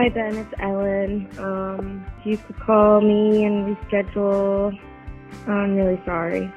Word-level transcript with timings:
Hi, 0.00 0.08
Ben. 0.08 0.34
It's 0.34 0.54
Ellen. 0.58 1.28
Um, 1.38 2.06
if 2.20 2.24
you 2.24 2.38
could 2.38 2.58
call 2.58 3.02
me 3.02 3.44
and 3.44 3.76
reschedule, 3.76 4.72
I'm 5.46 5.76
really 5.76 6.00
sorry. 6.06 6.50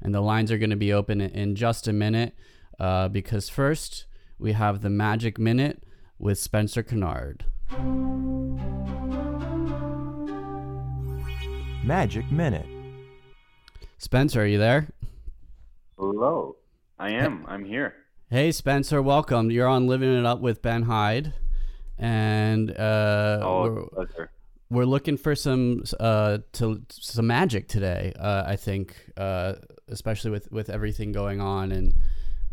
and 0.01 0.13
the 0.13 0.19
lines 0.21 0.51
are 0.51 0.57
going 0.57 0.69
to 0.69 0.75
be 0.75 0.91
open 0.93 1.21
in 1.21 1.55
just 1.55 1.87
a 1.87 1.93
minute 1.93 2.35
uh, 2.79 3.07
because 3.09 3.49
first 3.49 4.05
we 4.39 4.53
have 4.53 4.81
the 4.81 4.89
magic 4.89 5.37
minute 5.39 5.83
with 6.19 6.37
spencer 6.39 6.83
kennard 6.83 7.45
Magic 11.83 12.31
Minute. 12.31 12.65
spencer 13.97 14.41
are 14.41 14.45
you 14.47 14.57
there 14.57 14.87
Hello. 15.97 16.57
I 16.99 17.11
am. 17.11 17.45
I'm 17.47 17.63
here. 17.63 17.93
Hey 18.29 18.51
Spencer, 18.51 19.01
welcome. 19.01 19.49
You're 19.51 19.67
on 19.67 19.87
Living 19.87 20.13
It 20.17 20.25
Up 20.25 20.41
with 20.41 20.61
Ben 20.61 20.83
Hyde, 20.83 21.33
and 21.97 22.71
uh, 22.71 23.39
Oh, 23.41 23.61
we're, 23.63 23.85
pleasure. 24.05 24.31
we're 24.69 24.85
looking 24.85 25.15
for 25.15 25.35
some 25.35 25.83
uh, 25.99 26.39
to 26.53 26.81
some 26.89 27.27
magic 27.27 27.67
today. 27.69 28.11
Uh, 28.19 28.43
I 28.45 28.55
think, 28.57 28.95
uh, 29.15 29.53
especially 29.87 30.31
with 30.31 30.51
with 30.51 30.69
everything 30.69 31.11
going 31.13 31.39
on. 31.39 31.71
And 31.71 31.93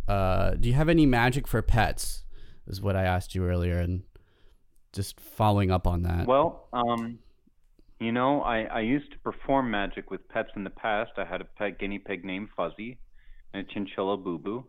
uh, 0.09 0.53
do 0.53 0.69
you 0.69 0.75
have 0.75 0.89
any 0.89 1.07
magic 1.07 1.47
for 1.47 1.63
pets? 1.63 2.25
Is 2.67 2.81
what 2.81 2.95
I 2.95 3.03
asked 3.03 3.35
you 3.35 3.45
earlier, 3.45 3.79
and 3.79 4.03
just 4.93 5.21
following 5.21 5.71
up 5.71 5.87
on 5.87 6.03
that. 6.03 6.27
Well, 6.27 6.69
um, 6.73 7.19
you 7.99 8.13
know, 8.13 8.43
I, 8.43 8.65
I 8.65 8.81
used 8.81 9.11
to 9.13 9.19
perform 9.19 9.71
magic 9.71 10.11
with 10.11 10.29
pets 10.29 10.51
in 10.57 10.65
the 10.65 10.71
past. 10.71 11.13
I 11.17 11.25
had 11.25 11.41
a 11.41 11.45
pet 11.45 11.79
guinea 11.79 11.99
pig 11.99 12.25
named 12.25 12.49
Fuzzy 12.57 12.99
and 13.53 13.67
a 13.67 13.73
chinchilla 13.73 14.17
Boo 14.17 14.39
Boo. 14.39 14.65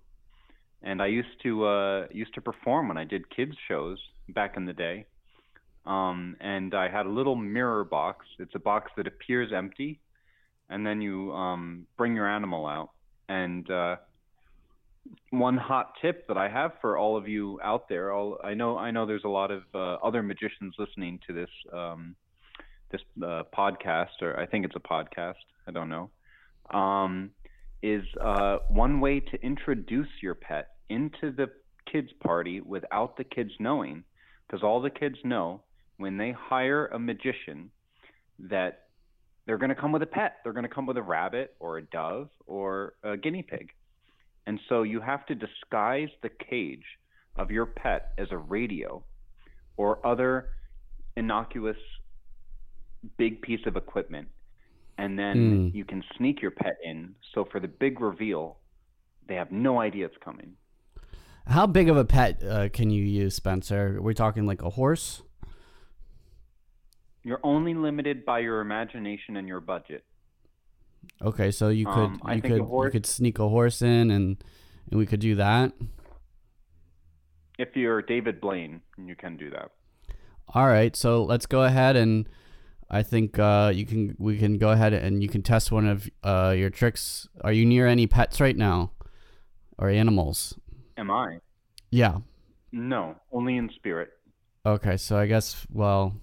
And 0.82 1.02
I 1.02 1.08
used 1.08 1.42
to 1.44 1.66
uh, 1.66 2.08
used 2.12 2.34
to 2.36 2.42
perform 2.42 2.90
when 2.90 2.98
I 2.98 3.06
did 3.06 3.30
kids 3.30 3.56
shows 3.68 3.98
back 4.30 4.58
in 4.58 4.66
the 4.66 4.74
day. 4.74 5.06
Um, 5.86 6.36
and 6.40 6.74
I 6.74 6.90
had 6.90 7.06
a 7.06 7.10
little 7.10 7.36
mirror 7.36 7.84
box. 7.84 8.26
It's 8.40 8.56
a 8.56 8.60
box 8.60 8.92
that 8.98 9.08
appears 9.08 9.52
empty, 9.54 10.00
and 10.70 10.86
then 10.86 11.02
you 11.02 11.32
um, 11.34 11.88
bring 11.98 12.16
your 12.16 12.28
animal 12.28 12.66
out. 12.66 12.92
And 13.30 13.70
uh, 13.70 13.98
one 15.32 15.58
hot 15.58 15.94
tip 16.02 16.28
that 16.28 16.38
I 16.38 16.48
have 16.48 16.74
for 16.82 16.98
all 16.98 17.18
of 17.18 17.28
you 17.28 17.60
out 17.64 17.90
there, 17.90 18.12
all, 18.12 18.40
I 18.44 18.54
know 18.54 18.78
I 18.78 18.92
know 18.92 19.06
there's 19.06 19.26
a 19.26 19.30
lot 19.30 19.52
of 19.52 19.64
uh, 19.74 19.96
other 19.96 20.24
magicians 20.24 20.76
listening 20.78 21.20
to 21.28 21.34
this 21.34 21.50
um, 21.72 22.16
this 22.92 23.02
uh, 23.22 23.44
podcast, 23.58 24.22
or 24.22 24.40
I 24.40 24.46
think 24.46 24.66
it's 24.66 24.76
a 24.76 24.80
podcast. 24.80 25.34
I 25.68 25.72
don't 25.72 25.90
know. 25.90 26.10
Um, 26.78 27.32
is 27.82 28.04
uh, 28.22 28.60
one 28.70 29.02
way 29.02 29.20
to 29.20 29.42
introduce 29.44 30.08
your 30.22 30.36
pet 30.36 30.70
into 30.90 31.32
the 31.32 31.48
kids 31.92 32.10
party 32.24 32.62
without 32.62 33.18
the 33.18 33.26
kids 33.26 33.52
knowing, 33.60 34.04
because 34.48 34.64
all 34.64 34.82
the 34.82 34.90
kids 34.90 35.18
know 35.26 35.62
when 35.98 36.18
they 36.18 36.32
hire 36.32 36.88
a 36.88 37.00
magician 37.00 37.70
that 38.40 38.84
they're 39.46 39.58
going 39.58 39.70
to 39.70 39.76
come 39.76 39.92
with 39.92 40.02
a 40.02 40.08
pet. 40.08 40.38
They're 40.44 40.54
going 40.54 40.68
to 40.68 40.74
come 40.74 40.86
with 40.86 40.98
a 40.98 41.02
rabbit 41.02 41.56
or 41.60 41.78
a 41.78 41.82
dove 41.84 42.30
or 42.46 42.94
a 43.04 43.18
guinea 43.18 43.44
pig. 43.44 43.72
And 44.46 44.60
so 44.68 44.84
you 44.84 45.00
have 45.00 45.26
to 45.28 45.36
disguise 45.36 46.10
the 46.22 46.30
cage 46.30 46.86
of 47.36 47.50
your 47.52 47.66
pet 47.66 48.14
as 48.18 48.28
a 48.32 48.38
radio 48.38 49.04
or 49.78 50.06
other 50.06 50.50
innocuous 51.16 51.78
big 53.18 53.42
piece 53.42 53.66
of 53.66 53.76
equipment. 53.76 54.28
And 54.98 55.18
then 55.18 55.38
Mm. 55.72 55.74
you 55.74 55.86
can 55.86 56.04
sneak 56.18 56.42
your 56.42 56.52
pet 56.52 56.76
in. 56.84 57.16
So 57.34 57.46
for 57.46 57.60
the 57.60 57.68
big 57.68 58.00
reveal, 58.00 58.58
they 59.28 59.36
have 59.36 59.52
no 59.52 59.80
idea 59.80 60.06
it's 60.06 60.18
coming. 60.18 60.56
How 61.48 61.66
big 61.68 61.90
of 61.90 61.98
a 61.98 62.06
pet 62.06 62.42
uh, 62.44 62.70
can 62.70 62.90
you 62.90 63.04
use, 63.04 63.36
Spencer? 63.36 64.02
We're 64.02 64.14
talking 64.14 64.46
like 64.46 64.62
a 64.62 64.70
horse. 64.70 65.24
You're 67.24 67.40
only 67.44 67.74
limited 67.74 68.26
by 68.26 68.40
your 68.40 68.62
imagination 68.62 69.38
and 69.38 69.48
your 69.48 69.62
budget. 69.62 70.06
Okay, 71.22 71.52
so 71.52 71.70
you 71.70 71.86
could 71.86 71.94
Um, 71.94 72.22
you 72.34 72.42
could 72.42 72.58
you 72.58 72.90
could 72.92 73.06
sneak 73.06 73.40
a 73.40 73.48
horse 73.48 73.82
in, 73.82 74.12
and 74.12 74.44
and 74.90 75.00
we 75.00 75.06
could 75.06 75.20
do 75.20 75.36
that. 75.36 75.74
If 77.58 77.76
you're 77.76 78.02
David 78.02 78.42
Blaine, 78.42 78.82
you 78.98 79.16
can 79.16 79.38
do 79.38 79.50
that. 79.52 79.72
All 80.50 80.68
right, 80.68 80.96
so 80.96 81.24
let's 81.24 81.46
go 81.46 81.64
ahead 81.64 81.96
and 81.96 82.28
I 82.90 83.02
think 83.04 83.40
uh, 83.40 83.72
you 83.74 83.86
can 83.86 84.16
we 84.20 84.38
can 84.38 84.58
go 84.58 84.70
ahead 84.70 84.94
and 84.94 85.24
you 85.24 85.30
can 85.30 85.42
test 85.42 85.72
one 85.72 85.88
of 85.88 86.10
uh, 86.24 86.54
your 86.56 86.70
tricks. 86.70 87.28
Are 87.42 87.54
you 87.54 87.66
near 87.66 87.88
any 87.88 88.06
pets 88.06 88.42
right 88.42 88.58
now, 88.58 88.92
or 89.78 89.90
animals? 89.90 90.60
Am 90.98 91.10
I? 91.10 91.40
Yeah. 91.90 92.18
No, 92.72 93.16
only 93.32 93.58
in 93.58 93.70
spirit. 93.70 94.10
Okay, 94.66 94.98
so 94.98 95.18
I 95.18 95.28
guess 95.28 95.66
well. 95.72 96.16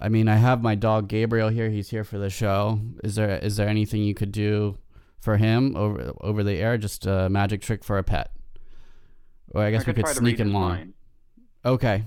I 0.00 0.08
mean, 0.08 0.28
I 0.28 0.36
have 0.36 0.62
my 0.62 0.74
dog 0.74 1.08
Gabriel 1.08 1.50
here. 1.50 1.68
He's 1.68 1.90
here 1.90 2.04
for 2.04 2.18
the 2.18 2.30
show. 2.30 2.80
Is 3.04 3.16
there 3.16 3.38
is 3.38 3.56
there 3.56 3.68
anything 3.68 4.02
you 4.02 4.14
could 4.14 4.32
do 4.32 4.78
for 5.20 5.36
him 5.36 5.76
over 5.76 6.12
over 6.20 6.42
the 6.42 6.54
air? 6.54 6.78
Just 6.78 7.06
a 7.06 7.28
magic 7.28 7.60
trick 7.60 7.84
for 7.84 7.98
a 7.98 8.02
pet, 8.02 8.32
or 9.50 9.62
I 9.62 9.70
guess 9.70 9.86
we 9.86 9.92
could 9.92 10.06
could 10.06 10.16
sneak 10.16 10.38
him 10.38 10.56
on. 10.56 10.94
Okay. 11.64 12.04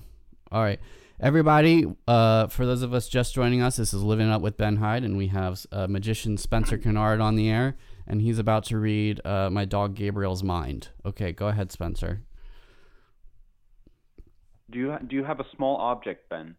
All 0.52 0.64
right. 0.64 0.80
Everybody, 1.20 1.86
uh, 2.08 2.48
for 2.48 2.66
those 2.66 2.82
of 2.82 2.94
us 2.94 3.08
just 3.08 3.34
joining 3.34 3.62
us, 3.62 3.78
this 3.78 3.94
is 3.94 4.02
Living 4.04 4.30
Up 4.30 4.42
with 4.42 4.58
Ben 4.58 4.78
Hyde, 4.78 5.04
and 5.04 5.16
we 5.16 5.28
have 5.28 5.64
uh, 5.72 5.88
magician 5.88 6.38
Spencer 6.38 6.78
Kennard 6.78 7.22
on 7.22 7.36
the 7.36 7.50
air, 7.50 7.78
and 8.08 8.22
he's 8.22 8.40
about 8.40 8.66
to 8.66 8.78
read 8.78 9.22
uh, 9.26 9.50
my 9.50 9.64
dog 9.64 9.96
Gabriel's 9.96 10.44
mind. 10.44 10.90
Okay, 11.06 11.32
go 11.32 11.48
ahead, 11.48 11.72
Spencer. 11.72 12.24
Do 14.70 14.80
you 14.80 14.98
do 15.08 15.16
you 15.16 15.24
have 15.24 15.40
a 15.40 15.46
small 15.56 15.78
object, 15.78 16.30
Ben? 16.30 16.56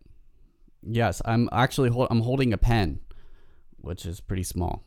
Yes, 0.86 1.22
I'm 1.24 1.48
actually 1.52 1.90
hol- 1.90 2.08
I'm 2.10 2.20
holding 2.20 2.52
a 2.52 2.58
pen, 2.58 3.00
which 3.78 4.04
is 4.04 4.20
pretty 4.20 4.42
small. 4.42 4.84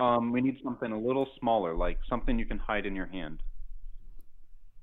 Um, 0.00 0.32
we 0.32 0.40
need 0.40 0.58
something 0.64 0.90
a 0.90 0.98
little 0.98 1.28
smaller, 1.38 1.76
like 1.76 1.98
something 2.08 2.38
you 2.38 2.46
can 2.46 2.58
hide 2.58 2.86
in 2.86 2.96
your 2.96 3.06
hand. 3.06 3.42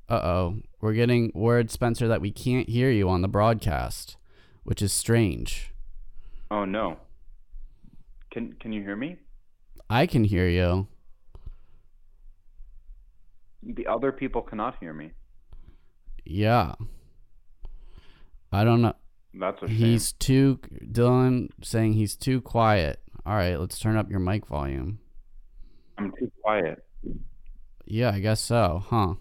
Uh 0.09 0.21
oh, 0.23 0.55
we're 0.79 0.93
getting 0.93 1.31
word, 1.35 1.69
Spencer, 1.69 2.07
that 2.07 2.21
we 2.21 2.31
can't 2.31 2.69
hear 2.69 2.89
you 2.89 3.09
on 3.09 3.21
the 3.21 3.27
broadcast, 3.27 4.15
which 4.63 4.81
is 4.81 4.93
strange. 4.93 5.73
Oh 6.49 6.63
no. 6.63 6.97
Can 8.31 8.53
can 8.53 8.71
you 8.71 8.81
hear 8.81 8.95
me? 8.95 9.17
I 9.89 10.05
can 10.05 10.23
hear 10.23 10.47
you. 10.47 10.87
The 13.63 13.87
other 13.87 14.13
people 14.13 14.41
cannot 14.41 14.77
hear 14.79 14.93
me. 14.93 15.11
Yeah. 16.23 16.75
I 18.51 18.63
don't 18.63 18.81
know. 18.81 18.93
That's 19.39 19.61
a 19.61 19.67
shame. 19.67 19.75
He's 19.75 20.13
too 20.13 20.59
Dylan 20.83 21.49
saying 21.61 21.93
he's 21.93 22.15
too 22.15 22.41
quiet. 22.41 22.99
All 23.25 23.35
right, 23.35 23.59
let's 23.59 23.79
turn 23.79 23.97
up 23.97 24.09
your 24.09 24.19
mic 24.19 24.47
volume. 24.47 24.99
I'm 25.97 26.11
too 26.17 26.31
quiet. 26.41 26.83
Yeah, 27.85 28.11
I 28.11 28.19
guess 28.19 28.41
so, 28.41 28.83
huh? 28.85 29.15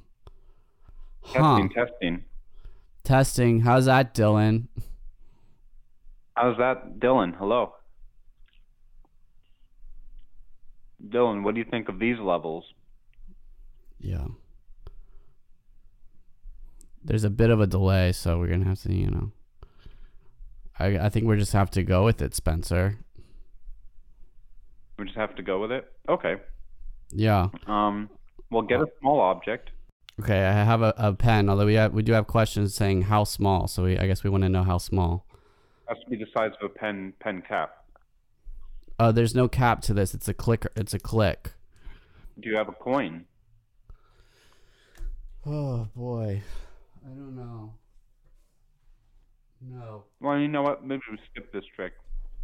Huh. 1.23 1.59
Testing, 1.59 1.71
testing. 1.71 2.25
Testing. 3.05 3.61
How's 3.61 3.87
that, 3.87 4.15
Dylan? 4.15 4.69
How's 6.35 6.57
that, 6.59 6.99
Dylan? 6.99 7.37
Hello. 7.37 7.75
Dylan, 11.09 11.43
what 11.43 11.55
do 11.55 11.61
you 11.61 11.67
think 11.71 11.89
of 11.89 11.99
these 11.99 12.19
levels? 12.19 12.65
Yeah. 14.01 14.27
There's 17.05 17.25
a 17.25 17.31
bit 17.31 17.51
of 17.51 17.61
a 17.61 17.67
delay, 17.67 18.13
so 18.13 18.39
we're 18.39 18.49
gonna 18.49 18.65
have 18.65 18.81
to, 18.83 18.93
you 18.93 19.11
know. 19.11 19.33
I 20.79 20.99
I 20.99 21.09
think 21.09 21.27
we 21.27 21.37
just 21.37 21.53
have 21.53 21.71
to 21.73 21.83
go 21.83 22.05
with 22.05 22.21
it, 22.23 22.35
Spencer. 22.35 22.99
We 24.99 25.05
just 25.05 25.17
have 25.17 25.35
to 25.37 25.43
go 25.43 25.61
with 25.61 25.73
it. 25.73 25.91
Okay. 26.09 26.37
Yeah. 27.11 27.49
Um. 27.67 28.11
Well, 28.51 28.63
get 28.63 28.81
a 28.81 28.87
small 29.01 29.21
object. 29.21 29.71
Okay, 30.19 30.47
I 30.47 30.65
have 30.65 30.81
a, 30.81 30.95
a 30.97 31.13
pen, 31.13 31.51
although 31.51 31.67
we 31.67 31.75
have 31.75 31.93
we 31.93 32.03
do 32.03 32.13
have 32.13 32.27
questions 32.27 32.75
saying 32.75 33.03
how 33.03 33.25
small, 33.25 33.69
so 33.69 33.83
we 33.85 33.99
I 33.99 34.07
guess 34.07 34.25
we 34.25 34.31
want 34.31 34.45
to 34.45 34.49
know 34.49 34.63
how 34.63 34.79
small. 34.79 35.27
Has 35.89 35.99
to 36.05 36.11
be 36.11 36.17
the 36.17 36.27
size 36.35 36.53
of 36.61 36.71
a 36.71 36.75
pen 36.75 37.13
pen 37.21 37.43
cap. 37.47 37.85
Uh 38.99 39.13
there's 39.13 39.35
no 39.35 39.47
cap 39.47 39.83
to 39.83 39.95
this. 39.95 40.15
It's 40.15 40.29
a 40.29 40.35
click 40.35 40.67
it's 40.75 40.95
a 40.95 40.99
click. 40.99 41.53
Do 42.41 42.49
you 42.49 42.57
have 42.57 42.69
a 42.69 42.73
coin? 42.73 43.27
Oh 45.45 45.89
boy. 45.95 46.43
I 47.05 47.09
don't 47.09 47.37
know. 47.37 47.75
No. 49.61 50.05
Well, 50.21 50.39
you 50.39 50.49
know 50.49 50.63
what? 50.63 50.87
Maybe 50.87 51.03
we 51.11 51.19
skip 51.31 51.53
this 51.53 51.65
trick. 51.75 51.93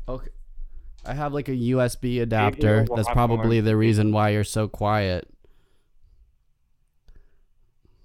Okay. 0.08 0.30
I 1.04 1.14
have 1.14 1.32
like 1.32 1.48
a 1.48 1.56
USB 1.56 2.22
adapter. 2.22 2.84
will 2.88 2.96
That's 2.96 3.08
probably 3.10 3.58
learn- 3.58 3.64
the 3.66 3.76
reason 3.76 4.12
why 4.12 4.30
you're 4.30 4.44
so 4.44 4.68
quiet. 4.68 5.28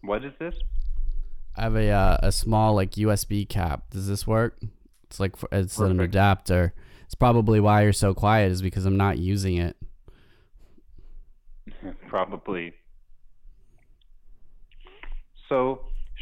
What 0.02 0.24
is 0.24 0.34
this? 0.40 0.56
I 1.56 1.64
have 1.64 1.76
a 1.76 1.90
uh, 1.90 2.18
a 2.22 2.32
small 2.32 2.76
like 2.76 2.92
USB 2.92 3.48
cap. 3.48 3.90
Does 3.90 4.08
this 4.08 4.28
work? 4.28 4.60
It's 5.04 5.20
like 5.20 5.36
for, 5.36 5.50
it's 5.52 5.80
an 5.80 6.00
adapter. 6.00 6.74
It's 7.06 7.16
probably 7.16 7.60
why 7.60 7.84
you're 7.84 7.94
so 7.94 8.14
quiet 8.14 8.52
is 8.52 8.62
because 8.62 8.86
I'm 8.86 8.98
not 8.98 9.18
using 9.18 9.58
it. 9.58 9.78
Probably. 12.08 12.74
So, 15.50 15.82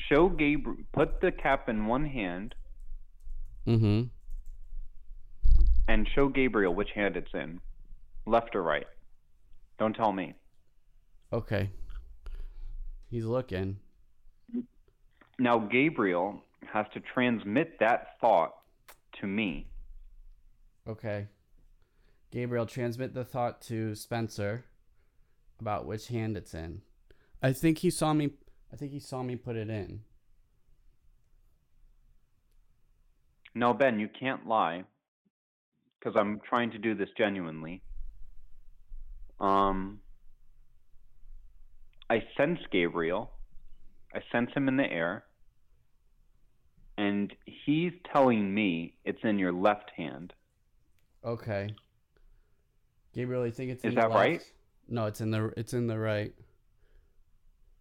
show 0.10 0.30
Gabriel. 0.30 0.78
Put 0.94 1.22
the 1.22 1.32
cap 1.32 1.68
in 1.68 1.88
one 1.88 2.06
hand 2.06 2.54
Mm-hmm. 3.68 4.04
and 5.88 6.08
show 6.14 6.28
Gabriel 6.30 6.74
which 6.74 6.90
hand 6.94 7.16
it's 7.18 7.34
in, 7.34 7.60
left 8.26 8.56
or 8.56 8.62
right. 8.62 8.88
Don't 9.80 9.96
tell 9.96 10.12
me. 10.12 10.36
Okay. 11.34 11.70
He's 13.10 13.26
looking. 13.26 13.78
Now, 15.40 15.60
Gabriel 15.60 16.44
has 16.72 16.86
to 16.94 17.00
transmit 17.00 17.80
that 17.80 18.20
thought 18.22 18.54
to 19.20 19.28
me. 19.28 19.68
Okay. 20.88 21.28
Gabriel, 22.32 22.66
transmit 22.66 23.14
the 23.14 23.26
thought 23.26 23.62
to 23.64 23.96
Spencer 23.96 24.66
about 25.60 25.86
which 25.86 26.08
hand 26.08 26.38
it's 26.38 26.54
in. 26.54 26.82
I 27.42 27.54
think 27.54 27.80
he 27.80 27.90
saw 27.90 28.14
me. 28.14 28.32
I 28.72 28.76
think 28.76 28.92
he 28.92 29.00
saw 29.00 29.24
me 29.24 29.36
put 29.36 29.56
it 29.56 29.70
in. 29.70 30.02
No, 33.56 33.74
Ben, 33.74 34.00
you 34.00 34.10
can't 34.19 34.46
lie, 34.46 34.84
because 35.98 36.16
I'm 36.19 36.42
trying 36.48 36.72
to 36.72 36.78
do 36.78 36.94
this 36.94 37.07
genuinely. 37.18 37.81
Um, 39.40 40.02
I 42.10 42.22
sense 42.38 42.60
Gabriel. 42.72 43.31
I 44.13 44.19
sense 44.31 44.52
him 44.54 44.68
in 44.68 44.75
the 44.75 44.92
air, 44.92 45.24
and 46.98 47.34
he's 47.66 47.94
telling 48.13 48.54
me 48.54 48.98
it's 49.06 49.19
in 49.24 49.40
your 49.40 49.54
left 49.54 49.92
hand. 49.96 50.34
Okay. 51.24 51.74
Gabriel, 53.13 53.46
you 53.46 53.51
think 53.51 53.72
it's 53.72 53.84
in 53.84 53.90
Is 53.92 53.96
the 53.96 54.01
that 54.01 54.12
left? 54.12 54.19
right? 54.19 54.42
No, 54.88 55.06
it's 55.06 55.22
in 55.22 55.31
the 55.31 55.51
it's 55.58 55.74
in 55.74 55.88
the 55.88 55.98
right. 55.98 56.34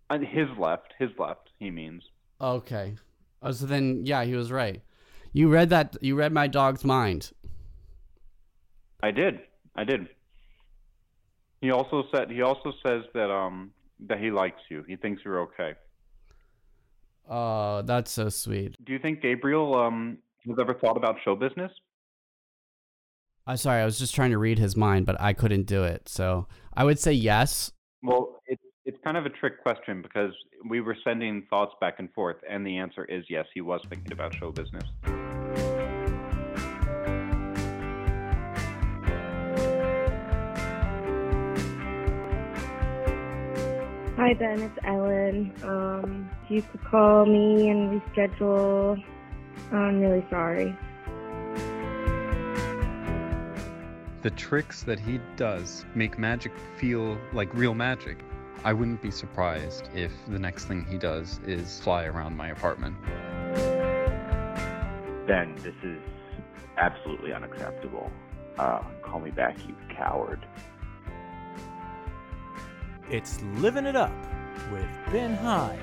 Uh, 0.08 0.18
his 0.18 0.48
left, 0.58 0.94
his 0.98 1.10
left. 1.18 1.50
He 1.58 1.70
means. 1.70 2.02
Okay. 2.40 2.96
Oh, 3.42 3.50
so 3.50 3.66
then 3.66 4.02
yeah, 4.04 4.24
he 4.24 4.34
was 4.34 4.50
right. 4.50 4.80
You 5.34 5.48
read 5.48 5.70
that. 5.70 5.96
You 6.00 6.14
read 6.14 6.32
my 6.32 6.46
dog's 6.46 6.84
mind. 6.84 7.32
I 9.02 9.10
did. 9.10 9.40
I 9.76 9.82
did. 9.82 10.08
He 11.60 11.72
also 11.72 12.04
said. 12.14 12.30
He 12.30 12.40
also 12.40 12.72
says 12.86 13.02
that 13.14 13.30
um 13.30 13.72
that 14.06 14.20
he 14.20 14.30
likes 14.30 14.60
you. 14.70 14.84
He 14.86 14.96
thinks 14.96 15.22
you're 15.24 15.40
okay. 15.40 15.74
Oh, 17.28 17.82
that's 17.82 18.12
so 18.12 18.28
sweet. 18.28 18.76
Do 18.84 18.92
you 18.92 19.00
think 19.00 19.22
Gabriel 19.22 19.74
um 19.74 20.18
has 20.46 20.56
ever 20.60 20.72
thought 20.72 20.96
about 20.96 21.16
show 21.24 21.34
business? 21.34 21.72
I'm 23.46 23.56
sorry, 23.56 23.82
I 23.82 23.84
was 23.84 23.98
just 23.98 24.14
trying 24.14 24.30
to 24.30 24.38
read 24.38 24.58
his 24.58 24.76
mind, 24.76 25.04
but 25.04 25.20
I 25.20 25.32
couldn't 25.32 25.64
do 25.64 25.82
it. 25.82 26.08
So 26.08 26.46
I 26.74 26.84
would 26.84 27.00
say 27.00 27.12
yes. 27.12 27.72
Well, 28.04 28.40
it's 28.46 28.62
it's 28.84 28.98
kind 29.02 29.16
of 29.16 29.26
a 29.26 29.30
trick 29.30 29.62
question 29.62 30.00
because 30.00 30.32
we 30.68 30.80
were 30.80 30.96
sending 31.02 31.44
thoughts 31.50 31.74
back 31.80 31.96
and 31.98 32.12
forth, 32.12 32.36
and 32.48 32.64
the 32.64 32.78
answer 32.78 33.04
is 33.06 33.24
yes. 33.28 33.46
He 33.52 33.62
was 33.62 33.80
thinking 33.90 34.12
about 34.12 34.32
show 34.36 34.52
business. 34.52 34.84
Hi, 44.34 44.40
Ben. 44.40 44.62
It's 44.62 44.78
Ellen. 44.82 45.52
Um, 45.62 46.28
if 46.42 46.50
you 46.50 46.62
could 46.62 46.82
call 46.82 47.24
me 47.24 47.70
and 47.70 48.02
reschedule, 48.02 49.00
I'm 49.70 50.00
really 50.00 50.26
sorry. 50.28 50.76
The 54.22 54.30
tricks 54.30 54.82
that 54.82 54.98
he 54.98 55.20
does 55.36 55.86
make 55.94 56.18
magic 56.18 56.50
feel 56.78 57.16
like 57.32 57.54
real 57.54 57.74
magic. 57.74 58.24
I 58.64 58.72
wouldn't 58.72 59.00
be 59.00 59.12
surprised 59.12 59.88
if 59.94 60.10
the 60.26 60.40
next 60.40 60.64
thing 60.64 60.84
he 60.84 60.98
does 60.98 61.38
is 61.46 61.78
fly 61.78 62.06
around 62.06 62.36
my 62.36 62.48
apartment. 62.48 62.96
Ben, 65.28 65.54
this 65.62 65.76
is 65.84 66.02
absolutely 66.76 67.32
unacceptable. 67.32 68.10
Uh, 68.58 68.82
call 69.00 69.20
me 69.20 69.30
back, 69.30 69.56
you 69.68 69.76
coward. 69.96 70.44
It's 73.10 73.42
Living 73.56 73.84
It 73.84 73.96
Up 73.96 74.14
with 74.72 74.88
Ben 75.12 75.34
Hyde. 75.34 75.78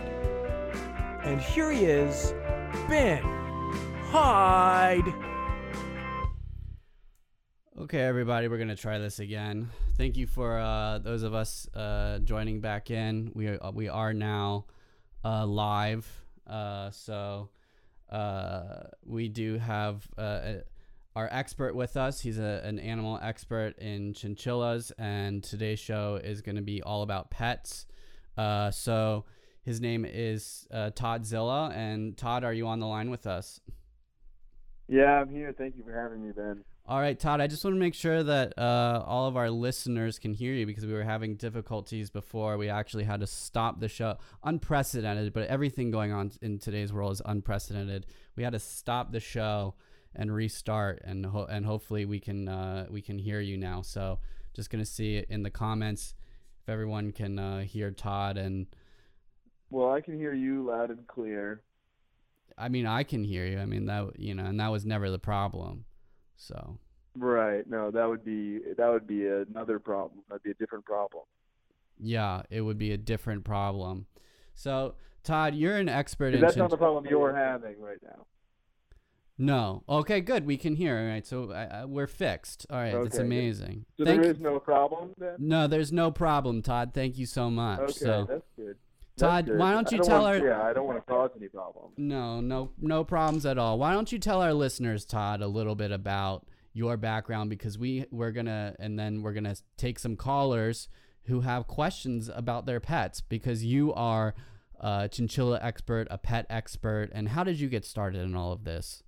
And 1.23 1.39
here 1.39 1.71
he 1.71 1.85
is, 1.85 2.33
Ben 2.89 3.21
Hyde. 4.05 5.13
Okay, 7.79 8.01
everybody, 8.01 8.47
we're 8.47 8.57
gonna 8.57 8.75
try 8.75 8.97
this 8.97 9.19
again. 9.19 9.69
Thank 9.97 10.17
you 10.17 10.25
for 10.25 10.57
uh, 10.57 10.97
those 10.97 11.21
of 11.21 11.35
us 11.35 11.67
uh, 11.75 12.19
joining 12.19 12.59
back 12.59 12.89
in. 12.89 13.31
We 13.35 13.49
are, 13.49 13.71
we 13.71 13.87
are 13.87 14.13
now 14.13 14.65
uh, 15.23 15.45
live, 15.45 16.07
uh, 16.47 16.89
so 16.89 17.49
uh, 18.09 18.85
we 19.05 19.29
do 19.29 19.59
have 19.59 20.07
uh, 20.17 20.53
our 21.15 21.27
expert 21.31 21.75
with 21.75 21.97
us. 21.97 22.21
He's 22.21 22.39
a, 22.39 22.61
an 22.63 22.79
animal 22.79 23.19
expert 23.21 23.77
in 23.79 24.13
chinchillas, 24.13 24.91
and 24.97 25.43
today's 25.43 25.79
show 25.79 26.19
is 26.23 26.41
going 26.41 26.55
to 26.55 26.61
be 26.61 26.81
all 26.81 27.01
about 27.01 27.31
pets. 27.31 27.85
Uh, 28.37 28.71
so 28.71 29.25
his 29.63 29.81
name 29.81 30.05
is 30.05 30.67
uh, 30.71 30.91
Todd 30.91 31.25
Zilla, 31.25 31.71
and 31.75 32.17
Todd, 32.17 32.43
are 32.43 32.53
you 32.53 32.67
on 32.67 32.79
the 32.79 32.87
line 32.87 33.09
with 33.09 33.27
us? 33.27 33.59
Yeah, 34.87 35.21
I'm 35.21 35.29
here. 35.29 35.53
Thank 35.57 35.77
you 35.77 35.83
for 35.83 35.93
having 35.93 36.25
me, 36.25 36.31
Ben. 36.31 36.63
All 36.87 36.99
right, 36.99 37.17
Todd, 37.17 37.39
I 37.39 37.47
just 37.47 37.63
want 37.63 37.75
to 37.75 37.79
make 37.79 37.93
sure 37.93 38.23
that 38.23 38.57
uh, 38.57 39.03
all 39.05 39.27
of 39.27 39.37
our 39.37 39.49
listeners 39.49 40.17
can 40.17 40.33
hear 40.33 40.53
you 40.53 40.65
because 40.65 40.85
we 40.85 40.93
were 40.93 41.03
having 41.03 41.35
difficulties 41.35 42.09
before. 42.09 42.57
We 42.57 42.69
actually 42.69 43.03
had 43.03 43.19
to 43.19 43.27
stop 43.27 43.79
the 43.79 43.87
show. 43.87 44.17
Unprecedented, 44.43 45.31
but 45.31 45.47
everything 45.47 45.91
going 45.91 46.11
on 46.11 46.31
in 46.41 46.57
today's 46.57 46.91
world 46.91 47.13
is 47.13 47.21
unprecedented. 47.23 48.07
We 48.35 48.43
had 48.43 48.53
to 48.53 48.59
stop 48.59 49.11
the 49.11 49.19
show 49.19 49.75
and 50.15 50.33
restart, 50.33 51.01
and 51.03 51.25
ho- 51.25 51.47
and 51.49 51.65
hopefully 51.65 52.05
we 52.05 52.19
can 52.19 52.47
uh, 52.47 52.87
we 52.89 53.01
can 53.01 53.17
hear 53.17 53.39
you 53.39 53.57
now. 53.57 53.81
So 53.81 54.19
just 54.53 54.69
gonna 54.69 54.85
see 54.85 55.23
in 55.29 55.43
the 55.43 55.49
comments 55.49 56.13
if 56.61 56.69
everyone 56.69 57.11
can 57.11 57.39
uh, 57.39 57.61
hear 57.61 57.91
Todd, 57.91 58.37
and 58.37 58.67
Well, 59.69 59.91
I 59.91 60.01
can 60.01 60.15
hear 60.15 60.33
you 60.33 60.65
loud 60.65 60.89
and 60.89 61.07
clear. 61.07 61.63
I 62.57 62.69
mean 62.69 62.85
I 62.85 63.03
can 63.03 63.23
hear 63.23 63.45
you. 63.45 63.59
I 63.59 63.65
mean 63.65 63.85
that 63.85 64.19
you 64.19 64.35
know, 64.35 64.45
and 64.45 64.59
that 64.59 64.69
was 64.69 64.85
never 64.85 65.09
the 65.09 65.19
problem. 65.19 65.85
So 66.35 66.77
Right. 67.15 67.67
No, 67.67 67.91
that 67.91 68.07
would 68.07 68.23
be 68.23 68.59
that 68.77 68.87
would 68.87 69.07
be 69.07 69.27
another 69.27 69.79
problem. 69.79 70.23
That'd 70.29 70.43
be 70.43 70.51
a 70.51 70.55
different 70.55 70.85
problem. 70.85 71.23
Yeah, 71.99 72.43
it 72.49 72.61
would 72.61 72.77
be 72.77 72.91
a 72.91 72.97
different 72.97 73.43
problem. 73.43 74.07
So, 74.55 74.95
Todd, 75.23 75.53
you're 75.55 75.77
an 75.77 75.89
expert. 75.89 76.33
in 76.33 76.41
That's 76.41 76.55
not 76.55 76.69
the 76.71 76.77
problem 76.77 77.05
you're 77.07 77.35
having 77.35 77.79
right 77.79 77.99
now. 78.03 78.25
No. 79.41 79.83
Okay, 79.89 80.21
good. 80.21 80.45
We 80.45 80.55
can 80.55 80.75
hear. 80.75 80.97
All 80.97 81.05
right. 81.05 81.25
So 81.25 81.51
uh, 81.51 81.85
we're 81.87 82.07
fixed. 82.07 82.67
All 82.69 82.77
right. 82.77 82.93
That's 82.93 83.07
Okay, 83.07 83.17
good. 83.17 83.25
amazing. 83.25 83.85
So 83.97 84.05
Thank 84.05 84.21
there 84.21 84.31
is 84.31 84.39
no 84.39 84.59
problem 84.59 85.13
then. 85.17 85.35
No, 85.39 85.65
there's 85.65 85.91
no 85.91 86.11
problem, 86.11 86.61
Todd. 86.61 86.91
Thank 86.93 87.17
you 87.17 87.25
so 87.25 87.49
much. 87.49 87.79
Okay, 87.79 87.91
so, 87.91 88.27
that's 88.29 88.45
good. 88.55 88.75
Todd, 89.17 89.47
good. 89.47 89.57
why 89.57 89.73
don't 89.73 89.91
you 89.91 89.99
tell 90.03 90.21
want, 90.21 90.41
our 90.41 90.47
Yeah, 90.47 90.61
I 90.61 90.73
don't 90.73 90.85
want 90.85 90.99
to 90.99 91.11
cause 91.11 91.31
any 91.35 91.47
problems. 91.47 91.93
No, 91.97 92.39
no, 92.39 92.71
no 92.79 93.03
problems 93.03 93.45
at 93.47 93.57
all. 93.57 93.79
Why 93.79 93.93
don't 93.93 94.11
you 94.11 94.19
tell 94.19 94.41
our 94.41 94.53
listeners, 94.53 95.05
Todd, 95.05 95.41
a 95.41 95.47
little 95.47 95.75
bit 95.75 95.91
about 95.91 96.45
your 96.73 96.95
background 96.95 97.49
because 97.49 97.79
we 97.79 98.05
we're 98.11 98.31
gonna 98.31 98.75
and 98.79 98.97
then 98.97 99.23
we're 99.23 99.33
gonna 99.33 99.55
take 99.75 99.97
some 99.99 100.15
callers 100.15 100.87
who 101.25 101.41
have 101.41 101.67
questions 101.67 102.29
about 102.33 102.65
their 102.65 102.79
pets 102.79 103.21
because 103.21 103.65
you 103.65 103.91
are 103.93 104.35
a 104.79 105.09
chinchilla 105.11 105.59
expert, 105.61 106.07
a 106.11 106.17
pet 106.17 106.45
expert, 106.49 107.09
and 107.11 107.29
how 107.29 107.43
did 107.43 107.59
you 107.59 107.67
get 107.69 107.85
started 107.85 108.21
in 108.21 108.35
all 108.35 108.51
of 108.51 108.63
this? 108.63 109.03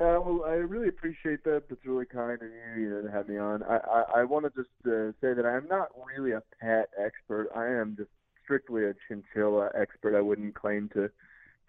Uh, 0.00 0.20
well, 0.20 0.44
I 0.46 0.54
really 0.54 0.88
appreciate 0.88 1.42
that. 1.44 1.64
That's 1.68 1.84
really 1.84 2.06
kind 2.06 2.40
of 2.40 2.48
you, 2.48 2.82
you 2.82 2.90
know, 2.90 3.02
to 3.02 3.10
have 3.10 3.28
me 3.28 3.36
on. 3.36 3.64
I, 3.64 3.78
I, 3.78 4.20
I 4.20 4.24
want 4.24 4.44
to 4.44 4.50
just 4.50 4.70
uh, 4.86 5.10
say 5.20 5.34
that 5.34 5.44
I'm 5.44 5.66
not 5.66 5.88
really 6.06 6.32
a 6.32 6.42
pet 6.60 6.88
expert. 6.96 7.48
I 7.54 7.66
am 7.66 7.96
just 7.96 8.10
strictly 8.44 8.84
a 8.84 8.94
chinchilla 9.08 9.70
expert. 9.78 10.16
I 10.16 10.20
wouldn't 10.20 10.54
claim 10.54 10.88
to 10.94 11.10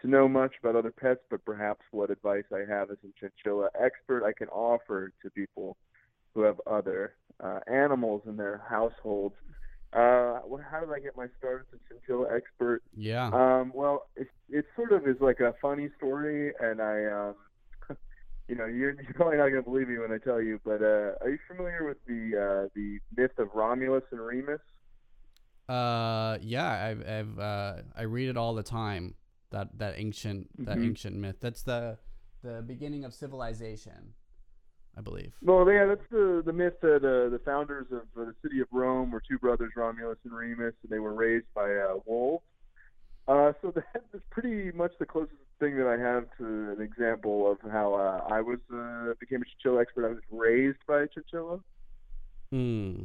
to 0.00 0.08
know 0.08 0.28
much 0.28 0.54
about 0.62 0.76
other 0.76 0.92
pets, 0.92 1.20
but 1.28 1.44
perhaps 1.44 1.82
what 1.90 2.10
advice 2.10 2.44
I 2.52 2.60
have 2.60 2.90
as 2.90 2.96
a 3.04 3.08
chinchilla 3.18 3.68
expert 3.78 4.24
I 4.24 4.32
can 4.32 4.48
offer 4.48 5.12
to 5.22 5.30
people 5.30 5.76
who 6.34 6.42
have 6.42 6.60
other 6.66 7.14
uh, 7.42 7.60
animals 7.66 8.22
in 8.26 8.36
their 8.36 8.62
households. 8.68 9.34
Uh, 9.92 10.40
well, 10.46 10.62
how 10.70 10.80
did 10.80 10.90
I 10.90 11.00
get 11.00 11.16
my 11.16 11.26
start 11.38 11.66
as 11.72 11.78
a 11.78 11.92
chinchilla 11.92 12.34
expert? 12.34 12.82
Yeah. 12.96 13.26
Um, 13.32 13.72
well, 13.74 14.06
it, 14.16 14.28
it 14.48 14.64
sort 14.76 14.92
of 14.92 15.06
is 15.06 15.16
like 15.20 15.40
a 15.40 15.54
funny 15.60 15.90
story, 15.96 16.52
and 16.60 16.80
I, 16.80 17.04
um, 17.06 17.34
you 18.50 18.56
know, 18.56 18.66
you're, 18.66 18.92
you're 19.02 19.14
probably 19.14 19.36
not 19.38 19.48
going 19.48 19.62
to 19.62 19.70
believe 19.70 19.88
me 19.88 19.98
when 19.98 20.12
I 20.12 20.18
tell 20.18 20.42
you, 20.42 20.60
but 20.64 20.82
uh, 20.82 21.14
are 21.22 21.30
you 21.30 21.38
familiar 21.48 21.86
with 21.86 21.98
the 22.06 22.64
uh, 22.66 22.68
the 22.74 22.98
myth 23.16 23.38
of 23.38 23.48
Romulus 23.54 24.02
and 24.10 24.20
Remus? 24.20 24.60
Uh, 25.68 26.36
yeah, 26.42 26.86
I've, 26.86 27.08
I've 27.08 27.38
uh, 27.38 27.74
I 27.96 28.02
read 28.02 28.28
it 28.28 28.36
all 28.36 28.54
the 28.54 28.62
time. 28.64 29.14
That 29.50 29.78
that 29.78 29.94
ancient 29.96 30.66
that 30.66 30.78
Mhm. 30.78 30.84
ancient 30.86 31.16
myth. 31.16 31.36
That's 31.40 31.62
the 31.62 31.98
the 32.42 32.62
beginning 32.66 33.04
of 33.04 33.14
civilization, 33.14 34.14
I 34.96 35.00
believe. 35.00 35.34
Well, 35.42 35.70
yeah, 35.70 35.86
that's 35.86 36.08
the 36.10 36.42
the 36.44 36.52
myth 36.52 36.74
that 36.82 36.96
uh, 37.04 37.30
the 37.30 37.40
founders 37.44 37.86
of 37.92 38.02
uh, 38.20 38.24
the 38.26 38.34
city 38.42 38.60
of 38.60 38.68
Rome 38.72 39.10
were 39.12 39.22
two 39.28 39.38
brothers, 39.38 39.72
Romulus 39.76 40.18
and 40.24 40.32
Remus, 40.32 40.74
and 40.82 40.90
they 40.90 40.98
were 40.98 41.14
raised 41.14 41.46
by 41.54 41.70
uh, 41.72 41.98
wolves. 42.04 42.44
Uh, 43.28 43.52
so 43.62 43.70
that 43.74 44.02
is 44.12 44.22
pretty 44.30 44.72
much 44.72 44.92
the 44.98 45.06
closest 45.06 45.36
thing 45.60 45.76
that 45.76 45.86
I 45.86 45.98
have 45.98 46.24
to 46.38 46.72
an 46.72 46.80
example 46.80 47.50
of 47.50 47.58
how 47.70 47.94
uh, 47.94 48.26
I 48.32 48.40
was 48.40 48.58
uh, 48.74 49.14
became 49.20 49.42
a 49.42 49.44
chinchilla 49.44 49.82
expert. 49.82 50.06
I 50.06 50.08
was 50.08 50.22
raised 50.30 50.78
by 50.88 51.02
a 51.02 51.06
chinchilla. 51.06 51.60
Hmm. 52.50 53.04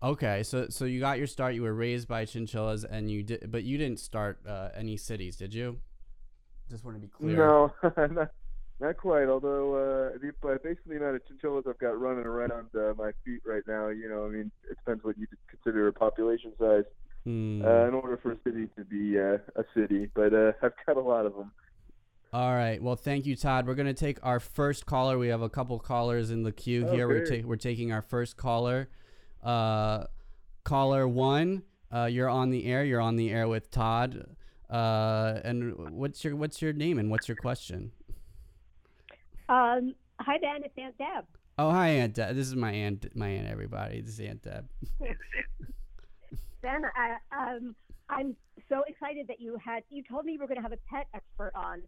Okay, 0.00 0.44
so 0.44 0.68
so 0.68 0.84
you 0.84 1.00
got 1.00 1.18
your 1.18 1.26
start. 1.26 1.54
You 1.54 1.62
were 1.62 1.74
raised 1.74 2.06
by 2.06 2.24
chinchillas, 2.24 2.84
and 2.84 3.10
you 3.10 3.24
did, 3.24 3.50
but 3.50 3.64
you 3.64 3.78
didn't 3.78 3.98
start 3.98 4.38
uh, 4.46 4.68
any 4.76 4.96
cities, 4.96 5.36
did 5.36 5.52
you? 5.52 5.78
Just 6.70 6.84
want 6.84 6.96
to 6.96 7.00
be 7.00 7.08
clear. 7.08 7.36
No, 7.36 7.72
not, 8.10 8.30
not 8.78 8.96
quite. 8.96 9.28
Although 9.28 9.74
uh, 9.74 10.18
the, 10.18 10.32
basically 10.62 10.98
the 10.98 11.02
amount 11.02 11.16
of 11.16 11.26
chinchillas 11.26 11.64
I've 11.66 11.78
got 11.78 11.98
running 12.00 12.26
around 12.26 12.68
uh, 12.76 12.92
my 12.96 13.10
feet 13.24 13.40
right 13.44 13.62
now, 13.66 13.88
you 13.88 14.08
know, 14.08 14.26
I 14.26 14.28
mean, 14.28 14.52
it 14.70 14.76
depends 14.76 15.02
what 15.02 15.18
you 15.18 15.26
consider 15.48 15.88
a 15.88 15.92
population 15.92 16.52
size. 16.60 16.84
Hmm. 17.24 17.62
Uh, 17.64 17.88
in 17.88 17.94
order 17.94 18.16
for 18.22 18.32
a 18.32 18.36
city 18.44 18.68
to 18.76 18.84
be 18.84 19.18
uh, 19.18 19.38
a 19.60 19.64
city, 19.74 20.08
but 20.14 20.32
uh, 20.32 20.52
I've 20.62 20.72
got 20.86 20.96
a 20.96 21.00
lot 21.00 21.26
of 21.26 21.34
them. 21.34 21.50
All 22.32 22.54
right. 22.54 22.82
Well, 22.82 22.96
thank 22.96 23.24
you, 23.24 23.36
Todd. 23.36 23.66
We're 23.66 23.74
gonna 23.74 23.94
take 23.94 24.18
our 24.22 24.38
first 24.38 24.84
caller. 24.84 25.16
We 25.18 25.28
have 25.28 25.40
a 25.40 25.48
couple 25.48 25.78
callers 25.78 26.30
in 26.30 26.42
the 26.42 26.52
queue 26.52 26.86
here. 26.86 27.08
We're 27.08 27.24
ta- 27.24 27.46
we're 27.46 27.56
taking 27.56 27.90
our 27.90 28.02
first 28.02 28.36
caller. 28.36 28.90
Uh, 29.42 30.04
caller 30.64 31.08
one. 31.08 31.62
Uh, 31.92 32.04
you're 32.04 32.28
on 32.28 32.50
the 32.50 32.66
air. 32.66 32.84
You're 32.84 33.00
on 33.00 33.16
the 33.16 33.30
air 33.30 33.48
with 33.48 33.70
Todd. 33.70 34.36
Uh, 34.68 35.40
and 35.42 35.96
what's 35.96 36.22
your 36.22 36.36
what's 36.36 36.60
your 36.60 36.74
name 36.74 36.98
and 36.98 37.10
what's 37.10 37.28
your 37.28 37.36
question? 37.36 37.92
Um, 39.48 39.94
hi, 40.20 40.36
Ben. 40.36 40.62
It's 40.64 40.74
Aunt 40.76 40.98
Deb. 40.98 41.24
Oh, 41.56 41.70
hi, 41.70 41.88
Aunt 41.88 42.12
Deb. 42.14 42.36
This 42.36 42.46
is 42.46 42.54
my 42.54 42.72
aunt. 42.72 43.06
My 43.16 43.28
aunt. 43.28 43.48
Everybody. 43.48 44.02
This 44.02 44.18
is 44.18 44.20
Aunt 44.20 44.42
Deb. 44.42 44.68
Ben, 46.60 46.82
I, 46.96 47.16
um, 47.32 47.74
I'm 48.10 48.36
so 48.68 48.82
excited 48.86 49.26
that 49.28 49.40
you 49.40 49.56
had. 49.64 49.82
You 49.90 50.02
told 50.02 50.24
me 50.24 50.32
you 50.32 50.38
were 50.38 50.46
going 50.46 50.56
to 50.56 50.62
have 50.62 50.72
a 50.72 50.78
pet 50.92 51.06
expert 51.14 51.52
on. 51.54 51.82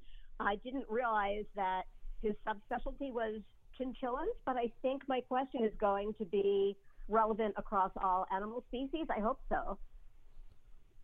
I 0.46 0.56
didn't 0.64 0.86
realize 0.88 1.44
that 1.56 1.82
his 2.22 2.32
subspecialty 2.46 3.12
was 3.12 3.40
chinchillas, 3.76 4.28
but 4.46 4.56
I 4.56 4.70
think 4.82 5.02
my 5.08 5.20
question 5.20 5.64
is 5.64 5.72
going 5.78 6.14
to 6.18 6.24
be 6.24 6.76
relevant 7.08 7.54
across 7.56 7.90
all 8.02 8.26
animal 8.34 8.64
species. 8.68 9.06
I 9.14 9.20
hope 9.20 9.40
so. 9.48 9.78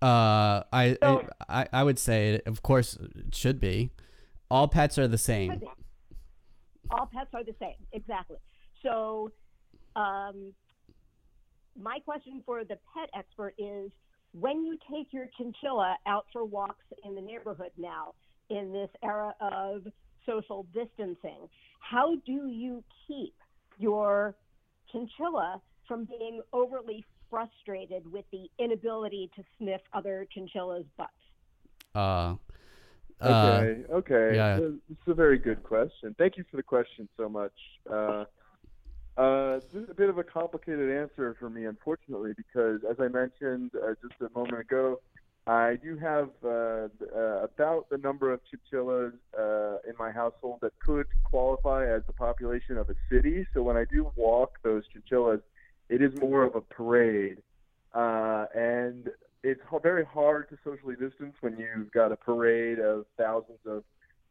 Uh, 0.07 0.62
I, 0.73 0.97
So- 1.02 1.26
I 1.49 1.66
I 1.73 1.83
would 1.85 1.99
say, 1.99 2.40
of 2.47 2.62
course, 2.62 2.97
it 2.97 3.35
should 3.35 3.61
be. 3.61 3.90
All 4.50 4.69
pets 4.69 4.99
are 4.99 5.09
the 5.09 5.19
same. 5.19 5.62
All 6.90 7.07
pets 7.12 7.31
are 7.35 7.43
the 7.43 7.55
same, 7.59 7.75
exactly. 7.93 8.37
So, 8.83 9.33
um, 9.97 10.52
my 11.78 11.99
question 12.05 12.43
for 12.47 12.62
the 12.62 12.78
pet 12.95 13.11
expert 13.14 13.55
is 13.59 13.90
when 14.33 14.64
you 14.64 14.78
take 14.93 15.12
your 15.12 15.26
chinchilla 15.37 15.97
out 16.07 16.26
for 16.33 16.45
walks 16.45 16.85
in 17.05 17.14
the 17.14 17.21
neighborhood 17.21 17.73
now, 17.76 18.14
in 18.50 18.73
this 18.73 18.91
era 19.03 19.35
of 19.41 19.87
social 20.25 20.67
distancing, 20.75 21.49
how 21.81 22.15
do 22.26 22.49
you 22.49 22.83
keep 23.07 23.35
your 23.79 24.35
chinchilla 24.91 25.61
from 25.87 26.05
being 26.05 26.41
overly 26.53 27.05
frustrated 27.31 28.11
with 28.11 28.25
the 28.33 28.49
inability 28.59 29.31
to 29.37 29.43
sniff 29.59 29.81
other 29.93 30.26
chinchillas' 30.33 30.85
butts? 30.97 31.12
Uh, 31.95 32.35
uh, 33.21 33.25
Okay, 33.25 33.85
okay. 33.93 34.37
yeah. 34.37 34.59
Uh, 34.62 34.71
It's 34.91 35.09
a 35.09 35.15
very 35.15 35.38
good 35.38 35.62
question. 35.62 36.15
Thank 36.19 36.37
you 36.37 36.45
for 36.50 36.57
the 36.57 36.62
question 36.62 37.09
so 37.17 37.29
much. 37.29 37.53
Uh, 37.91 38.25
uh, 39.17 39.61
this 39.73 39.85
is 39.85 39.91
a 39.91 39.95
bit 39.95 40.11
of 40.11 40.19
a 40.19 40.25
complicated 40.25 40.91
answer 40.91 41.35
for 41.38 41.49
me, 41.49 41.65
unfortunately, 41.65 42.35
because 42.37 42.81
as 42.88 42.97
I 43.00 43.09
mentioned 43.09 43.71
uh, 43.75 43.95
just 44.03 44.21
a 44.21 44.38
moment 44.38 44.61
ago, 44.61 45.00
I 45.47 45.76
do 45.76 45.97
have 45.99 46.31
uh, 46.45 46.49
uh, 46.49 47.45
about 47.45 47.88
the 47.88 47.99
number 47.99 48.33
of 48.33 48.41
chinchillas 48.50 49.12
uh, 49.38 49.76
in 49.88 49.95
my 49.97 50.11
household 50.11 50.59
that 50.62 50.73
could 50.81 51.07
qualify 51.23 51.87
as 51.87 52.03
the 52.09 52.12
population 52.12 52.76
of 52.76 52.91
a 52.91 52.95
city. 53.11 53.47
So 53.55 53.62
when 53.62 53.76
I 53.76 53.85
do 53.85 54.11
walk 54.17 54.59
those 54.65 54.83
chinchillas, 54.93 55.41
it 55.88 56.03
is 56.03 56.19
more 56.21 56.43
of 56.43 56.57
a 56.57 56.61
parade. 56.61 57.38
Uh, 57.95 58.47
and 58.57 59.09
it's 59.45 59.61
very 59.83 60.05
hard 60.05 60.49
to 60.49 60.59
socially 60.65 60.97
distance 60.97 61.37
when 61.41 61.57
you've 61.57 61.93
got 61.93 62.11
a 62.11 62.17
parade 62.17 62.81
of 62.81 63.07
thousands 63.17 63.61
of 63.65 63.85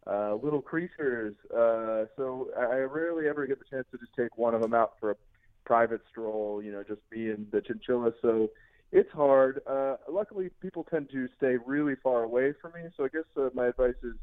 uh, 0.05 0.35
little 0.35 0.61
creatures. 0.61 1.33
Uh, 1.49 2.05
so 2.17 2.49
I 2.57 2.75
rarely 2.79 3.29
ever 3.29 3.47
get 3.47 3.59
the 3.59 3.65
chance 3.69 3.87
to 3.91 3.97
just 3.97 4.11
take 4.17 4.37
one 4.37 4.53
of 4.53 4.61
them 4.61 4.73
out 4.73 4.95
for 4.99 5.11
a 5.11 5.15
private 5.63 6.01
stroll, 6.11 6.61
you 6.61 6.73
know, 6.73 6.83
just 6.83 6.99
me 7.09 7.29
and 7.29 7.49
the 7.51 7.61
chinchilla. 7.61 8.11
So 8.21 8.49
it's 8.91 9.11
hard. 9.11 9.61
Uh, 9.67 9.95
luckily, 10.09 10.49
people 10.61 10.85
tend 10.89 11.09
to 11.11 11.27
stay 11.37 11.57
really 11.65 11.95
far 12.01 12.23
away 12.23 12.53
from 12.61 12.73
me. 12.73 12.89
So 12.95 13.05
I 13.05 13.07
guess 13.09 13.23
uh, 13.37 13.49
my 13.53 13.67
advice 13.67 13.95
is, 14.03 14.15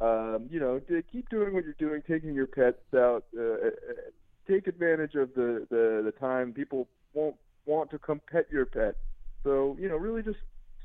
um, 0.00 0.46
you 0.50 0.60
know, 0.60 0.78
to 0.78 1.02
keep 1.10 1.28
doing 1.28 1.54
what 1.54 1.64
you're 1.64 1.74
doing, 1.78 2.02
taking 2.06 2.34
your 2.34 2.46
pets 2.46 2.78
out. 2.94 3.24
Uh, 3.36 3.42
uh, 3.42 3.70
take 4.48 4.66
advantage 4.66 5.14
of 5.14 5.34
the, 5.34 5.66
the, 5.70 6.02
the 6.04 6.12
time. 6.20 6.52
People 6.52 6.88
won't 7.14 7.36
want 7.64 7.90
to 7.90 7.98
come 7.98 8.20
pet 8.30 8.46
your 8.50 8.66
pet. 8.66 8.94
So, 9.44 9.76
you 9.80 9.88
know, 9.88 9.96
really 9.96 10.22
just 10.22 10.38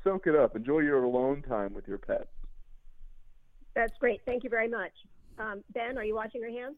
soak 0.04 0.26
it 0.26 0.34
up. 0.34 0.56
Enjoy 0.56 0.80
your 0.80 1.02
alone 1.04 1.42
time 1.42 1.74
with 1.74 1.86
your 1.86 1.98
pet. 1.98 2.28
That's 3.74 3.96
great. 3.98 4.20
Thank 4.26 4.44
you 4.44 4.50
very 4.50 4.68
much. 4.68 4.92
Um, 5.38 5.62
ben, 5.72 5.96
are 5.96 6.04
you 6.04 6.14
washing 6.14 6.40
your 6.42 6.50
hands? 6.50 6.76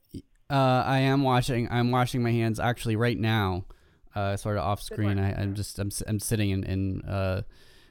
Uh, 0.49 0.85
I 0.87 0.99
am 1.01 1.23
washing. 1.23 1.69
I'm 1.71 1.91
washing 1.91 2.23
my 2.23 2.31
hands 2.31 2.61
actually 2.61 2.97
right 2.97 3.19
now, 3.19 3.65
uh, 4.15 4.37
sort 4.37 4.57
of 4.57 4.65
off 4.65 4.83
screen. 4.83 5.19
I, 5.19 5.41
I'm 5.41 5.55
just 5.55 5.79
I'm, 5.79 5.91
I'm 6.07 6.19
sitting 6.19 6.51
in, 6.51 6.65
in 6.65 7.03
uh, 7.03 7.43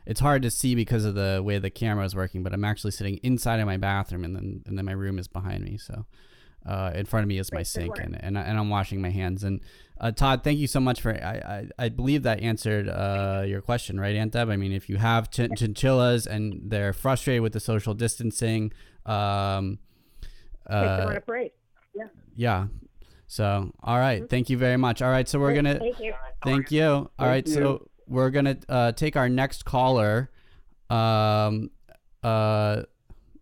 it's 0.05 0.19
hard 0.19 0.41
to 0.43 0.51
see 0.51 0.75
because 0.75 1.05
of 1.05 1.15
the 1.15 1.41
way 1.43 1.59
the 1.59 1.69
camera 1.69 2.05
is 2.05 2.15
working, 2.15 2.43
but 2.43 2.53
I'm 2.53 2.65
actually 2.65 2.91
sitting 2.91 3.17
inside 3.23 3.59
of 3.59 3.65
my 3.65 3.77
bathroom, 3.77 4.23
and 4.23 4.35
then 4.35 4.63
and 4.65 4.77
then 4.77 4.85
my 4.85 4.91
room 4.91 5.19
is 5.19 5.27
behind 5.27 5.63
me. 5.63 5.77
So, 5.77 6.05
uh, 6.65 6.91
in 6.93 7.05
front 7.05 7.23
of 7.23 7.27
me 7.27 7.37
is 7.37 7.51
my 7.51 7.57
Great, 7.57 7.67
sink, 7.67 7.99
and 7.99 8.21
and, 8.21 8.37
I, 8.37 8.41
and 8.41 8.57
I'm 8.57 8.69
washing 8.69 9.01
my 9.01 9.09
hands. 9.09 9.43
And 9.43 9.61
uh, 9.99 10.11
Todd, 10.11 10.43
thank 10.43 10.59
you 10.59 10.67
so 10.67 10.79
much 10.79 11.01
for. 11.01 11.11
I 11.11 11.67
I, 11.79 11.85
I 11.85 11.89
believe 11.89 12.23
that 12.23 12.41
answered 12.41 12.89
uh, 12.89 13.43
your 13.47 13.61
question, 13.61 13.99
right, 13.99 14.15
Aunt 14.15 14.33
Deb? 14.33 14.49
I 14.49 14.57
mean, 14.57 14.71
if 14.71 14.89
you 14.89 14.97
have 14.97 15.31
chin- 15.31 15.55
chinchillas 15.55 16.27
and 16.27 16.61
they're 16.65 16.93
frustrated 16.93 17.41
with 17.41 17.53
the 17.53 17.59
social 17.59 17.93
distancing, 17.93 18.73
um, 19.05 19.79
Take 20.69 20.81
them 20.81 21.07
on 21.07 21.13
uh, 21.13 21.17
a 21.17 21.21
parade. 21.21 21.51
Yeah. 21.93 22.07
yeah. 22.35 22.67
So, 23.33 23.71
all 23.81 23.97
right. 23.97 24.29
Thank 24.29 24.51
you 24.51 24.59
very 24.59 24.77
much. 24.77 25.01
All 25.01 25.09
right. 25.09 25.27
So 25.27 25.39
we're 25.39 25.55
gonna 25.55 25.79
Thank 25.79 25.99
you. 25.99 26.13
thank 26.43 26.71
you. 26.71 27.09
All 27.17 27.27
right. 27.27 27.47
you. 27.47 27.53
So 27.53 27.89
we're 28.07 28.29
gonna 28.29 28.59
uh, 28.69 28.91
take 28.91 29.15
our 29.15 29.27
next 29.27 29.65
caller, 29.65 30.29
um, 30.91 31.71
uh, 32.21 32.83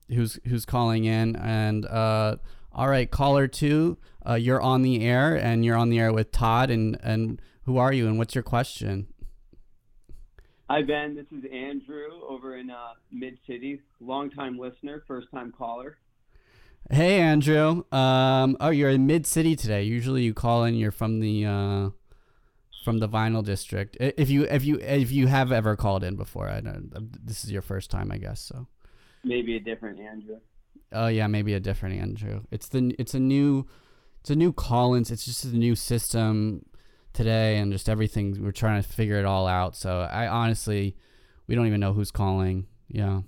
who's 0.08 0.40
who's 0.48 0.66
calling 0.66 1.04
in, 1.04 1.36
and 1.36 1.86
uh, 1.86 2.38
all 2.72 2.88
right, 2.88 3.12
caller 3.12 3.50
two, 3.50 3.98
uh, 4.26 4.36
you're 4.36 4.62
on 4.62 4.82
the 4.82 5.06
air, 5.06 5.36
and 5.36 5.66
you're 5.66 5.76
on 5.76 5.90
the 5.90 6.00
air 6.00 6.14
with 6.14 6.32
Todd, 6.32 6.70
and 6.70 6.98
and 7.04 7.42
who 7.64 7.78
are 7.78 7.92
you, 7.92 8.08
and 8.08 8.18
what's 8.18 8.34
your 8.34 8.46
question? 8.46 9.08
Hi, 10.70 10.84
Ben. 10.84 11.16
This 11.16 11.26
is 11.38 11.44
Andrew 11.52 12.22
over 12.30 12.56
in 12.56 12.70
uh, 12.70 12.94
Mid 13.12 13.38
City. 13.46 13.82
Longtime 14.00 14.58
listener, 14.58 15.04
first 15.06 15.28
time 15.32 15.52
caller. 15.52 15.98
Hey, 16.90 17.20
Andrew. 17.20 17.84
Um, 17.92 18.58
oh, 18.60 18.70
you're 18.70 18.90
in 18.90 19.06
Mid 19.06 19.26
City 19.26 19.56
today. 19.56 19.84
Usually, 19.84 20.24
you 20.24 20.34
call 20.34 20.66
in. 20.66 20.76
You're 20.76 20.92
from 20.92 21.20
the 21.20 21.46
uh, 21.46 21.90
from 22.84 23.00
the 23.00 23.08
Vinyl 23.08 23.44
District. 23.44 23.96
If 24.00 24.30
you 24.30 24.44
if 24.44 24.66
you 24.66 24.80
if 24.80 25.12
you 25.12 25.28
have 25.28 25.52
ever 25.52 25.76
called 25.76 26.04
in 26.04 26.16
before, 26.16 26.50
I 26.50 26.60
don't. 26.60 26.92
This 27.26 27.44
is 27.44 27.52
your 27.52 27.62
first 27.62 27.92
time, 27.92 28.12
I 28.12 28.18
guess. 28.18 28.42
So. 28.42 28.68
Maybe 29.24 29.56
a 29.56 29.60
different 29.60 30.00
Andrew. 30.00 30.40
Oh 30.92 31.08
yeah, 31.08 31.28
maybe 31.28 31.54
a 31.54 31.60
different 31.60 32.02
Andrew. 32.02 32.42
It's 32.52 32.68
the 32.68 32.94
it's 33.00 33.14
a 33.14 33.20
new 33.20 33.68
it's 34.20 34.30
a 34.30 34.36
new 34.36 34.52
Collins. 34.52 35.12
It's 35.12 35.26
just 35.26 35.46
a 35.46 35.56
new 35.56 35.76
system 35.76 36.66
today, 37.14 37.58
and 37.58 37.72
just 37.72 37.88
everything. 37.88 38.44
We're 38.44 38.52
trying 38.52 38.82
to 38.82 38.88
figure 38.88 39.18
it 39.18 39.26
all 39.26 39.48
out. 39.48 39.76
So 39.76 40.02
I 40.12 40.28
honestly, 40.28 40.98
we 41.48 41.56
don't 41.56 41.68
even 41.68 41.80
know 41.80 41.94
who's 41.94 42.12
calling. 42.12 42.68
Yeah. 42.90 43.22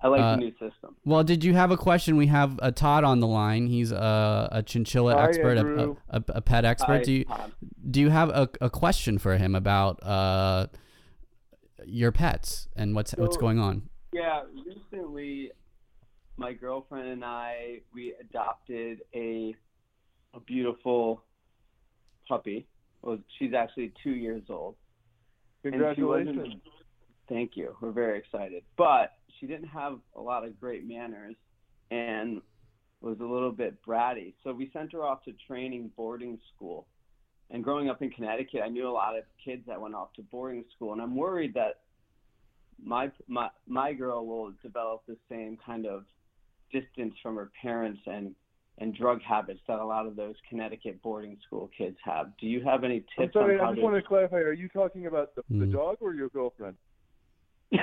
I 0.00 0.08
like 0.08 0.20
Uh, 0.20 0.30
the 0.32 0.36
new 0.36 0.52
system. 0.52 0.96
Well, 1.04 1.24
did 1.24 1.42
you 1.42 1.54
have 1.54 1.70
a 1.70 1.76
question? 1.76 2.16
We 2.16 2.28
have 2.28 2.58
uh, 2.62 2.70
Todd 2.70 3.02
on 3.04 3.18
the 3.20 3.26
line. 3.26 3.66
He's 3.66 3.90
a, 3.90 4.48
a 4.52 4.62
chinchilla 4.62 5.14
Hi, 5.14 5.24
expert, 5.24 5.58
a, 5.58 5.96
a, 6.10 6.24
a 6.28 6.40
pet 6.40 6.64
expert. 6.64 6.98
Hi, 6.98 7.02
do 7.02 7.12
you 7.12 7.24
Todd. 7.24 7.52
do 7.90 8.00
you 8.00 8.10
have 8.10 8.28
a, 8.30 8.48
a 8.60 8.70
question 8.70 9.18
for 9.18 9.36
him 9.36 9.54
about 9.56 10.00
uh, 10.04 10.68
your 11.84 12.12
pets 12.12 12.68
and 12.76 12.94
what's 12.94 13.12
what's 13.12 13.36
going 13.36 13.58
on? 13.58 13.88
Yeah, 14.12 14.42
recently, 14.64 15.50
my 16.36 16.52
girlfriend 16.52 17.08
and 17.08 17.24
I 17.24 17.80
we 17.92 18.14
adopted 18.20 19.00
a 19.14 19.54
a 20.34 20.40
beautiful 20.40 21.22
puppy. 22.28 22.68
Well, 23.02 23.18
she's 23.38 23.52
actually 23.52 23.92
two 24.02 24.10
years 24.14 24.42
old. 24.48 24.76
And 25.64 25.72
she 25.72 25.78
Congratulations. 25.78 26.62
Thank 27.28 27.56
you. 27.56 27.76
We're 27.80 27.92
very 27.92 28.18
excited. 28.18 28.62
But 28.76 29.12
she 29.38 29.46
didn't 29.46 29.68
have 29.68 29.98
a 30.16 30.20
lot 30.20 30.44
of 30.44 30.58
great 30.58 30.86
manners 30.86 31.36
and 31.90 32.40
was 33.00 33.18
a 33.20 33.24
little 33.24 33.52
bit 33.52 33.76
bratty. 33.84 34.34
So 34.42 34.52
we 34.52 34.70
sent 34.72 34.92
her 34.92 35.04
off 35.04 35.24
to 35.24 35.32
training 35.46 35.90
boarding 35.96 36.38
school. 36.54 36.86
And 37.50 37.64
growing 37.64 37.88
up 37.88 38.02
in 38.02 38.10
Connecticut, 38.10 38.60
I 38.64 38.68
knew 38.68 38.88
a 38.88 38.90
lot 38.90 39.16
of 39.16 39.24
kids 39.42 39.62
that 39.66 39.80
went 39.80 39.94
off 39.94 40.12
to 40.14 40.22
boarding 40.22 40.64
school, 40.74 40.92
and 40.92 41.00
I'm 41.00 41.16
worried 41.16 41.54
that 41.54 41.80
my 42.82 43.10
my 43.26 43.48
my 43.66 43.94
girl 43.94 44.26
will 44.26 44.52
develop 44.62 45.02
the 45.08 45.16
same 45.30 45.56
kind 45.64 45.86
of 45.86 46.04
distance 46.70 47.14
from 47.22 47.36
her 47.36 47.50
parents 47.60 48.00
and 48.06 48.34
and 48.80 48.94
drug 48.94 49.22
habits 49.22 49.60
that 49.66 49.78
a 49.78 49.84
lot 49.84 50.06
of 50.06 50.14
those 50.14 50.34
Connecticut 50.48 51.00
boarding 51.02 51.38
school 51.46 51.70
kids 51.76 51.96
have. 52.04 52.36
Do 52.38 52.46
you 52.46 52.62
have 52.62 52.84
any 52.84 53.02
I'm 53.16 53.24
tips 53.24 53.32
sorry, 53.32 53.54
on 53.54 53.60
how 53.60 53.66
I 53.66 53.68
just 53.70 53.80
to 53.80 53.84
want 53.84 53.96
to 53.96 54.02
clarify. 54.06 54.36
Are 54.36 54.52
you 54.52 54.68
talking 54.68 55.06
about 55.06 55.34
the, 55.34 55.42
the 55.48 55.64
Hmm. 55.64 55.72
dog 55.72 55.96
or 56.00 56.14
your 56.14 56.28
girlfriend? 56.28 56.76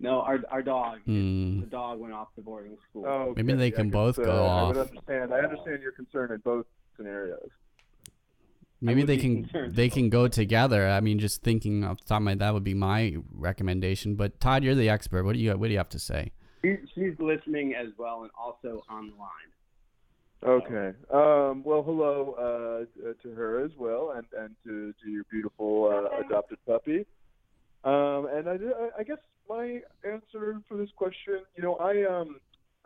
no, 0.00 0.20
our 0.20 0.40
our 0.50 0.62
dog. 0.62 0.98
Hmm. 1.04 1.60
The 1.60 1.66
dog 1.66 1.98
went 1.98 2.14
off 2.14 2.28
to 2.36 2.40
boarding 2.42 2.76
school. 2.88 3.04
Oh, 3.06 3.34
Maybe 3.36 3.54
they 3.54 3.66
I 3.66 3.70
can 3.70 3.90
both 3.90 4.18
uh, 4.18 4.24
go 4.24 4.44
I 4.44 4.48
off. 4.48 4.68
would 4.68 4.86
understand. 4.88 5.34
I 5.34 5.38
understand 5.38 5.82
your 5.82 5.92
concern 5.92 6.32
in 6.32 6.38
both 6.38 6.66
scenarios. 6.96 7.50
Maybe 8.80 9.02
they 9.02 9.16
can 9.16 9.48
they 9.74 9.88
can 9.88 10.08
go 10.08 10.28
together. 10.28 10.88
I 10.88 11.00
mean, 11.00 11.18
just 11.18 11.42
thinking 11.42 11.84
off 11.84 11.98
the 11.98 12.04
top 12.04 12.18
of 12.18 12.22
my 12.22 12.34
that 12.36 12.54
would 12.54 12.64
be 12.64 12.74
my 12.74 13.16
recommendation. 13.32 14.14
But 14.14 14.38
Todd, 14.40 14.62
you're 14.62 14.76
the 14.76 14.88
expert. 14.88 15.24
What 15.24 15.32
do 15.34 15.40
you 15.40 15.56
what 15.56 15.66
do 15.66 15.72
you 15.72 15.78
have 15.78 15.88
to 15.90 15.98
say? 15.98 16.32
She, 16.62 16.76
she's 16.94 17.14
listening 17.18 17.74
as 17.74 17.88
well 17.98 18.22
and 18.22 18.30
also 18.38 18.84
on 18.88 19.10
the 19.10 19.16
line. 19.16 19.50
Okay. 20.44 20.96
Um, 21.12 21.64
well, 21.64 21.82
hello 21.82 22.86
uh, 23.04 23.12
to 23.22 23.34
her 23.34 23.64
as 23.64 23.72
well, 23.76 24.12
and 24.16 24.24
and 24.38 24.54
to, 24.64 24.94
to 25.02 25.10
your 25.10 25.24
beautiful 25.30 25.86
uh, 25.92 26.20
adopted 26.24 26.58
puppy. 26.64 27.04
And 28.38 28.48
I, 28.48 28.56
I 29.00 29.02
guess 29.02 29.18
my 29.48 29.80
answer 30.04 30.60
for 30.68 30.76
this 30.76 30.90
question, 30.96 31.40
you 31.56 31.62
know, 31.62 31.74
I 31.76 32.04
um, 32.04 32.36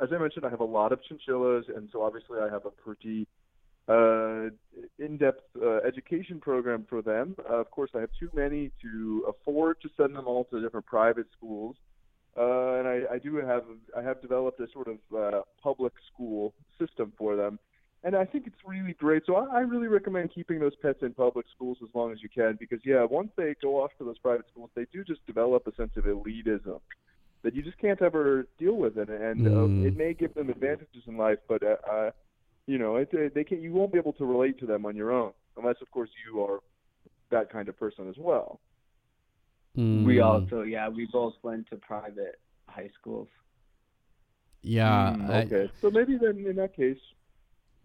as 0.02 0.08
I 0.14 0.18
mentioned, 0.18 0.44
I 0.44 0.50
have 0.50 0.60
a 0.60 0.64
lot 0.64 0.92
of 0.92 1.00
chinchillas, 1.08 1.64
and 1.74 1.88
so 1.92 2.02
obviously 2.02 2.38
I 2.40 2.48
have 2.48 2.64
a 2.64 2.70
pretty 2.70 3.26
uh, 3.88 4.50
in-depth 4.98 5.42
uh, 5.60 5.78
education 5.86 6.40
program 6.40 6.86
for 6.88 7.02
them. 7.02 7.36
Uh, 7.48 7.56
of 7.56 7.70
course, 7.70 7.90
I 7.94 8.00
have 8.00 8.10
too 8.18 8.30
many 8.34 8.70
to 8.80 9.26
afford 9.28 9.80
to 9.82 9.88
send 9.96 10.16
them 10.16 10.26
all 10.26 10.44
to 10.46 10.60
different 10.60 10.86
private 10.86 11.26
schools. 11.36 11.76
Uh, 12.36 12.78
and 12.78 12.88
I, 12.88 13.00
I 13.14 13.18
do 13.18 13.36
have 13.36 13.64
I 13.96 14.02
have 14.02 14.22
developed 14.22 14.58
a 14.60 14.66
sort 14.72 14.88
of 14.88 14.98
uh, 15.14 15.42
public 15.62 15.92
school 16.12 16.54
system 16.78 17.12
for 17.18 17.36
them, 17.36 17.58
and 18.04 18.16
I 18.16 18.24
think 18.24 18.46
it's 18.46 18.56
really 18.66 18.94
great. 18.94 19.22
So 19.26 19.36
I, 19.36 19.58
I 19.58 19.60
really 19.60 19.86
recommend 19.88 20.32
keeping 20.34 20.58
those 20.58 20.74
pets 20.82 20.98
in 21.02 21.14
public 21.14 21.46
schools 21.54 21.78
as 21.82 21.88
long 21.94 22.12
as 22.12 22.22
you 22.22 22.28
can, 22.28 22.56
because 22.58 22.80
yeah, 22.84 23.04
once 23.04 23.30
they 23.36 23.54
go 23.62 23.82
off 23.82 23.90
to 23.98 24.04
those 24.04 24.18
private 24.18 24.46
schools, 24.50 24.70
they 24.74 24.86
do 24.92 25.04
just 25.04 25.24
develop 25.26 25.66
a 25.66 25.74
sense 25.74 25.92
of 25.96 26.04
elitism 26.04 26.80
that 27.42 27.54
you 27.54 27.62
just 27.62 27.78
can't 27.78 28.00
ever 28.02 28.46
deal 28.58 28.76
with 28.76 28.96
it, 28.98 29.08
and 29.08 29.40
Mm. 29.46 29.84
uh, 29.84 29.86
it 29.86 29.96
may 29.96 30.14
give 30.14 30.32
them 30.34 30.48
advantages 30.48 31.02
in 31.06 31.16
life, 31.16 31.38
but 31.48 31.62
uh, 31.62 31.76
uh, 31.90 32.10
you 32.66 32.78
know, 32.78 32.96
it, 32.96 33.08
uh, 33.14 33.28
they 33.34 33.42
can 33.44 33.60
you 33.60 33.72
won't 33.72 33.92
be 33.92 33.98
able 33.98 34.12
to 34.14 34.24
relate 34.24 34.58
to 34.60 34.66
them 34.66 34.86
on 34.86 34.94
your 34.94 35.10
own, 35.10 35.32
unless 35.56 35.76
of 35.82 35.90
course 35.90 36.10
you 36.24 36.40
are 36.42 36.60
that 37.30 37.50
kind 37.50 37.68
of 37.68 37.76
person 37.78 38.08
as 38.08 38.16
well. 38.18 38.60
We 39.74 40.18
Hmm. 40.18 40.22
also, 40.22 40.62
yeah, 40.62 40.88
we 40.88 41.06
both 41.06 41.34
went 41.42 41.66
to 41.70 41.76
private 41.76 42.38
high 42.68 42.90
schools. 43.00 43.28
yeah. 44.62 45.14
Mm, 45.16 45.30
I- 45.30 45.42
okay, 45.44 45.70
so 45.80 45.90
maybe 45.90 46.16
then 46.16 46.44
in 46.46 46.56
that 46.56 46.74
case, 46.76 46.98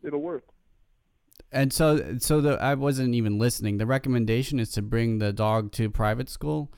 it'll 0.04 0.22
work. 0.22 0.44
and 1.52 1.72
so 1.72 2.18
so 2.20 2.42
the 2.42 2.54
I 2.62 2.74
wasn't 2.76 3.14
even 3.16 3.38
listening. 3.38 3.78
The 3.78 3.86
recommendation 3.86 4.60
is 4.60 4.72
to 4.72 4.82
bring 4.82 5.20
the 5.20 5.32
dog 5.34 5.72
to 5.74 5.90
private 5.90 6.30
school. 6.30 6.72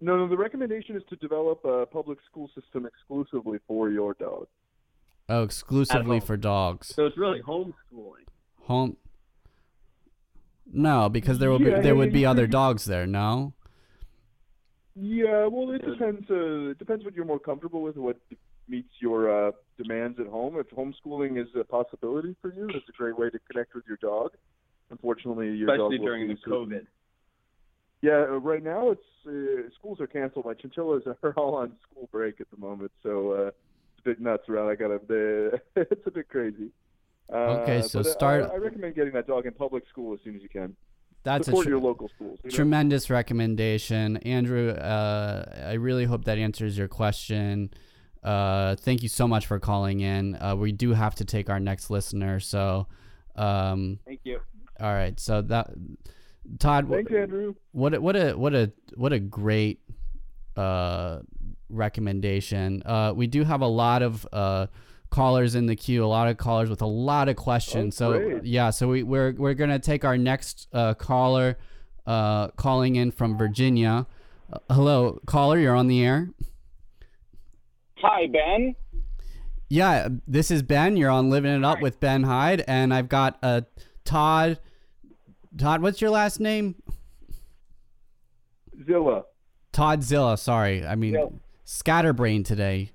No, 0.00 0.16
no. 0.16 0.28
The 0.28 0.36
recommendation 0.36 0.96
is 0.96 1.02
to 1.10 1.16
develop 1.16 1.64
a 1.64 1.84
public 1.86 2.18
school 2.30 2.48
system 2.54 2.86
exclusively 2.86 3.58
for 3.66 3.90
your 3.90 4.14
dog. 4.14 4.46
Oh, 5.28 5.42
exclusively 5.42 6.20
for 6.20 6.36
dogs. 6.36 6.88
So 6.94 7.06
it's 7.06 7.18
really 7.18 7.40
homeschooling. 7.42 8.26
Home. 8.62 8.96
No, 10.70 11.08
because 11.08 11.38
there 11.38 11.50
will 11.50 11.60
Yeah, 11.60 11.76
be 11.76 11.82
there 11.82 11.96
would 11.96 12.12
be 12.12 12.24
other 12.24 12.46
dogs 12.46 12.84
there. 12.84 13.06
No. 13.06 13.54
Yeah, 14.94 15.46
well, 15.46 15.70
it 15.70 15.84
depends. 15.84 16.28
Uh, 16.30 16.70
it 16.70 16.78
depends 16.78 17.04
what 17.04 17.14
you're 17.14 17.24
more 17.24 17.38
comfortable 17.38 17.82
with, 17.82 17.96
what 17.96 18.18
meets 18.68 18.90
your 19.00 19.48
uh, 19.48 19.52
demands 19.76 20.18
at 20.20 20.26
home. 20.26 20.56
If 20.58 20.68
homeschooling 20.70 21.40
is 21.40 21.48
a 21.58 21.64
possibility 21.64 22.36
for 22.42 22.52
you, 22.52 22.66
that's 22.72 22.88
a 22.88 22.92
great 22.92 23.18
way 23.18 23.30
to 23.30 23.38
connect 23.50 23.74
with 23.74 23.84
your 23.88 23.96
dog. 23.98 24.32
Unfortunately, 24.90 25.50
your 25.52 25.66
dog 25.68 25.74
Especially 25.92 25.98
will 25.98 26.06
during 26.06 26.28
the 26.28 26.34
be 26.34 26.40
certain- 26.44 26.52
COVID. 26.68 26.86
Yeah, 28.00 28.26
uh, 28.30 28.36
right 28.38 28.62
now 28.62 28.90
it's 28.92 29.02
uh, 29.26 29.68
schools 29.76 30.00
are 30.00 30.06
canceled. 30.06 30.44
My 30.44 30.54
chinchillas 30.54 31.02
are 31.22 31.32
all 31.36 31.56
on 31.56 31.72
school 31.90 32.08
break 32.12 32.40
at 32.40 32.48
the 32.50 32.56
moment, 32.56 32.92
so 33.02 33.32
uh, 33.32 33.46
it's 33.48 33.54
a 34.00 34.02
bit 34.04 34.20
nuts 34.20 34.48
around. 34.48 34.68
I 34.70 34.74
got 34.76 34.88
to. 35.08 35.60
it's 35.76 36.06
a 36.06 36.10
bit 36.10 36.28
crazy. 36.28 36.70
Uh, 37.32 37.36
Okay, 37.62 37.82
so 37.82 38.00
uh, 38.00 38.02
start- 38.04 38.44
I, 38.50 38.54
I 38.54 38.56
recommend 38.56 38.94
getting 38.94 39.12
that 39.14 39.26
dog 39.26 39.46
in 39.46 39.52
public 39.52 39.82
school 39.88 40.14
as 40.14 40.20
soon 40.24 40.36
as 40.36 40.42
you 40.42 40.48
can. 40.48 40.76
That's 41.24 41.46
Support 41.46 41.64
a 41.66 41.66
tr- 41.66 41.70
your 41.70 41.80
local 41.80 42.08
schools. 42.14 42.38
you 42.44 42.50
know? 42.50 42.54
tremendous 42.56 43.10
recommendation, 43.10 44.18
Andrew. 44.18 44.70
Uh, 44.70 45.66
I 45.66 45.72
really 45.74 46.04
hope 46.04 46.24
that 46.24 46.38
answers 46.38 46.78
your 46.78 46.88
question. 46.88 47.70
Uh, 48.22 48.76
thank 48.76 49.02
you 49.02 49.08
so 49.08 49.28
much 49.28 49.46
for 49.46 49.58
calling 49.58 50.00
in. 50.00 50.36
Uh, 50.40 50.56
we 50.56 50.72
do 50.72 50.92
have 50.92 51.14
to 51.16 51.24
take 51.24 51.48
our 51.48 51.60
next 51.60 51.90
listener, 51.90 52.40
so 52.40 52.86
um, 53.36 53.98
Thank 54.04 54.20
you. 54.24 54.40
all 54.80 54.92
right. 54.92 55.18
So 55.20 55.42
that 55.42 55.70
Todd, 56.58 56.88
Thanks, 56.90 57.12
Andrew. 57.12 57.54
what 57.72 57.94
a, 57.94 58.00
what 58.00 58.16
a 58.16 58.32
what 58.32 58.54
a 58.54 58.72
what 58.94 59.12
a 59.12 59.18
great 59.18 59.80
uh, 60.56 61.20
recommendation. 61.68 62.82
Uh, 62.84 63.12
we 63.14 63.26
do 63.26 63.44
have 63.44 63.60
a 63.60 63.66
lot 63.66 64.02
of 64.02 64.26
uh, 64.32 64.66
callers 65.10 65.54
in 65.54 65.66
the 65.66 65.76
queue, 65.76 66.04
a 66.04 66.06
lot 66.06 66.28
of 66.28 66.36
callers 66.36 66.68
with 66.70 66.82
a 66.82 66.86
lot 66.86 67.28
of 67.28 67.36
questions. 67.36 68.00
Oh, 68.00 68.12
so 68.12 68.40
yeah, 68.42 68.70
so 68.70 68.88
we, 68.88 69.02
we're 69.02 69.32
we're 69.32 69.54
gonna 69.54 69.78
take 69.78 70.04
our 70.04 70.18
next 70.18 70.68
uh, 70.72 70.94
caller 70.94 71.58
uh, 72.06 72.48
calling 72.48 72.96
in 72.96 73.10
from 73.10 73.36
Virginia. 73.36 74.06
Uh, 74.52 74.58
hello, 74.70 75.20
caller, 75.26 75.58
you're 75.58 75.76
on 75.76 75.86
the 75.86 76.04
air. 76.04 76.30
Hi, 78.00 78.26
Ben. 78.26 78.74
Yeah, 79.68 80.08
this 80.26 80.50
is 80.50 80.62
Ben. 80.62 80.96
You're 80.96 81.10
on 81.10 81.30
Living 81.30 81.52
It 81.54 81.64
Up 81.64 81.80
with 81.82 82.00
Ben 82.00 82.22
Hyde, 82.22 82.64
and 82.66 82.92
I've 82.94 83.08
got 83.08 83.38
uh, 83.42 83.62
Todd. 84.04 84.58
Todd, 85.56 85.82
what's 85.82 86.00
your 86.00 86.10
last 86.10 86.40
name? 86.40 86.76
Zilla. 88.86 89.24
Todd 89.72 90.02
Zilla. 90.02 90.38
Sorry, 90.38 90.86
I 90.86 90.94
mean 90.94 91.12
Zilla. 91.14 91.30
scatterbrain 91.64 92.44
today. 92.44 92.90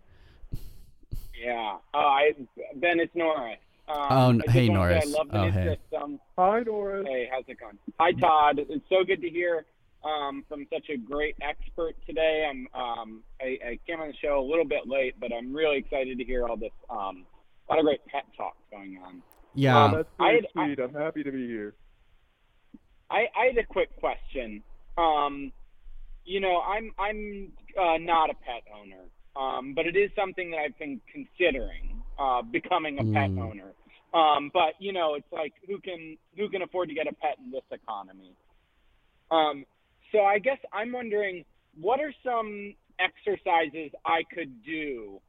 Yeah. 1.44 1.78
Uh, 1.94 1.98
I 1.98 2.32
Ben, 2.76 3.00
it's 3.00 3.13
Nora. 3.16 3.52
Um, 3.88 3.98
Oh, 4.10 4.30
n- 4.30 4.42
I 4.48 4.52
hey, 4.52 4.70
wanna 4.70 4.80
Norris. 4.80 5.06
I 5.06 5.18
love 5.18 5.30
the 5.30 5.39
Oh, 5.42 5.52
hey. 5.52 5.78
system. 5.92 6.20
Hi, 6.38 6.63
Doris. 6.63 7.06
Hey, 7.08 7.30
how's 7.32 7.44
it 7.48 7.60
going? 7.60 7.78
Hi, 8.00 8.13
Todd. 8.13 8.60
It's 8.70 8.86
so 8.89 9.04
good 9.04 9.22
to 9.22 9.30
hear 9.30 9.66
um, 10.04 10.44
from 10.50 10.66
such 10.72 10.89
a 10.94 10.98
great 10.98 11.36
expert 11.42 11.96
today. 12.06 12.48
I'm 12.50 12.68
um, 12.80 13.24
I, 13.42 13.58
I 13.66 13.80
came 13.88 14.00
on 14.00 14.08
the 14.10 14.13
show 14.22 14.39
a 14.39 14.48
little 14.48 14.66
bit 14.66 14.88
late, 14.88 15.16
but 15.20 15.32
I'm 15.34 15.54
really 15.54 15.78
excited 15.78 16.18
to 16.18 16.24
hear 16.24 16.48
all 16.48 16.58
this. 16.58 16.72
Um, 16.89 17.26
a 17.70 17.74
lot 17.74 17.80
of 17.80 17.86
great 17.86 18.06
pet 18.08 18.24
talk 18.36 18.56
going 18.72 19.00
on. 19.06 19.22
Yeah. 19.56 19.86
Oh, 19.92 19.96
that's 19.98 20.10
very 20.18 20.30
I 20.30 20.34
had- 20.34 20.46
sweet. 20.76 20.80
I'm 20.84 20.94
happy 20.94 21.24
to 21.24 21.32
be 21.32 21.48
here. 21.48 21.76
I, 23.10 23.26
I 23.38 23.46
had 23.48 23.58
a 23.58 23.66
quick 23.66 23.96
question. 24.00 24.63
Um, 24.98 25.52
you 26.26 26.39
know, 26.39 26.62
I'm 26.62 26.92
I'm 26.98 27.52
uh, 27.80 27.98
not 28.00 28.30
a 28.30 28.34
pet 28.34 28.63
owner, 28.74 29.04
um, 29.36 29.74
but 29.76 29.86
it 29.86 29.96
is 29.96 30.10
something 30.16 30.52
that 30.52 30.58
I've 30.58 30.78
been 30.80 31.00
considering 31.12 32.02
uh, 32.20 32.42
becoming 32.42 32.96
a 33.00 33.04
pet 33.04 33.30
Mm. 33.32 33.42
owner. 33.42 33.74
Um, 34.13 34.52
but 34.54 34.74
you 34.80 34.94
know, 34.94 35.16
it's 35.16 35.32
like 35.32 35.54
who 35.68 35.80
can 35.80 36.18
who 36.38 36.50
can 36.50 36.62
afford 36.62 36.89
to 36.89 36.96
get 36.96 37.08
a 37.08 37.13
pet 37.13 37.38
in 37.44 37.52
this 37.52 37.63
economy? 37.72 38.34
Um, 39.32 39.66
so 40.13 40.21
I 40.21 40.39
guess 40.39 40.60
I'm 40.71 40.91
wondering 40.91 41.43
what 41.80 41.99
are 41.99 42.13
some 42.23 42.76
exercises 42.99 43.91
I 44.06 44.21
could 44.34 44.63
do 44.63 45.19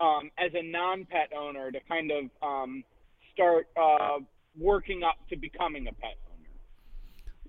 um, 0.00 0.30
as 0.38 0.50
a 0.54 0.62
non-pet 0.62 1.30
owner 1.36 1.70
to 1.70 1.78
kind 1.88 2.10
of 2.10 2.24
um, 2.42 2.84
start 3.32 3.68
uh, 3.80 4.18
working 4.58 5.02
up 5.02 5.16
to 5.30 5.36
becoming 5.36 5.86
a 5.86 5.92
pet 5.92 6.16
owner. 6.28 6.48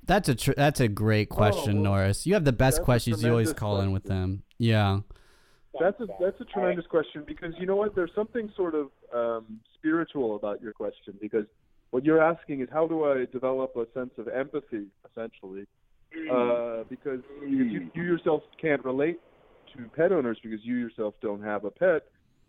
That's 0.05 0.29
a 0.29 0.35
tr- 0.35 0.53
that's 0.55 0.79
a 0.79 0.87
great 0.87 1.29
question, 1.29 1.81
well, 1.81 1.91
Norris. 1.91 2.25
You 2.25 2.35
have 2.35 2.45
the 2.45 2.53
best 2.53 2.83
questions. 2.83 3.21
You 3.21 3.31
always 3.31 3.47
tremendous 3.47 3.59
call 3.59 3.81
in 3.81 3.91
with 3.91 4.03
them. 4.03 4.43
Yeah. 4.57 4.99
That's 5.79 5.99
a 5.99 6.07
that's 6.19 6.39
a 6.39 6.45
tremendous 6.45 6.85
question 6.87 7.23
because 7.27 7.53
you 7.59 7.65
know 7.65 7.75
what? 7.75 7.93
There's 7.93 8.11
something 8.15 8.51
sort 8.55 8.73
of 8.73 8.89
um, 9.13 9.59
spiritual 9.75 10.35
about 10.35 10.61
your 10.61 10.73
question 10.73 11.15
because 11.21 11.45
what 11.91 12.03
you're 12.03 12.21
asking 12.21 12.61
is 12.61 12.69
how 12.71 12.87
do 12.87 13.03
I 13.03 13.25
develop 13.31 13.75
a 13.75 13.85
sense 13.93 14.11
of 14.17 14.27
empathy, 14.27 14.87
essentially, 15.09 15.65
uh, 16.31 16.83
because 16.89 17.19
you, 17.47 17.89
you 17.93 18.03
yourself 18.03 18.43
can't 18.59 18.83
relate 18.83 19.19
to 19.75 19.89
pet 19.95 20.11
owners 20.11 20.37
because 20.43 20.59
you 20.63 20.75
yourself 20.75 21.13
don't 21.21 21.43
have 21.43 21.65
a 21.65 21.71
pet. 21.71 22.03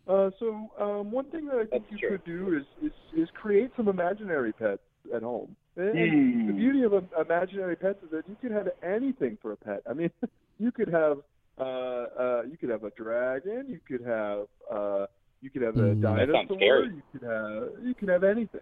Uh, 0.08 0.30
so 0.38 0.68
um, 0.80 1.10
one 1.12 1.30
thing 1.30 1.46
that 1.46 1.56
I 1.58 1.66
think 1.66 1.84
you 1.90 1.98
could 2.08 2.24
do 2.24 2.56
is, 2.56 2.64
is 2.84 2.92
is 3.22 3.28
create 3.34 3.70
some 3.76 3.88
imaginary 3.88 4.52
pets 4.52 4.80
at 5.14 5.22
home. 5.22 5.54
And 5.76 5.94
Hmm. 6.10 6.46
the 6.46 6.52
beauty 6.54 6.82
of 6.82 6.94
um, 6.94 7.08
imaginary 7.20 7.76
pets 7.76 7.98
is 8.02 8.10
that 8.10 8.28
you 8.28 8.36
can 8.36 8.50
have 8.52 8.68
anything 8.82 9.36
for 9.42 9.52
a 9.52 9.56
pet. 9.56 9.82
I 9.88 9.92
mean, 9.92 10.10
you 10.58 10.72
could 10.72 10.88
have 10.88 11.18
uh, 11.60 11.64
uh, 11.64 12.42
you 12.50 12.56
could 12.58 12.70
have 12.70 12.84
a 12.84 12.90
dragon, 12.90 13.66
you 13.68 13.80
could 13.86 14.06
have 14.06 14.46
uh, 14.72 15.06
you 15.40 15.50
could 15.50 15.62
have 15.62 15.76
a 15.76 15.94
Mm. 15.94 16.00
That 16.00 16.28
sounds 16.32 16.48
dinosaur, 16.48 16.56
scary. 16.56 16.86
you 16.94 17.02
could 17.12 17.22
have 17.22 17.84
you 17.84 17.94
could 17.94 18.08
have 18.08 18.24
anything. 18.24 18.60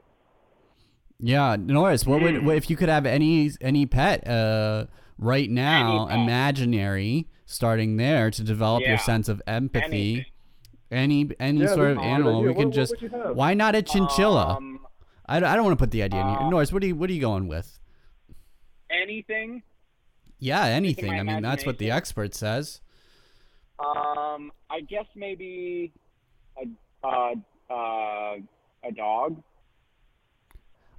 Yeah, 1.18 1.56
Norris, 1.58 2.04
what 2.06 2.20
would 2.20 2.36
Hmm. 2.36 2.44
what, 2.46 2.56
if 2.56 2.68
you 2.70 2.76
could 2.76 2.88
have 2.90 3.06
any 3.06 3.50
any 3.60 3.86
pet 3.86 4.26
uh 4.28 4.86
right 5.18 5.48
now, 5.50 6.06
pet. 6.06 6.18
imaginary, 6.18 7.26
starting 7.46 7.96
there 7.96 8.30
to 8.30 8.42
develop 8.44 8.82
your 8.86 8.98
sense 8.98 9.28
of 9.28 9.40
empathy. 9.46 9.86
Anything. 10.14 10.24
Any 10.90 11.30
any 11.40 11.60
Yeah, 11.60 11.66
sort 11.74 11.90
of 11.92 11.96
that's 11.96 12.04
a 12.06 12.08
good 12.08 12.14
animal, 12.14 12.36
idea. 12.38 12.48
we 12.48 12.54
can 12.54 12.56
What- 12.56 12.66
what 12.66 12.74
just 12.74 12.90
would 12.92 13.02
you 13.02 13.08
have? 13.08 13.36
why 13.36 13.54
not 13.54 13.74
a 13.74 13.82
chinchilla? 13.82 14.56
Um, 14.56 14.86
I, 15.28 15.40
don't- 15.40 15.48
I 15.48 15.56
don't 15.56 15.64
want 15.64 15.76
to 15.78 15.82
put 15.82 15.90
the 15.90 16.02
idea 16.02 16.20
in 16.20 16.28
here. 16.28 16.38
Norris, 16.50 16.72
what 16.72 16.82
are 16.82 16.86
you 16.86 16.94
what 16.94 17.08
are 17.10 17.12
you 17.12 17.20
going 17.20 17.48
with? 17.48 17.78
anything. 18.90 19.62
Yeah, 20.38 20.64
anything. 20.66 21.12
my 21.12 21.18
I 21.18 21.22
mean, 21.22 21.42
that's 21.42 21.64
what 21.66 21.78
the 21.78 21.90
expert 21.90 22.34
says. 22.34 22.80
Um, 23.80 24.52
I 24.70 24.80
guess 24.88 25.06
maybe 25.16 25.92
a 26.56 27.06
uh, 27.06 27.34
uh, 27.70 28.36
a 28.84 28.92
dog. 28.94 29.42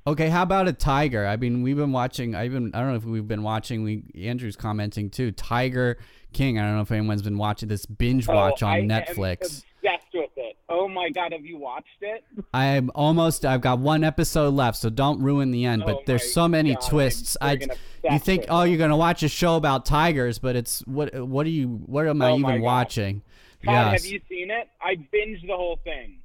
Okay, 0.08 0.30
how 0.30 0.44
about 0.44 0.70
a 0.70 0.74
tiger? 0.74 1.28
I 1.28 1.36
mean, 1.36 1.64
we've 1.64 1.76
been 1.76 1.92
watching. 1.92 2.34
I 2.34 2.46
even. 2.46 2.72
I 2.74 2.80
don't 2.80 2.92
know 2.92 2.96
if 2.96 3.04
we've 3.04 3.28
been 3.28 3.44
watching. 3.44 3.84
We 3.84 4.04
Andrew's 4.24 4.56
commenting 4.56 5.10
too. 5.10 5.34
Tiger 5.34 5.98
King. 6.32 6.58
I 6.58 6.62
don't 6.62 6.76
know 6.76 6.82
if 6.82 6.92
anyone's 6.94 7.24
been 7.24 7.38
watching 7.38 7.68
this 7.68 7.86
binge 7.86 8.30
oh, 8.30 8.34
watch 8.34 8.64
oh, 8.64 8.68
on 8.68 8.74
I 8.74 8.82
Netflix. 8.84 9.66
obsessed 9.84 10.14
with 10.14 10.30
it. 10.38 10.56
Oh 10.70 10.88
my 10.88 11.10
god, 11.10 11.34
have 11.34 11.46
you 11.46 11.58
watched 11.58 12.02
it? 12.02 12.24
I'm 12.54 12.90
almost. 12.96 13.46
I've 13.46 13.60
got 13.60 13.80
one 13.80 14.06
episode 14.06 14.54
left, 14.54 14.78
so 14.78 14.90
don't 14.90 15.22
ruin 15.22 15.52
the 15.52 15.66
end. 15.66 15.84
Oh 15.84 15.88
But 15.88 16.06
there's 16.06 16.32
so 16.32 16.48
many 16.48 16.76
God, 16.76 16.82
twists. 16.88 17.36
I. 17.42 17.60
You 18.10 18.20
think, 18.20 18.46
oh, 18.48 18.64
you're 18.64 18.78
gonna 18.78 18.96
watch 18.96 19.24
a 19.24 19.30
show 19.30 19.58
about 19.58 19.86
tigers, 19.86 20.40
but 20.40 20.56
it's 20.56 20.88
what? 20.88 21.14
What 21.28 21.46
are 21.46 21.50
you? 21.50 21.68
What 21.68 22.08
am 22.08 22.22
I 22.22 22.30
Oh 22.30 22.38
my 22.38 22.52
even 22.52 22.62
watching? 22.62 23.24
Yes. 23.62 24.04
have 24.04 24.10
you 24.10 24.22
seen 24.30 24.52
it? 24.52 24.70
I 24.82 24.96
binged 24.96 25.46
the 25.46 25.56
whole 25.56 25.80
thing. 25.84 26.20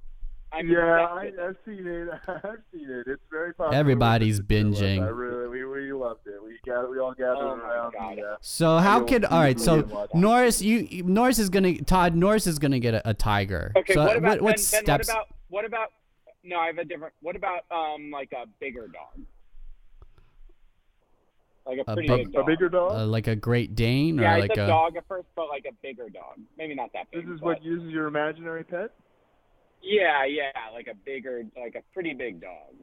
I'm 0.55 0.69
yeah, 0.69 0.79
I, 1.07 1.31
I've 1.43 1.57
seen 1.65 1.87
it. 1.87 2.09
I've 2.29 2.59
seen 2.73 2.91
it. 2.91 3.07
It's 3.07 3.23
very 3.31 3.55
popular. 3.55 3.75
Everybody's 3.79 4.38
with 4.38 4.49
the 4.49 4.61
two 4.62 4.69
of 4.69 4.73
us. 4.75 4.81
binging. 4.81 5.03
I 5.03 5.09
really, 5.09 5.49
we, 5.49 5.65
we 5.65 5.93
loved 5.95 6.27
it. 6.27 6.43
We 6.45 6.59
got, 6.67 6.91
we 6.91 6.99
all 6.99 7.12
gathered 7.15 7.37
Oh 7.38 7.55
around. 7.55 7.93
God. 7.99 8.19
The, 8.19 8.23
uh, 8.23 8.37
So 8.43 8.77
how 8.79 8.99
you'll 8.99 9.09
could 9.09 9.25
all 9.25 9.41
right? 9.41 9.59
So. 9.59 10.09
Norris, 10.15 10.61
you 10.61 11.03
Norris 11.05 11.38
is 11.38 11.49
gonna 11.49 11.79
Todd 11.83 12.15
Norris 12.15 12.47
is 12.47 12.59
gonna 12.59 12.81
get 12.81 12.93
a, 12.95 13.09
a 13.11 13.15
tiger. 13.15 13.73
Okay, 13.77 13.95
so 13.95 14.05
what 14.05 14.17
about 14.17 14.41
what, 14.41 14.43
what 14.43 14.57
then, 14.59 14.85
then 14.85 15.03
steps? 15.03 15.09
what 15.09 15.15
about 15.15 15.29
what 15.49 15.65
about 15.65 15.88
no, 16.45 16.59
I 16.59 16.67
have 16.67 16.79
a 16.79 16.85
different 16.85 17.15
what 17.23 17.35
about 17.37 17.62
um 17.71 18.11
like 18.11 18.33
a 18.33 18.47
bigger 18.61 18.88
dog? 18.88 19.25
Like 21.65 21.79
a 21.79 21.91
A 21.93 21.95
pretty 21.95 22.09
big- 22.09 22.25
big 22.27 22.33
dog. 22.33 22.43
a 22.43 22.47
bigger 22.47 22.69
dog. 22.69 22.93
uh, 22.93 23.07
like 23.07 23.29
a 23.29 23.37
Great 23.37 23.75
Dane 23.77 24.19
or 24.19 24.25
yeah, 24.25 24.35
I 24.35 24.41
like 24.41 24.51
a 24.53 24.67
dog 24.67 24.97
at 24.97 25.07
first, 25.07 25.29
but 25.37 25.49
like 25.49 25.65
a 25.65 25.73
bigger 25.81 26.09
dog. 26.09 26.38
Maybe 26.59 26.75
not 26.75 26.93
that 26.93 27.11
big. 27.12 27.25
this 27.25 27.33
is 27.35 27.41
but- 27.41 27.47
what 27.47 27.65
uses 27.65 27.91
your 27.91 28.07
imaginary 28.09 28.65
pet. 28.65 28.91
Yeah, 29.83 30.25
yeah, 30.25 30.51
like 30.73 30.87
a 30.87 30.95
bigger, 30.95 31.42
like 31.61 31.75
a 31.75 31.83
pretty 31.92 32.14
big 32.14 32.40
dog. 32.40 32.75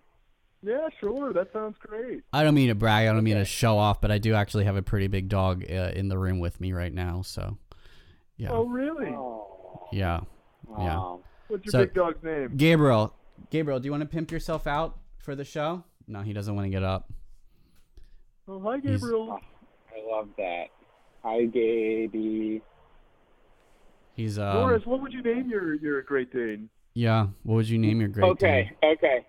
Yeah, 0.61 0.89
sure. 0.99 1.31
That 1.31 1.53
sounds 1.53 1.77
great. 1.79 2.23
I 2.33 2.43
don't 2.43 2.53
mean 2.55 2.67
to 2.67 2.75
brag. 2.75 3.07
I 3.07 3.13
don't 3.13 3.23
mean 3.23 3.37
to 3.37 3.45
show 3.45 3.77
off, 3.77 4.01
but 4.01 4.11
I 4.11 4.17
do 4.17 4.33
actually 4.33 4.65
have 4.65 4.75
a 4.75 4.81
pretty 4.81 5.07
big 5.07 5.29
dog 5.29 5.63
uh, 5.69 5.91
in 5.95 6.09
the 6.09 6.17
room 6.17 6.39
with 6.39 6.59
me 6.59 6.73
right 6.73 6.93
now. 6.93 7.21
So, 7.21 7.57
yeah, 8.35 8.49
Oh, 8.51 8.65
really? 8.65 9.07
Oh. 9.07 9.87
yeah, 9.93 10.19
yeah. 10.77 11.15
What's 11.47 11.65
your 11.65 11.71
So- 11.71 11.85
big 11.85 11.93
dog's 11.93 12.21
name? 12.23 12.57
Gabriel, 12.57 13.13
Gabriel, 13.49 13.79
do 13.79 13.85
you 13.85 13.91
want 13.91 14.01
to 14.01 14.09
pimp 14.09 14.31
yourself 14.31 14.67
out 14.67 14.97
for 15.19 15.33
the 15.33 15.45
show? 15.45 15.85
No, 16.07 16.21
he 16.21 16.33
doesn't 16.33 16.53
want 16.53 16.65
to 16.65 16.69
get 16.69 16.83
up. 16.83 17.09
Oh, 18.47 18.59
hi, 18.59 18.79
He's- 18.79 18.99
Gabriel. 18.99 19.39
I 19.95 20.11
love 20.11 20.27
that. 20.37 20.65
Hi, 21.23 21.45
Gaby. 21.45 22.61
He's 24.15 24.37
um, 24.37 24.53
Norris, 24.55 24.85
what 24.85 25.01
would 25.01 25.13
you 25.13 25.21
name 25.21 25.49
your 25.49 25.75
your 25.75 26.01
Great 26.01 26.33
Dane? 26.33 26.69
Yeah. 26.99 27.27
What 27.43 27.55
would 27.55 27.69
you 27.69 27.77
name 27.77 28.01
your 28.01 28.09
Great 28.09 28.29
okay, 28.31 28.71
Dane? 28.81 28.97
okay. 28.97 29.25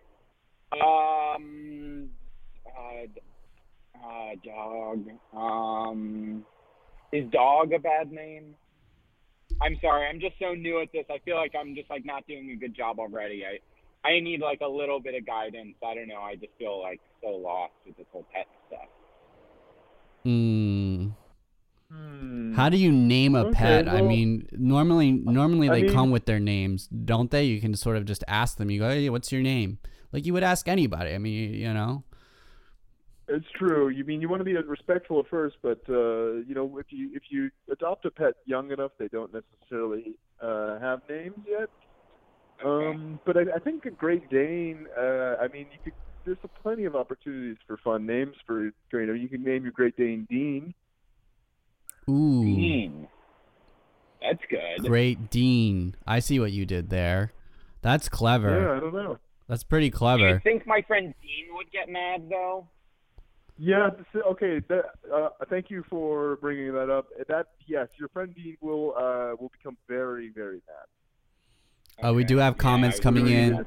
Um, 0.72 2.10
uh, 2.66 3.06
uh, 3.96 4.34
dog. 4.44 5.06
Um, 5.32 6.44
is 7.12 7.30
dog 7.30 7.72
a 7.72 7.78
bad 7.78 8.10
name? 8.10 8.56
I'm 9.62 9.76
sorry. 9.80 10.08
I'm 10.08 10.20
just 10.20 10.34
so 10.40 10.54
new 10.54 10.80
at 10.80 10.88
this. 10.92 11.04
I 11.10 11.18
feel 11.24 11.36
like 11.36 11.52
I'm 11.58 11.76
just 11.76 11.88
like 11.90 12.04
not 12.04 12.26
doing 12.26 12.50
a 12.50 12.56
good 12.56 12.74
job 12.74 12.98
already. 12.98 13.44
I 13.44 14.08
I 14.08 14.18
need 14.18 14.40
like 14.40 14.62
a 14.62 14.68
little 14.68 15.00
bit 15.00 15.14
of 15.14 15.24
guidance. 15.24 15.76
I 15.84 15.94
don't 15.94 16.08
know. 16.08 16.20
I 16.20 16.34
just 16.34 16.52
feel 16.58 16.80
like 16.80 17.00
so 17.22 17.28
lost 17.28 17.72
with 17.86 17.96
this 17.96 18.06
whole 18.10 18.26
pet 18.34 18.46
stuff. 18.66 18.88
Mm. 20.26 20.96
Hmm. 20.96 20.99
How 22.60 22.68
do 22.68 22.76
you 22.76 22.92
name 22.92 23.34
a 23.34 23.44
Okay, 23.46 23.52
pet? 23.54 23.88
I 23.88 24.02
mean, 24.02 24.46
normally, 24.52 25.12
normally 25.12 25.70
I 25.70 25.76
they 25.76 25.82
mean- 25.84 25.94
come 25.94 26.10
with 26.10 26.26
their 26.26 26.38
names, 26.38 26.88
don't 26.88 27.30
they? 27.30 27.44
You 27.44 27.58
can 27.58 27.74
sort 27.74 27.96
of 27.96 28.04
just 28.04 28.22
ask 28.28 28.58
them. 28.58 28.70
You 28.70 28.80
go, 28.80 28.90
"Hey, 28.90 29.08
what's 29.08 29.32
your 29.32 29.40
name?" 29.40 29.78
Like 30.12 30.26
you 30.26 30.34
would 30.34 30.42
ask 30.42 30.68
anybody. 30.68 31.14
I 31.14 31.18
mean, 31.18 31.54
you 31.54 31.72
know. 31.72 32.04
It's 33.28 33.50
true. 33.56 33.88
You 33.88 34.04
mean 34.04 34.20
you 34.20 34.28
want 34.28 34.40
to 34.40 34.44
be 34.44 34.56
respectful 34.56 35.20
at 35.20 35.28
first, 35.28 35.56
but 35.62 35.80
uh, 35.88 36.42
you 36.48 36.54
know 36.54 36.66
if 36.78 36.86
you 36.90 37.10
if 37.14 37.22
you 37.30 37.50
adopt 37.70 38.04
a 38.04 38.10
pet 38.10 38.34
young 38.44 38.72
enough, 38.72 38.92
they 38.98 39.08
don't 39.08 39.32
necessarily 39.32 40.16
uh, 40.42 40.78
have 40.80 41.00
names 41.08 41.38
yet. 41.48 41.70
Um, 42.62 43.20
but 43.24 43.38
I, 43.38 43.42
I 43.56 43.58
think 43.58 43.86
a 43.86 43.90
Great 43.90 44.28
Dane. 44.28 44.86
Uh, 44.98 45.36
I 45.40 45.48
mean, 45.48 45.66
you 45.72 45.78
could. 45.82 45.94
There's 46.26 46.36
plenty 46.62 46.84
of 46.84 46.94
opportunities 46.94 47.56
for 47.66 47.78
fun 47.78 48.04
names 48.04 48.36
for 48.46 48.64
you 48.64 48.72
know. 48.92 49.14
You 49.14 49.30
can 49.30 49.42
name 49.42 49.62
your 49.62 49.72
Great 49.72 49.96
Dane 49.96 50.26
Dean. 50.28 50.74
Ooh, 52.10 52.44
Dean. 52.44 53.08
That's 54.22 54.42
good. 54.50 54.86
great 54.86 55.30
Dean. 55.30 55.94
I 56.06 56.18
see 56.18 56.38
what 56.40 56.52
you 56.52 56.66
did 56.66 56.90
there. 56.90 57.32
That's 57.82 58.08
clever. 58.08 58.60
Yeah. 58.60 58.76
I 58.76 58.80
don't 58.80 58.92
know. 58.94 59.18
That's 59.48 59.64
pretty 59.64 59.90
clever. 59.90 60.28
Do 60.28 60.34
you 60.34 60.40
think 60.40 60.66
my 60.66 60.82
friend 60.82 61.14
Dean 61.22 61.54
would 61.54 61.70
get 61.72 61.88
mad 61.88 62.28
though? 62.28 62.68
Yeah. 63.58 63.90
this- 63.96 64.22
Okay. 64.22 64.60
That, 64.68 64.84
uh, 65.12 65.28
thank 65.48 65.70
you 65.70 65.84
for 65.88 66.36
bringing 66.36 66.72
that 66.74 66.90
up. 66.90 67.06
That 67.28 67.46
yes, 67.66 67.88
your 67.98 68.08
friend 68.08 68.34
Dean 68.34 68.56
will 68.60 68.94
uh, 68.96 69.36
will 69.40 69.50
become 69.56 69.76
very 69.88 70.28
very 70.30 70.60
mad. 70.68 72.06
Uh, 72.08 72.14
we 72.14 72.24
do 72.24 72.36
have 72.38 72.56
comments 72.58 72.98
I 72.98 73.02
coming 73.02 73.24
really 73.24 73.36
in. 73.36 73.64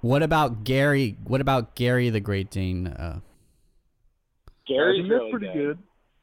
What 0.00 0.22
about 0.22 0.62
Gary? 0.64 1.16
What 1.24 1.40
about 1.40 1.74
Gary 1.74 2.10
the 2.10 2.20
Great 2.20 2.50
Dane? 2.50 2.86
Uh, 2.88 3.18
I 3.18 4.50
Gary's 4.68 5.08
really 5.08 5.30
pretty 5.30 5.46
good. 5.46 5.54
good. 5.54 5.78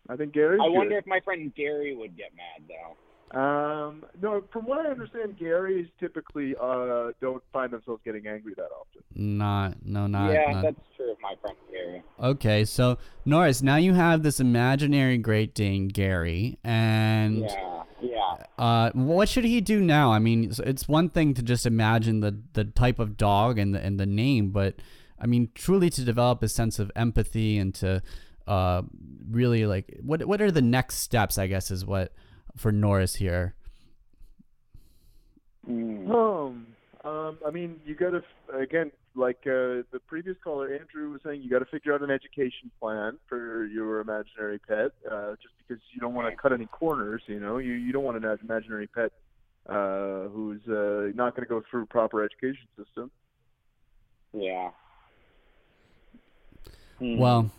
I 0.09 0.15
think 0.15 0.33
Gary. 0.33 0.57
I 0.61 0.67
good. 0.67 0.73
wonder 0.73 0.97
if 0.97 1.07
my 1.07 1.19
friend 1.21 1.53
Gary 1.55 1.95
would 1.95 2.15
get 2.17 2.31
mad 2.35 2.67
though. 2.67 2.95
Um, 3.31 4.05
no, 4.21 4.43
from 4.53 4.65
what 4.65 4.85
I 4.85 4.89
understand, 4.91 5.37
Garys 5.37 5.89
typically 5.99 6.55
uh, 6.61 7.11
don't 7.19 7.43
find 7.51 7.73
themselves 7.73 8.01
getting 8.05 8.27
angry 8.27 8.53
that 8.55 8.69
often. 8.79 9.01
not, 9.15 9.73
no, 9.83 10.05
not. 10.07 10.31
yeah, 10.31 10.51
not- 10.51 10.63
that's 10.63 10.79
true 10.95 11.11
of 11.11 11.17
my 11.21 11.33
friend 11.41 11.57
Gary. 11.71 12.03
Okay, 12.21 12.63
so 12.65 12.97
Norris, 13.25 13.61
now 13.63 13.75
you 13.77 13.93
have 13.93 14.21
this 14.23 14.39
imaginary 14.39 15.17
Great 15.17 15.53
Dane, 15.55 15.87
Gary, 15.89 16.59
and 16.63 17.41
Yeah, 17.41 17.83
yeah. 17.99 18.37
uh, 18.59 18.91
what 18.93 19.27
should 19.27 19.43
he 19.43 19.59
do 19.59 19.81
now? 19.81 20.11
I 20.13 20.19
mean, 20.19 20.43
it's- 20.45 20.59
it's 20.59 20.87
one 20.87 21.09
thing 21.09 21.33
to 21.33 21.41
just 21.41 21.65
imagine 21.65 22.19
the 22.19 22.39
the 22.53 22.63
type 22.63 22.99
of 22.99 23.17
dog 23.17 23.57
and 23.57 23.73
the 23.73 23.83
and 23.83 23.99
the 23.99 24.05
name, 24.05 24.51
but 24.51 24.75
I 25.19 25.25
mean, 25.25 25.49
truly 25.55 25.89
to 25.89 26.05
develop 26.05 26.41
a 26.43 26.47
sense 26.47 26.77
of 26.77 26.91
empathy 26.95 27.57
and 27.57 27.73
to 27.75 28.01
uh, 28.47 28.83
really 29.29 29.65
like 29.65 29.99
what 30.01 30.25
what 30.25 30.41
are 30.41 30.51
the 30.51 30.61
next 30.61 30.97
steps? 30.97 31.37
I 31.37 31.47
guess 31.47 31.71
is 31.71 31.85
what 31.85 32.13
for 32.55 32.71
Norris 32.71 33.15
here. 33.15 33.55
Um, 35.67 36.67
um, 37.03 37.37
I 37.45 37.51
mean, 37.51 37.79
you 37.85 37.95
got 37.95 38.11
to 38.11 38.23
again, 38.55 38.91
like 39.15 39.39
uh, 39.45 39.81
the 39.91 39.99
previous 40.07 40.37
caller 40.43 40.73
Andrew 40.73 41.11
was 41.11 41.21
saying, 41.23 41.41
you 41.41 41.49
got 41.49 41.59
to 41.59 41.65
figure 41.65 41.93
out 41.93 42.01
an 42.01 42.11
education 42.11 42.71
plan 42.79 43.17
for 43.27 43.65
your 43.65 43.99
imaginary 43.99 44.59
pet. 44.59 44.91
Uh, 45.09 45.31
just 45.41 45.53
because 45.57 45.81
you 45.93 45.99
don't 45.99 46.13
want 46.13 46.29
to 46.29 46.35
cut 46.35 46.53
any 46.53 46.67
corners, 46.67 47.21
you 47.27 47.39
know, 47.39 47.57
you 47.57 47.73
you 47.73 47.91
don't 47.91 48.03
want 48.03 48.23
an 48.23 48.37
imaginary 48.43 48.87
pet 48.87 49.11
uh, 49.67 50.27
who's 50.29 50.61
uh, 50.67 51.11
not 51.15 51.35
going 51.35 51.45
to 51.45 51.49
go 51.49 51.63
through 51.69 51.85
proper 51.87 52.23
education 52.23 52.67
system. 52.77 53.11
Yeah. 54.33 54.71
Well, 56.99 57.49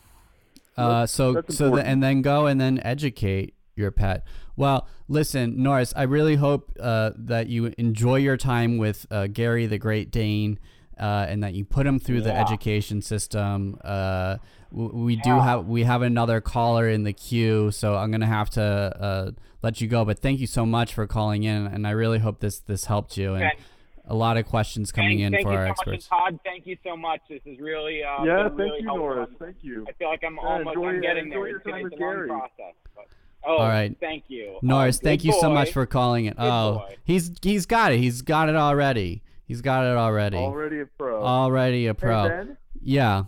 uh, 0.76 1.06
so 1.06 1.42
so 1.48 1.70
the, 1.70 1.86
and 1.86 2.02
then 2.02 2.22
go 2.22 2.46
and 2.46 2.60
then 2.60 2.80
educate 2.84 3.54
your 3.74 3.90
pet. 3.90 4.24
Well, 4.56 4.88
listen, 5.08 5.62
Norris, 5.62 5.92
I 5.96 6.04
really 6.04 6.36
hope 6.36 6.72
uh, 6.80 7.10
that 7.16 7.48
you 7.48 7.72
enjoy 7.76 8.16
your 8.16 8.36
time 8.36 8.78
with 8.78 9.06
uh, 9.10 9.26
Gary 9.26 9.66
the 9.66 9.78
Great 9.78 10.10
Dane. 10.10 10.58
Uh, 10.98 11.26
and 11.28 11.42
that 11.42 11.52
you 11.52 11.62
put 11.62 11.86
him 11.86 11.98
through 11.98 12.22
the 12.22 12.34
education 12.34 13.02
system. 13.02 13.78
Uh, 13.84 14.38
w- 14.72 15.04
we 15.04 15.16
do 15.16 15.28
have 15.38 15.66
we 15.66 15.82
have 15.82 16.00
another 16.00 16.40
caller 16.40 16.88
in 16.88 17.02
the 17.02 17.12
queue, 17.12 17.70
so 17.70 17.96
I'm 17.96 18.10
gonna 18.10 18.24
have 18.24 18.48
to 18.52 18.62
uh, 18.62 19.30
let 19.62 19.82
you 19.82 19.88
go. 19.88 20.06
But 20.06 20.20
thank 20.20 20.40
you 20.40 20.46
so 20.46 20.64
much 20.64 20.94
for 20.94 21.06
calling 21.06 21.42
in, 21.42 21.66
and 21.66 21.86
I 21.86 21.90
really 21.90 22.18
hope 22.20 22.40
this 22.40 22.60
this 22.60 22.86
helped 22.86 23.18
you. 23.18 23.34
And 23.34 23.44
Okay. 23.44 23.58
A 24.06 24.14
lot 24.14 24.36
of 24.36 24.46
questions 24.46 24.92
coming 24.92 25.18
thank, 25.18 25.20
in 25.26 25.32
thank 25.32 25.46
for 25.46 25.52
you 25.52 25.58
our 25.58 25.66
so 25.66 25.70
experts. 25.70 26.10
Much, 26.10 26.18
Todd, 26.20 26.40
thank 26.44 26.66
you 26.66 26.76
so 26.84 26.96
much. 26.96 27.20
This 27.28 27.40
is 27.44 27.58
really 27.58 28.02
uh, 28.02 28.24
yeah, 28.24 28.48
been 28.48 28.48
thank 28.48 28.58
really 28.58 28.78
you, 28.80 28.84
helpful. 28.86 29.06
Norris. 29.08 29.30
Thank 29.38 29.56
you. 29.62 29.86
I 29.88 29.92
feel 29.92 30.08
like 30.08 30.22
I'm 30.24 30.34
Yeah, 30.36 30.48
almost 30.48 30.76
enjoy- 30.76 30.88
I'm 30.88 31.00
getting 31.00 31.24
enjoy 31.26 31.34
there. 31.40 31.48
your 31.48 31.56
It's, 31.58 31.66
time 31.66 31.74
it's 31.76 31.84
with 31.84 32.00
a 32.00 32.04
long 32.04 32.26
process. 32.28 32.74
But, 32.94 33.06
oh, 33.44 33.56
All 33.56 33.68
right. 33.68 33.96
Thank 34.00 34.24
you, 34.28 34.58
Norris, 34.62 34.98
Uh, 34.98 35.00
thank 35.02 35.22
good 35.22 35.28
you 35.28 35.40
so 35.40 35.50
much 35.50 35.72
for 35.72 35.86
calling 35.86 36.26
it. 36.26 36.36
Good 36.36 36.44
oh, 36.46 36.74
boy. 36.88 36.96
he's 37.04 37.32
he's 37.42 37.66
got 37.66 37.92
it. 37.92 37.98
He's 37.98 38.22
got 38.22 38.48
it 38.48 38.54
already. 38.56 39.22
He's 39.46 39.60
got 39.60 39.84
it 39.84 39.96
already. 39.96 40.36
Already 40.36 40.80
a 40.80 40.86
pro. 40.86 41.22
Already 41.22 41.86
a 41.86 41.94
pro. 41.94 42.22
Hey, 42.22 42.28
Ben, 42.28 42.56
Yeah. 42.82 43.24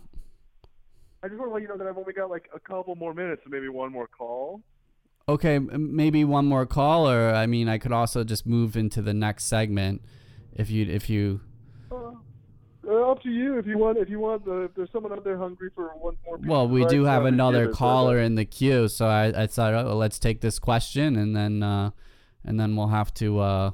I 1.23 1.27
just 1.29 1.39
want 1.41 1.51
to 1.51 1.55
let 1.55 1.63
you 1.63 1.69
know 1.69 1.77
that 1.77 1.87
I've 1.89 1.99
only 1.99 2.13
got 2.13 2.31
like 2.31 2.49
a 2.55 2.61
couple 2.61 2.95
more 2.95 3.13
minutes, 3.13 3.43
so 3.45 3.51
maybe 3.51 3.69
one 3.69 3.91
more 3.93 4.07
call. 4.07 4.61
Okay, 5.29 5.59
maybe 5.59 6.25
one 6.25 6.47
more 6.47 6.65
call, 6.65 7.11
or 7.11 7.31
I 7.35 7.47
mean, 7.47 7.69
I 7.69 7.77
could 7.79 7.93
also 7.93 8.25
just 8.25 8.47
move 8.47 8.77
into 8.77 9.03
the 9.03 9.13
next 9.13 9.45
segment, 9.45 10.01
if 10.59 10.71
you 10.71 10.87
if 10.87 11.09
you. 11.09 11.41
Uh, 11.91 13.11
up 13.11 13.23
to 13.23 13.31
you 13.31 13.59
if 13.59 13.67
you 13.67 13.77
want. 13.79 13.99
If 13.99 14.09
you 14.09 14.19
want, 14.19 14.45
the, 14.45 14.63
if 14.63 14.75
there's 14.75 14.91
someone 14.93 15.13
out 15.13 15.23
there 15.25 15.37
hungry 15.39 15.71
for 15.75 15.89
one 15.99 16.17
more. 16.25 16.39
piece 16.39 16.47
Well, 16.47 16.69
we 16.69 16.85
do 16.87 17.05
have 17.05 17.25
another 17.27 17.61
give 17.61 17.69
it, 17.69 17.73
but, 17.73 17.79
caller 17.79 18.19
uh, 18.19 18.23
in 18.23 18.35
the 18.35 18.45
queue, 18.45 18.89
so 18.89 19.07
I, 19.07 19.43
I 19.43 19.47
thought, 19.47 19.75
oh, 19.75 19.85
well, 19.85 19.97
let's 19.97 20.19
take 20.19 20.41
this 20.41 20.59
question, 20.59 21.17
and 21.17 21.37
then 21.37 21.63
uh, 21.63 21.91
and 22.45 22.59
then 22.59 22.77
we'll 22.77 22.89
have 22.89 23.13
to 23.15 23.41
uh, 23.41 23.71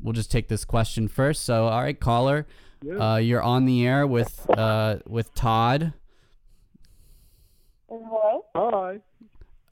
we'll 0.00 0.12
just 0.12 0.30
take 0.30 0.48
this 0.48 0.64
question 0.64 1.08
first. 1.08 1.44
So, 1.44 1.66
all 1.66 1.82
right, 1.82 1.98
caller, 1.98 2.46
Yeah. 2.82 3.14
uh, 3.14 3.16
you're 3.16 3.42
on 3.42 3.64
the 3.64 3.86
air 3.86 4.06
with 4.06 4.48
uh, 4.50 4.98
with 5.06 5.34
Todd. 5.34 5.94
Hello? 7.88 8.44
Hi. 8.54 9.00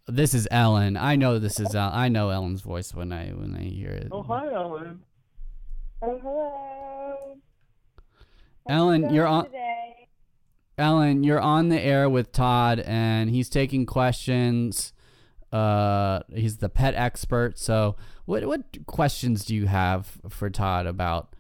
This 0.09 0.35
is 0.35 0.49
Ellen. 0.51 0.97
I 0.97 1.15
know 1.15 1.39
this 1.39 1.61
is 1.61 1.75
El- 1.75 1.93
I 1.93 2.09
know 2.09 2.31
Ellen's 2.31 2.63
voice 2.63 2.93
when 2.93 3.13
I 3.13 3.29
when 3.29 3.55
I 3.55 3.63
hear 3.63 3.91
it. 3.91 4.09
Oh, 4.11 4.23
hi, 4.23 4.53
Ellen. 4.53 5.01
Oh, 6.05 6.19
hello. 6.21 7.37
Ellen, 8.69 9.15
you're 9.15 9.27
on. 9.27 9.45
Today. 9.45 10.09
Ellen, 10.77 11.23
you're 11.23 11.41
on 11.41 11.69
the 11.69 11.81
air 11.81 12.09
with 12.11 12.33
Todd, 12.33 12.81
and 12.81 13.31
he's 13.31 13.49
taking 13.49 13.87
questions. 13.87 14.93
Uh, 15.53 16.21
he's 16.35 16.57
the 16.57 16.69
pet 16.69 16.95
expert. 16.97 17.57
So, 17.59 17.95
what 18.25 18.45
what 18.47 18.85
questions 18.87 19.45
do 19.45 19.55
you 19.55 19.67
have 19.67 20.19
for 20.29 20.51
Todd 20.51 20.87
about? 20.87 21.37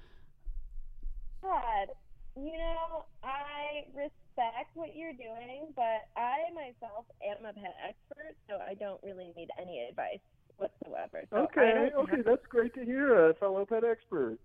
Todd, 1.41 1.89
you 2.37 2.53
know, 2.57 3.05
I 3.25 3.85
respect 3.97 4.71
what 4.75 4.95
you're 4.95 5.13
doing, 5.15 5.73
but 5.75 6.07
I 6.17 6.39
myself 6.55 7.07
am 7.27 7.45
a 7.47 7.53
pet 7.53 7.75
expert, 7.89 8.37
so 8.49 8.59
I 8.65 8.75
don't 8.75 9.03
really 9.03 9.33
need 9.37 9.49
any 9.61 9.85
advice 9.89 10.21
whatsoever. 10.57 11.25
So 11.31 11.39
Okay, 11.39 11.91
okay, 11.97 12.17
have- 12.19 12.25
that's 12.27 12.47
great 12.47 12.75
to 12.75 12.85
hear, 12.85 13.31
a 13.31 13.35
fellow 13.35 13.67
pet 13.67 13.83
expert. 13.83 14.39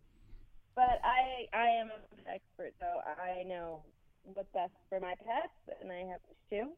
But 0.78 1.02
I 1.04 1.48
I 1.58 1.68
am 1.82 1.88
an 1.90 2.24
expert, 2.34 2.74
so 2.80 2.86
I 3.22 3.44
know 3.44 3.82
what's 4.24 4.48
best 4.54 4.72
for 4.90 5.00
my 5.00 5.16
pets, 5.26 5.80
and 5.82 5.92
I 5.92 6.06
have 6.12 6.22
two. 6.50 6.70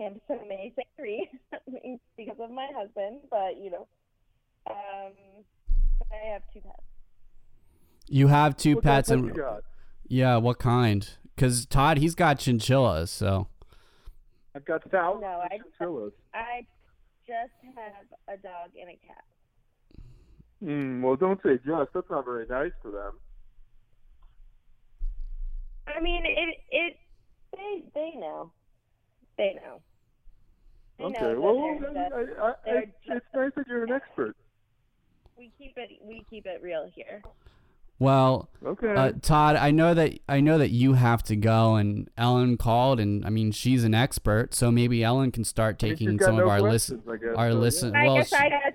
And 0.00 0.20
so 0.28 0.38
may 0.48 0.72
say 0.76 0.84
three 0.96 1.28
because 2.16 2.36
of 2.38 2.50
my 2.50 2.68
husband, 2.76 3.20
but 3.30 3.56
you 3.60 3.70
know, 3.70 3.88
um, 4.70 5.12
I 6.12 6.32
have 6.32 6.42
two 6.52 6.60
pets. 6.60 6.82
You 8.08 8.28
have 8.28 8.56
two 8.56 8.74
What 8.76 8.84
pets, 8.84 9.10
and 9.10 9.26
you 9.26 9.32
got? 9.34 9.62
yeah, 10.06 10.36
what 10.36 10.58
kind? 10.58 11.08
Because 11.34 11.64
Todd, 11.66 11.96
he's 11.98 12.14
got 12.14 12.38
chinchillas. 12.38 13.10
So, 13.10 13.48
I've 14.54 14.64
got 14.66 14.82
thousands 14.90 15.22
No, 15.22 15.40
I- 15.50 15.58
chinchillas. 15.58 16.12
I 16.34 16.66
just 17.26 17.52
have 17.76 18.06
a 18.28 18.36
dog 18.36 18.70
and 18.80 18.90
a 18.90 18.98
cat. 19.06 19.24
Hmm, 20.62 21.02
well, 21.02 21.16
don't 21.16 21.40
say 21.42 21.56
just. 21.66 21.92
That's 21.92 22.08
not 22.10 22.24
very 22.24 22.46
nice 22.46 22.72
to 22.82 22.90
them. 22.90 23.18
I 25.86 26.00
mean, 26.00 26.24
it 26.24 26.56
it 26.70 26.96
they 27.52 27.82
they 27.94 28.12
know, 28.18 28.52
they 29.36 29.54
know. 29.54 29.80
They 30.98 31.04
Okay, 31.04 31.18
that 31.20 31.40
well, 31.40 31.78
they're 31.92 32.40
I, 32.40 32.46
I, 32.46 32.50
I, 32.50 32.54
they're 32.64 32.82
it's, 32.82 32.92
it's 33.06 33.26
nice 33.34 33.50
that 33.56 33.66
you're 33.66 33.84
an 33.84 33.92
expert. 33.92 34.36
we 35.36 35.50
keep 35.58 35.72
it 35.76 35.90
we 36.04 36.24
keep 36.30 36.46
it 36.46 36.60
real 36.62 36.88
here. 36.94 37.22
well, 37.98 38.48
Okay. 38.64 38.94
uh, 38.94 39.12
Todd, 39.20 39.56
I 39.56 39.72
know 39.72 39.94
that 39.94 40.18
I 40.28 40.40
know 40.40 40.58
that 40.58 40.70
you 40.70 40.92
have 40.92 41.24
to 41.24 41.34
go, 41.36 41.74
and 41.74 42.08
Ellen 42.16 42.56
called, 42.56 43.00
and 43.00 43.24
I 43.26 43.30
mean, 43.30 43.50
she's 43.50 43.82
an 43.84 43.94
expert, 43.94 44.54
so 44.54 44.70
maybe 44.70 45.02
Ellen 45.02 45.32
can 45.32 45.44
start 45.44 45.82
I 45.82 45.86
mean, 45.86 45.96
she's 45.96 45.98
taking 46.06 46.20
some 46.20 46.36
no 46.36 46.42
of 46.42 46.48
our 46.48 46.60
questions, 46.60 47.02
listen 47.04 47.34
our 47.36 47.50
so, 47.50 47.58
listen. 47.58 47.96
I 47.96 48.04
Well, 48.04 48.16
guess 48.16 48.32
I 48.32 48.48
got 48.48 48.52
over. 48.52 48.66
as 48.68 48.71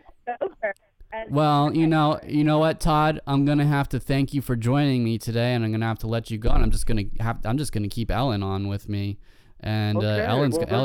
Well, 1.30 1.74
you 1.76 1.88
know, 1.88 2.20
you 2.28 2.44
know 2.44 2.60
what, 2.60 2.80
Todd? 2.80 3.22
I'm 3.28 3.46
gonna 3.46 3.66
have 3.66 3.90
to 3.90 4.00
thank 4.00 4.34
you 4.34 4.42
for 4.42 4.56
joining 4.56 5.04
me 5.04 5.18
today, 5.18 5.54
and 5.54 5.64
I'm 5.64 5.72
gonna 5.72 5.86
have 5.88 6.00
to 6.00 6.08
let 6.08 6.30
you 6.30 6.38
go. 6.38 6.50
And 6.52 6.64
I'm 6.64 6.72
just 6.72 6.86
gonna 6.86 7.04
have, 7.20 7.40
I'm 7.46 7.58
just 7.58 7.72
gonna 7.72 7.88
keep 7.88 8.12
Ellen 8.12 8.44
on 8.44 8.68
with 8.68 8.88
me, 8.90 9.18
and 9.60 9.98
okay, 9.98 10.26
uh, 10.26 10.30
Ellen's, 10.32 10.58
well, 10.58 10.66
that- 10.66 10.70
that 10.70 10.76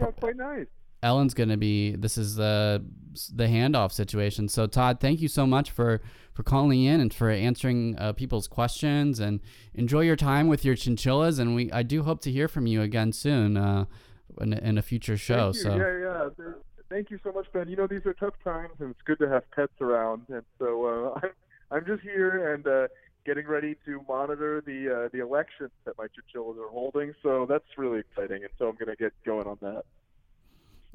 Ellen's, 0.00 0.16
quite 0.20 0.36
nice. 0.36 0.66
Ellen's 1.02 1.34
gonna 1.34 1.56
be. 1.56 1.96
This 1.96 2.16
is 2.16 2.36
the 2.36 2.84
the 3.34 3.44
handoff 3.44 3.90
situation. 3.92 4.48
So, 4.48 4.66
Todd, 4.66 5.00
thank 5.00 5.20
you 5.20 5.28
so 5.28 5.46
much 5.46 5.70
for 5.72 6.00
for 6.32 6.44
calling 6.44 6.82
in 6.84 7.00
and 7.00 7.12
for 7.12 7.28
answering 7.28 7.96
uh, 7.98 8.12
people's 8.12 8.46
questions, 8.46 9.18
and 9.18 9.40
enjoy 9.74 10.02
your 10.02 10.16
time 10.16 10.46
with 10.46 10.64
your 10.64 10.76
chinchillas. 10.76 11.40
And 11.40 11.54
we, 11.56 11.70
I 11.72 11.82
do 11.82 12.04
hope 12.04 12.20
to 12.22 12.30
hear 12.30 12.46
from 12.46 12.66
you 12.66 12.82
again 12.82 13.12
soon, 13.12 13.56
uh, 13.56 13.86
in, 14.40 14.52
a- 14.52 14.58
in 14.58 14.78
a 14.78 14.82
future 14.82 15.16
show. 15.16 15.52
Thank 15.52 15.56
you. 15.56 15.62
So. 15.62 15.76
Yeah, 15.76 15.98
yeah. 15.98 16.52
Th- 16.92 17.06
Thank 17.06 17.10
you 17.10 17.18
so 17.24 17.32
much, 17.32 17.46
Ben. 17.52 17.68
You 17.68 17.76
know 17.76 17.86
these 17.86 18.06
are 18.06 18.14
tough 18.14 18.34
times, 18.44 18.74
and 18.78 18.90
it's 18.90 19.00
good 19.04 19.18
to 19.18 19.28
have 19.28 19.50
pets 19.50 19.72
around. 19.80 20.22
And 20.28 20.42
so 20.58 20.84
uh, 21.14 21.20
I'm 21.22 21.30
I'm 21.70 21.86
just 21.86 22.02
here 22.02 22.54
and 22.54 22.66
uh, 22.66 22.88
getting 23.24 23.46
ready 23.46 23.76
to 23.86 24.00
monitor 24.08 24.62
the 24.64 25.04
uh, 25.04 25.08
the 25.12 25.20
elections 25.20 25.70
that 25.84 25.96
my 25.98 26.06
chinchillas 26.08 26.58
are 26.58 26.68
holding. 26.68 27.14
So 27.22 27.46
that's 27.48 27.64
really 27.76 28.00
exciting, 28.00 28.42
and 28.42 28.50
so 28.58 28.68
I'm 28.68 28.76
going 28.76 28.88
to 28.88 28.96
get 28.96 29.12
going 29.24 29.46
on 29.46 29.58
that. 29.62 29.84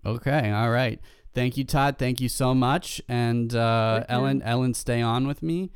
Okay, 0.06 0.52
all 0.52 0.70
right. 0.70 1.00
Thank 1.34 1.58
you, 1.58 1.64
Todd. 1.64 1.98
Thank 1.98 2.22
you 2.22 2.30
so 2.30 2.54
much. 2.56 3.02
And 3.08 3.54
uh, 3.54 3.98
Thank 3.98 4.10
you. 4.10 4.16
Ellen, 4.16 4.42
Ellen, 4.44 4.74
stay 4.74 5.02
on 5.02 5.28
with 5.28 5.44
me. 5.44 5.72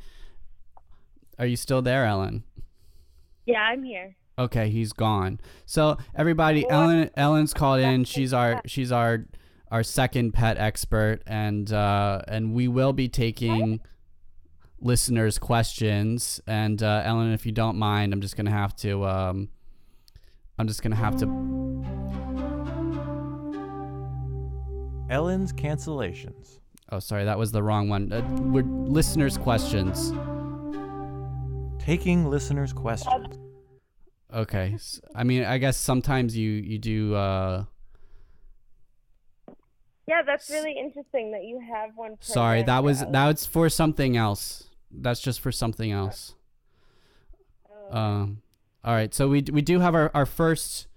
Are 1.38 1.46
you 1.46 1.56
still 1.56 1.82
there, 1.82 2.04
Ellen? 2.04 2.44
Yeah, 3.46 3.60
I'm 3.60 3.82
here. 3.82 4.14
Okay, 4.38 4.70
he's 4.70 4.92
gone. 4.92 5.40
So 5.66 5.98
everybody, 6.14 6.68
Ellen, 6.68 7.10
Ellen's 7.16 7.52
called 7.52 7.80
in. 7.80 8.04
She's 8.04 8.32
our 8.32 8.62
she's 8.66 8.90
our 8.90 9.26
our 9.72 9.82
second 9.82 10.32
pet 10.32 10.58
expert, 10.58 11.22
and 11.26 11.72
uh, 11.72 12.20
and 12.28 12.52
we 12.52 12.68
will 12.68 12.92
be 12.92 13.08
taking 13.08 13.80
listeners' 14.80 15.38
questions. 15.38 16.40
And 16.46 16.82
uh, 16.82 17.02
Ellen, 17.04 17.32
if 17.32 17.46
you 17.46 17.52
don't 17.52 17.78
mind, 17.78 18.12
I'm 18.12 18.20
just 18.20 18.36
gonna 18.36 18.50
have 18.50 18.76
to 18.76 19.04
um, 19.06 19.48
I'm 20.58 20.68
just 20.68 20.82
gonna 20.82 20.94
have 20.96 21.16
to 21.20 21.26
Ellen's 25.10 25.54
cancellations. 25.54 26.58
Oh, 26.90 26.98
sorry, 26.98 27.24
that 27.24 27.38
was 27.38 27.50
the 27.50 27.62
wrong 27.62 27.88
one. 27.88 28.12
Uh, 28.12 28.20
we're 28.42 28.64
listeners' 28.64 29.38
questions. 29.38 30.12
Taking 31.82 32.28
listeners' 32.28 32.74
questions. 32.74 33.38
Okay. 34.34 34.76
I 35.14 35.24
mean, 35.24 35.44
I 35.44 35.56
guess 35.56 35.78
sometimes 35.78 36.36
you 36.36 36.50
you 36.50 36.78
do. 36.78 37.14
Uh, 37.14 37.64
Yeah, 40.06 40.22
that's 40.22 40.50
really 40.50 40.76
interesting 40.76 41.30
that 41.32 41.44
you 41.44 41.60
have 41.72 41.90
one. 41.96 42.16
sorry, 42.20 42.62
that 42.64 42.82
was 42.82 43.02
us. 43.02 43.08
that's 43.10 43.46
for 43.46 43.68
something 43.68 44.16
else. 44.16 44.68
That's 44.90 45.20
just 45.20 45.40
for 45.40 45.52
something 45.52 45.90
else. 45.92 46.34
Oh. 47.70 47.96
Um. 47.96 48.42
All 48.84 48.94
right. 48.94 49.14
So 49.14 49.28
we 49.28 49.42
we 49.52 49.62
do 49.62 49.80
have 49.80 49.94
our 49.94 50.10
our 50.14 50.26
first 50.26 50.88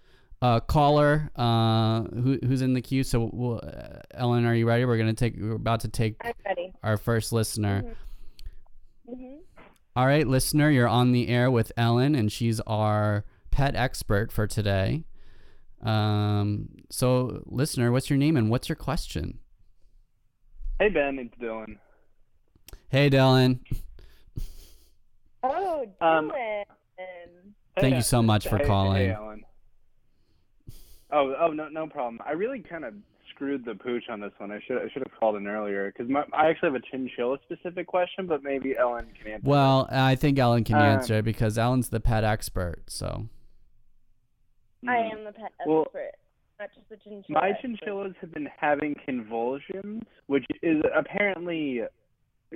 uh, 0.41 0.59
caller 0.59 1.31
uh, 1.35 2.03
who, 2.03 2.39
who's 2.45 2.61
in 2.61 2.73
the 2.73 2.81
queue. 2.81 3.03
So, 3.03 3.29
we'll, 3.31 3.61
uh, 3.63 3.99
Ellen, 4.13 4.45
are 4.45 4.53
you 4.53 4.67
ready? 4.67 4.85
We're 4.85 4.97
gonna 4.97 5.13
take. 5.13 5.35
We're 5.37 5.53
about 5.53 5.81
to 5.81 5.87
take 5.87 6.21
our 6.83 6.97
first 6.97 7.31
listener. 7.31 7.95
hmm 9.07 9.35
All 9.95 10.05
right, 10.05 10.27
listener, 10.27 10.69
you're 10.69 10.87
on 10.87 11.11
the 11.13 11.29
air 11.29 11.49
with 11.49 11.71
Ellen, 11.77 12.15
and 12.15 12.31
she's 12.31 12.59
our 12.61 13.23
pet 13.51 13.75
expert 13.75 14.31
for 14.31 14.45
today. 14.47 15.05
Um, 15.85 16.69
so, 16.89 17.43
listener, 17.45 17.91
what's 17.91 18.09
your 18.09 18.17
name 18.17 18.37
and 18.37 18.49
what's 18.49 18.67
your 18.69 18.75
question? 18.75 19.39
Hey 20.79 20.89
Ben, 20.89 21.19
it's 21.19 21.33
Dylan. 21.41 21.77
Hey, 22.89 23.09
Dylan. 23.09 23.59
Oh, 25.43 25.85
Um, 26.01 26.31
Dylan. 26.31 26.63
Thank 27.79 27.93
Hey, 27.93 27.95
you 27.97 28.01
so 28.01 28.21
much 28.21 28.47
for 28.47 28.57
hey, 28.57 28.65
calling. 28.65 28.95
Hey, 29.07 29.13
Ellen. 29.13 29.43
Oh, 31.11 31.35
oh 31.39 31.47
no, 31.51 31.69
no 31.69 31.87
problem. 31.87 32.19
I 32.25 32.31
really 32.31 32.59
kind 32.59 32.83
of 32.83 32.93
screwed 33.29 33.63
the 33.65 33.75
pooch 33.75 34.03
on 34.09 34.19
this 34.21 34.31
one. 34.37 34.51
I 34.51 34.59
should 34.65 34.77
I 34.77 34.89
should 34.91 35.03
have 35.07 35.19
called 35.19 35.35
in 35.35 35.45
earlier 35.45 35.91
because 35.91 36.11
I 36.33 36.47
actually 36.49 36.71
have 36.71 36.75
a 36.75 36.85
chinchilla 36.89 37.37
specific 37.43 37.85
question, 37.85 38.27
but 38.27 38.43
maybe 38.43 38.75
Ellen 38.77 39.07
can 39.21 39.33
answer. 39.33 39.47
Well, 39.47 39.87
I 39.91 40.15
think 40.15 40.39
Ellen 40.39 40.63
can 40.63 40.77
Uh, 40.77 40.83
answer 40.83 41.15
it 41.15 41.25
because 41.25 41.57
Ellen's 41.57 41.89
the 41.89 41.99
pet 41.99 42.23
expert. 42.23 42.89
So, 42.89 43.27
I 44.87 45.09
am 45.11 45.23
the 45.23 45.31
pet 45.31 45.51
Well, 45.65 45.83
expert, 45.83 46.11
not 46.59 46.69
just 46.75 46.89
the 46.89 46.97
chinchilla. 46.97 47.41
My 47.41 47.49
expert. 47.49 47.61
chinchillas 47.67 48.13
have 48.21 48.33
been 48.33 48.49
having 48.57 48.95
convulsions, 49.05 50.03
which 50.27 50.45
is 50.61 50.81
apparently, 50.95 51.81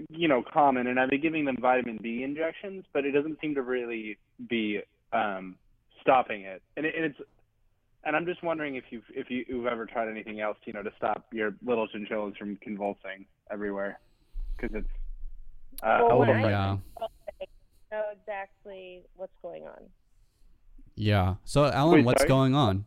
you 0.10 0.28
know, 0.28 0.44
common, 0.52 0.88
and 0.88 1.00
I've 1.00 1.10
been 1.10 1.22
giving 1.22 1.46
them 1.46 1.58
vitamin 1.60 2.00
B 2.02 2.24
injections, 2.24 2.86
but 2.94 3.06
it 3.06 3.12
doesn't 3.12 3.39
seem 3.42 3.56
to 3.56 3.62
really 3.62 4.18
be 4.50 4.80
um, 5.12 5.56
stopping 6.02 6.42
it. 6.42 6.62
And, 6.78 6.86
it, 6.86 6.94
and 6.96 7.06
it's, 7.06 7.20
and 8.06 8.15
I'm 8.15 8.26
just 8.26 8.42
wondering 8.44 8.76
if 8.76 8.86
you've 8.92 9.04
if 9.13 9.30
you, 9.30 9.44
you've 9.48 9.65
ever 9.65 9.86
tried 9.86 10.10
anything 10.10 10.39
else, 10.39 10.58
you 10.65 10.74
know, 10.74 10.84
to 10.84 10.92
stop 10.98 11.26
your 11.34 11.54
little 11.65 11.88
chinchillas 11.88 12.36
from 12.38 12.56
convulsing 12.62 13.26
everywhere, 13.52 14.00
because 14.56 14.76
it's 14.76 14.88
uh, 15.84 16.00
Well, 16.02 16.12
a 16.12 16.18
when 16.18 16.28
little. 16.30 16.46
I 16.46 16.50
yeah. 16.50 16.78
know 17.92 18.04
exactly 18.22 19.02
what's 19.18 19.34
going 19.42 19.63
on. 19.63 19.82
Yeah. 21.00 21.36
So, 21.46 21.64
Ellen, 21.66 22.00
Wait, 22.00 22.06
what's 22.06 22.22
sorry? 22.22 22.28
going 22.28 22.56
on? 22.56 22.86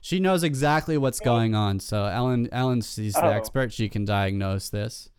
She 0.00 0.18
knows 0.18 0.42
exactly 0.42 0.98
what's 0.98 1.20
going 1.20 1.54
on. 1.54 1.78
So, 1.78 2.04
Ellen, 2.06 2.48
Ellen, 2.50 2.80
she's 2.82 3.14
the 3.14 3.24
Oh. 3.24 3.30
expert. 3.30 3.72
She 3.72 3.88
can 3.88 4.04
diagnose 4.04 4.68
this. 4.68 5.10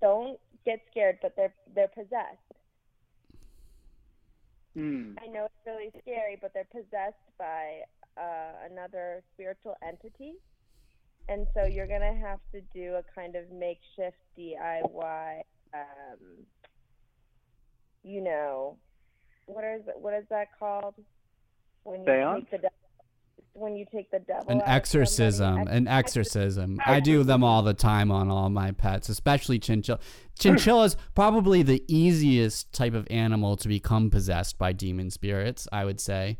Don't 0.00 0.38
get 0.64 0.80
scared, 0.90 1.18
but 1.22 1.34
they're 1.36 1.54
they're 1.74 1.88
possessed. 1.88 2.40
Hmm. 4.74 5.12
I 5.22 5.26
know 5.28 5.44
it's 5.46 5.66
really 5.66 5.90
scary, 6.02 6.36
but 6.40 6.52
they're 6.54 6.64
possessed 6.70 7.16
by 7.38 7.80
uh, 8.16 8.52
another 8.70 9.22
spiritual 9.34 9.74
entity. 9.86 10.34
And 11.28 11.46
so 11.54 11.64
you're 11.64 11.86
going 11.88 12.02
to 12.02 12.18
have 12.20 12.38
to 12.52 12.60
do 12.72 12.94
a 12.94 13.02
kind 13.14 13.34
of 13.36 13.50
makeshift 13.50 14.16
DIY, 14.38 15.40
um, 15.74 16.46
you 18.04 18.20
know, 18.22 18.76
what 19.46 19.64
is 19.64 19.82
it, 19.88 19.94
what 20.00 20.14
is 20.14 20.24
that 20.30 20.48
called? 20.58 20.94
When 21.84 22.00
you 22.00 22.06
Seance? 22.06 22.40
take 22.42 22.50
the 22.50 22.56
devil, 22.58 22.70
when 23.52 23.76
you 23.76 23.86
take 23.92 24.10
the 24.10 24.18
devil 24.18 24.44
An 24.48 24.60
out 24.60 24.68
exorcism, 24.68 25.66
an 25.68 25.86
exorcism. 25.88 26.78
I 26.84 27.00
do 27.00 27.22
them 27.22 27.42
all 27.44 27.62
the 27.62 27.74
time 27.74 28.10
on 28.10 28.28
all 28.30 28.50
my 28.50 28.72
pets, 28.72 29.08
especially 29.08 29.58
chinchilla. 29.58 30.00
Chinchilla's 30.38 30.96
probably 31.14 31.62
the 31.62 31.82
easiest 31.88 32.72
type 32.72 32.92
of 32.94 33.06
animal 33.10 33.56
to 33.58 33.68
become 33.68 34.10
possessed 34.10 34.58
by 34.58 34.72
demon 34.72 35.10
spirits. 35.10 35.66
I 35.72 35.84
would 35.84 36.00
say. 36.00 36.38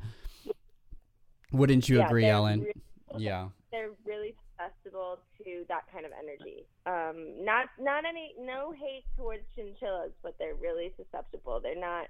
Wouldn't 1.53 1.89
you 1.89 1.99
Yeah, 1.99 2.07
agree, 2.07 2.27
Ellen? 2.27 2.61
really- 2.63 3.25
Yeah. 3.25 3.49
they're 3.71 3.93
really 4.05 4.35
susceptible 4.59 5.19
to 5.45 5.65
that 5.69 5.85
kind 5.93 6.05
of 6.05 6.13
energy. 6.13 6.67
Um, 6.87 7.45
not 7.45 7.69
not 7.79 8.05
any 8.05 8.35
no 8.39 8.73
hate 8.73 9.05
towards 9.17 9.43
chinchillas, 9.55 10.13
but 10.23 10.37
they're 10.39 10.57
really 10.57 10.93
susceptible. 10.97 11.61
They're 11.61 11.77
not. 11.77 12.09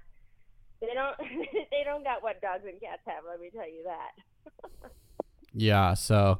They 0.81 0.93
don't. 0.93 1.15
they 1.71 1.83
don't 1.83 2.03
got 2.03 2.21
what 2.23 2.41
dogs 2.41 2.63
and 2.67 2.79
cats 2.79 3.01
have. 3.05 3.23
Let 3.29 3.39
me 3.39 3.49
tell 3.49 3.67
you 3.67 3.83
that. 3.85 4.91
Yeah. 5.53 5.95
So, 5.95 6.39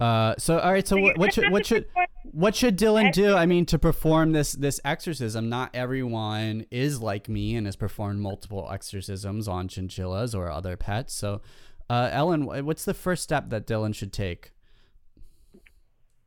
uh, 0.00 0.34
so 0.38 0.58
all 0.58 0.72
right. 0.72 0.86
So 0.86 0.98
what, 0.98 1.18
what 1.18 1.32
should 1.32 1.50
what 1.50 1.66
should 1.66 1.86
what 2.30 2.54
should 2.54 2.78
Dylan 2.78 3.12
do? 3.12 3.34
I 3.34 3.46
mean, 3.46 3.64
to 3.66 3.78
perform 3.78 4.32
this 4.32 4.52
this 4.52 4.80
exorcism, 4.84 5.48
not 5.48 5.70
everyone 5.74 6.66
is 6.70 7.00
like 7.00 7.28
me 7.28 7.56
and 7.56 7.66
has 7.66 7.76
performed 7.76 8.20
multiple 8.20 8.68
exorcisms 8.70 9.48
on 9.48 9.68
chinchillas 9.68 10.34
or 10.34 10.50
other 10.50 10.76
pets. 10.76 11.14
So, 11.14 11.40
uh, 11.88 12.10
Ellen, 12.12 12.44
what's 12.66 12.84
the 12.84 12.94
first 12.94 13.22
step 13.22 13.50
that 13.50 13.66
Dylan 13.66 13.94
should 13.94 14.12
take? 14.12 14.52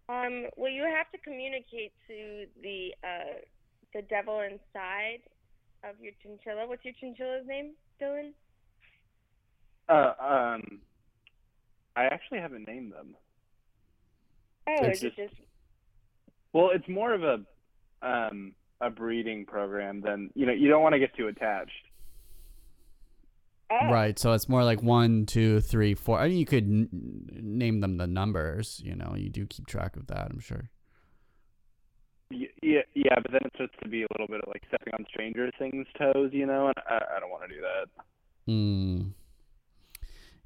Um, 0.10 0.46
well, 0.56 0.72
you 0.72 0.84
have 0.84 1.12
to 1.12 1.18
communicate 1.18 1.92
to 2.08 2.46
the 2.62 2.94
uh, 3.04 3.40
the 3.94 4.02
devil 4.04 4.40
inside 4.40 5.20
of 5.84 5.96
your 6.02 6.14
chinchilla. 6.22 6.68
What's 6.68 6.84
your 6.86 6.94
chinchilla's 7.02 7.48
name, 7.48 7.74
Dylan? 8.02 8.32
Uh, 9.90 10.14
um, 10.20 10.80
I 11.96 12.06
actually 12.06 12.40
haven't 12.40 12.68
named 12.68 12.92
them. 12.92 13.16
Oh, 14.68 14.76
It's 14.86 15.00
just- 15.02 15.16
just 15.16 15.34
Well, 16.54 16.72
it's 16.72 16.88
more 16.88 17.14
of 17.14 17.24
a 17.24 17.46
um 18.02 18.54
a 18.82 18.90
breeding 18.92 19.46
program 19.46 20.02
than 20.02 20.30
you 20.36 20.46
know. 20.46 20.52
You 20.54 20.70
don't 20.70 20.84
want 20.84 20.94
to 20.94 21.00
get 21.00 21.16
too 21.16 21.28
attached. 21.28 21.72
oh, 23.72 23.92
Right. 23.92 24.18
So 24.20 24.34
it's 24.34 24.48
more 24.48 24.64
like 24.64 24.84
one, 24.84 25.26
two, 25.26 25.62
three, 25.62 25.94
four. 25.96 26.20
I 26.20 26.28
mean, 26.30 26.38
you 26.38 26.46
could 26.46 26.66
n- 26.66 26.90
name 27.32 27.80
them 27.80 27.98
the 27.98 28.08
numbers. 28.08 28.80
You 28.84 28.96
know, 28.96 29.16
you 29.16 29.30
do 29.30 29.46
keep 29.48 29.66
track 29.68 29.96
of 29.96 30.08
that. 30.08 30.30
I'm 30.32 30.40
sure. 30.40 30.70
Y- 32.32 32.48
Yeah, 32.62 32.82
yeah, 32.94 33.16
but 33.22 33.32
then 33.32 33.42
it 33.46 33.52
starts 33.56 33.74
to 33.84 33.90
be 33.90 34.04
a 34.04 34.08
little 34.12 34.28
bit 34.28 34.42
of 34.42 34.48
like 34.48 34.64
stepping 34.68 34.94
on 34.94 35.06
stranger 35.10 35.50
things' 35.58 35.88
toes, 35.98 36.32
you 36.34 36.46
know, 36.46 36.68
and 36.68 36.76
I, 36.90 37.18
I 37.18 37.20
don't 37.20 37.30
want 37.30 37.48
to 37.50 37.56
do 37.56 37.62
that. 37.62 37.90
Hmm. 38.46 39.02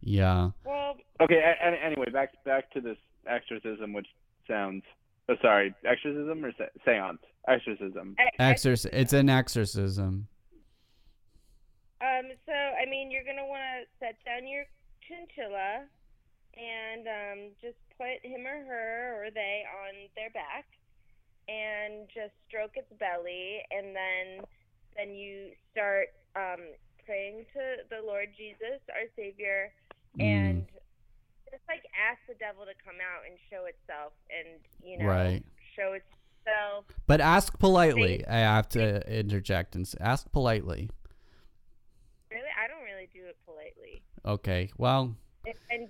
Yeah. 0.01 0.51
Well, 0.65 0.97
Okay, 1.19 1.35
a- 1.37 1.67
a- 1.67 1.83
anyway, 1.85 2.09
back 2.11 2.31
back 2.45 2.71
to 2.73 2.81
this 2.81 2.97
exorcism, 3.27 3.93
which 3.93 4.07
sounds. 4.47 4.83
Oh, 5.29 5.35
sorry, 5.41 5.73
exorcism 5.85 6.43
or 6.43 6.51
se- 6.57 6.73
seance? 6.83 7.21
Exorcism. 7.47 8.15
Exorc. 8.39 8.85
It's 8.91 9.13
an 9.13 9.29
exorcism. 9.29 10.27
Um, 12.01 12.25
so 12.47 12.53
I 12.53 12.89
mean, 12.89 13.11
you're 13.11 13.23
gonna 13.23 13.45
want 13.45 13.61
to 13.61 13.85
set 13.99 14.17
down 14.25 14.47
your 14.47 14.65
chinchilla 15.07 15.85
and 16.57 17.07
um, 17.07 17.39
just 17.61 17.77
put 17.97 18.19
him 18.25 18.45
or 18.47 18.65
her 18.65 19.23
or 19.23 19.29
they 19.31 19.63
on 19.85 19.93
their 20.15 20.31
back 20.31 20.65
and 21.51 22.07
just 22.07 22.31
stroke 22.47 22.71
its 22.75 22.87
belly, 22.99 23.59
and 23.71 23.93
then 23.95 24.45
then 24.95 25.15
you 25.15 25.51
start 25.71 26.07
um, 26.35 26.61
praying 27.05 27.45
to 27.53 27.83
the 27.89 28.05
Lord 28.05 28.29
Jesus, 28.37 28.79
our 28.89 29.07
Savior, 29.15 29.71
and 30.19 30.65
just 31.49 31.63
like 31.67 31.83
ask 31.95 32.19
the 32.27 32.35
devil 32.35 32.63
to 32.63 32.71
come 32.83 32.95
out 33.03 33.23
and 33.27 33.37
show 33.49 33.65
itself, 33.65 34.13
and 34.31 34.59
you 34.83 34.97
know, 34.97 35.05
Right. 35.05 35.43
show 35.75 35.93
itself. 35.93 36.85
But 37.07 37.21
ask 37.21 37.57
politely. 37.59 38.25
I 38.27 38.39
have 38.39 38.69
to 38.69 39.01
interject 39.11 39.75
and 39.75 39.89
ask 39.99 40.31
politely. 40.31 40.89
Really, 42.29 42.49
I 42.57 42.67
don't 42.67 42.83
really 42.83 43.09
do 43.13 43.25
it 43.27 43.37
politely. 43.45 44.01
Okay. 44.25 44.71
Well, 44.77 45.15
And, 45.45 45.55
and 45.69 45.89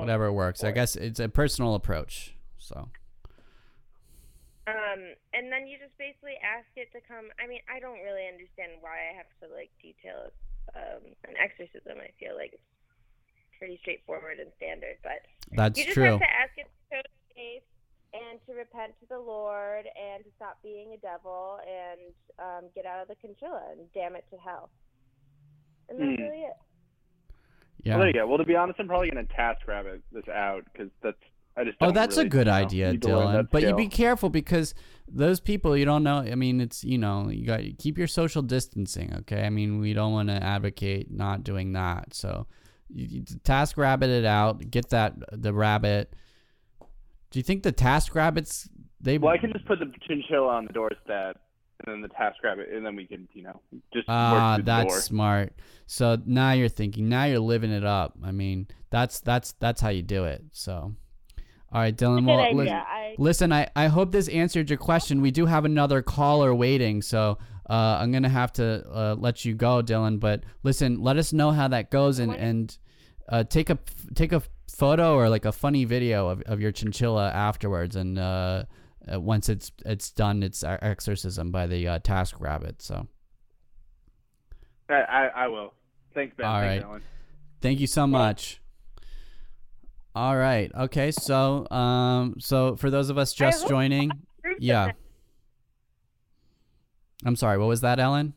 whatever 0.00 0.32
works. 0.32 0.64
I 0.64 0.70
guess 0.72 0.96
it's 0.96 1.20
a 1.20 1.28
personal 1.28 1.74
approach. 1.74 2.34
So. 2.58 2.88
Um, 4.68 5.00
and 5.32 5.48
then 5.48 5.64
you 5.66 5.80
just 5.80 5.96
basically 5.96 6.36
ask 6.44 6.68
it 6.76 6.92
to 6.92 7.00
come. 7.00 7.32
I 7.40 7.48
mean, 7.48 7.64
I 7.72 7.80
don't 7.80 8.04
really 8.04 8.28
understand 8.28 8.78
why 8.84 9.08
I 9.08 9.16
have 9.16 9.30
to 9.40 9.48
like 9.48 9.72
detail 9.80 10.28
um, 10.76 11.16
an 11.24 11.34
exorcism. 11.40 11.96
I 11.96 12.12
feel 12.20 12.36
like 12.36 12.52
it's 12.52 12.68
pretty 13.56 13.78
straightforward 13.80 14.38
and 14.38 14.52
standard, 14.60 15.00
but 15.02 15.24
That's 15.56 15.78
you 15.78 15.84
just 15.88 15.96
true. 15.96 16.04
have 16.16 16.20
to 16.20 16.30
ask 16.30 16.52
it 16.60 16.68
to 16.68 16.80
show 16.92 17.02
faith 17.34 17.64
and 18.12 18.36
to 18.46 18.52
repent 18.54 18.92
to 19.00 19.06
the 19.08 19.18
Lord 19.18 19.88
and 19.88 20.24
to 20.24 20.30
stop 20.36 20.60
being 20.62 20.92
a 20.92 21.00
devil 21.00 21.58
and 21.64 22.00
um, 22.38 22.64
get 22.74 22.84
out 22.84 23.00
of 23.00 23.08
the 23.08 23.16
conchilla 23.16 23.72
and 23.72 23.88
damn 23.94 24.16
it 24.16 24.24
to 24.30 24.36
hell. 24.38 24.70
And 25.88 25.98
that's 25.98 26.16
Hmm. 26.16 26.22
really 26.28 26.44
it. 26.44 26.56
Yeah. 27.84 27.94
Well, 27.94 28.00
there 28.00 28.08
you 28.08 28.14
go. 28.14 28.26
Well, 28.26 28.38
to 28.38 28.44
be 28.44 28.56
honest, 28.56 28.80
I'm 28.80 28.88
probably 28.88 29.08
gonna 29.10 29.24
task 29.24 29.66
rabbit 29.66 30.02
this 30.12 30.28
out 30.28 30.64
because 30.72 30.90
that's 31.02 31.22
I 31.58 31.64
just. 31.64 31.76
Oh, 31.80 31.90
that's 31.90 32.16
a 32.16 32.24
good 32.24 32.46
you 32.46 32.52
know, 32.52 32.58
idea, 32.58 32.92
need 32.92 33.02
to 33.02 33.16
learn 33.16 33.26
Dylan. 33.44 33.50
But 33.50 33.62
you 33.62 33.74
be 33.74 33.88
careful 33.88 34.30
because 34.30 34.74
those 35.06 35.40
people 35.40 35.76
you 35.76 35.84
don't 35.84 36.02
know. 36.02 36.18
I 36.18 36.34
mean, 36.34 36.60
it's 36.60 36.84
you 36.84 36.98
know 36.98 37.28
you 37.28 37.46
got 37.46 37.58
to 37.58 37.72
keep 37.72 37.98
your 37.98 38.06
social 38.06 38.42
distancing. 38.42 39.14
Okay, 39.20 39.44
I 39.44 39.50
mean 39.50 39.80
we 39.80 39.92
don't 39.92 40.12
want 40.12 40.28
to 40.28 40.42
advocate 40.42 41.10
not 41.10 41.44
doing 41.44 41.72
that. 41.72 42.14
So 42.14 42.46
you, 42.88 43.06
you 43.10 43.24
task 43.44 43.76
rabbit 43.76 44.10
it 44.10 44.24
out. 44.24 44.70
Get 44.70 44.90
that 44.90 45.14
the 45.32 45.52
rabbit. 45.52 46.14
Do 47.30 47.38
you 47.38 47.42
think 47.42 47.62
the 47.62 47.72
task 47.72 48.14
rabbits 48.14 48.68
they? 49.00 49.18
Well, 49.18 49.32
I 49.32 49.38
can 49.38 49.52
just 49.52 49.66
put 49.66 49.78
the 49.80 49.92
chinchilla 50.06 50.48
on 50.48 50.66
the 50.66 50.72
doorstep 50.72 51.40
and 51.84 51.94
then 51.94 52.00
the 52.00 52.08
task 52.08 52.42
rabbit, 52.42 52.68
and 52.72 52.84
then 52.84 52.96
we 52.96 53.06
can, 53.06 53.28
you 53.32 53.42
know, 53.42 53.60
just 53.92 54.06
Ah, 54.08 54.58
that's 54.62 55.04
smart. 55.04 55.52
So 55.86 56.18
now 56.26 56.52
you're 56.52 56.68
thinking. 56.68 57.08
Now 57.08 57.24
you're 57.24 57.38
living 57.38 57.70
it 57.70 57.84
up. 57.84 58.16
I 58.24 58.32
mean, 58.32 58.66
that's 58.90 59.20
that's 59.20 59.52
that's 59.52 59.80
how 59.80 59.90
you 59.90 60.02
do 60.02 60.24
it. 60.24 60.44
So, 60.52 60.94
all 61.72 61.80
right, 61.80 61.96
Dylan. 61.96 62.20
Good 62.20 62.26
Well, 62.26 62.40
idea. 62.40 62.54
listen, 62.56 62.74
I- 62.74 63.14
listen. 63.18 63.52
I 63.52 63.68
I 63.76 63.86
hope 63.88 64.12
this 64.12 64.28
answered 64.28 64.70
your 64.70 64.78
question. 64.78 65.20
We 65.20 65.30
do 65.30 65.46
have 65.46 65.64
another 65.64 66.02
caller 66.02 66.54
waiting, 66.54 67.02
so 67.02 67.38
uh, 67.68 67.98
I'm 68.00 68.10
gonna 68.12 68.28
have 68.28 68.52
to 68.54 68.84
uh, 68.90 69.16
let 69.18 69.44
you 69.44 69.54
go, 69.54 69.82
Dylan. 69.82 70.18
But 70.20 70.44
listen, 70.62 71.02
let 71.02 71.16
us 71.18 71.32
know 71.32 71.50
how 71.50 71.68
that 71.68 71.90
goes, 71.90 72.18
and 72.18 72.34
and 72.34 72.76
uh, 73.28 73.44
take 73.44 73.68
a 73.70 73.78
take 74.14 74.32
a 74.32 74.42
photo 74.70 75.14
or 75.16 75.28
like 75.28 75.44
a 75.44 75.52
funny 75.52 75.84
video 75.84 76.28
of, 76.28 76.40
of 76.42 76.60
your 76.60 76.72
chinchilla 76.72 77.30
afterwards, 77.30 77.96
and 77.96 78.18
uh, 78.18 78.64
uh, 79.12 79.20
once 79.20 79.48
it's 79.48 79.72
it's 79.84 80.10
done 80.10 80.42
its 80.42 80.62
exorcism 80.64 81.50
by 81.50 81.66
the 81.66 81.86
uh, 81.88 81.98
task 81.98 82.40
rabbit. 82.40 82.80
So. 82.80 83.06
I, 84.90 84.94
I, 84.94 85.26
I 85.44 85.48
will. 85.48 85.74
Thanks, 86.14 86.34
Ben. 86.36 86.46
All 86.46 86.60
Thanks, 86.60 86.82
right. 86.82 86.90
Ellen. 86.90 87.02
Thank 87.60 87.80
you 87.80 87.86
so 87.86 88.06
much. 88.06 88.60
All 90.18 90.36
right. 90.36 90.68
Okay. 90.76 91.12
So, 91.12 91.70
um, 91.70 92.34
so 92.40 92.74
for 92.74 92.90
those 92.90 93.08
of 93.08 93.18
us 93.18 93.32
just 93.32 93.68
joining, 93.68 94.10
yeah. 94.58 94.90
I'm 97.24 97.36
sorry. 97.36 97.56
What 97.56 97.68
was 97.68 97.82
that, 97.82 98.00
Ellen? 98.00 98.34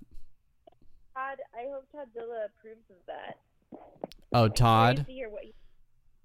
Todd, 1.15 1.39
I 1.55 1.63
hope 1.71 1.88
Todzilla 1.91 2.45
approves 2.45 2.88
of 2.91 2.97
that. 3.07 3.39
Oh, 4.32 4.47
Todd. 4.47 5.07
to 5.07 5.11
hear 5.11 5.27
what 5.27 5.41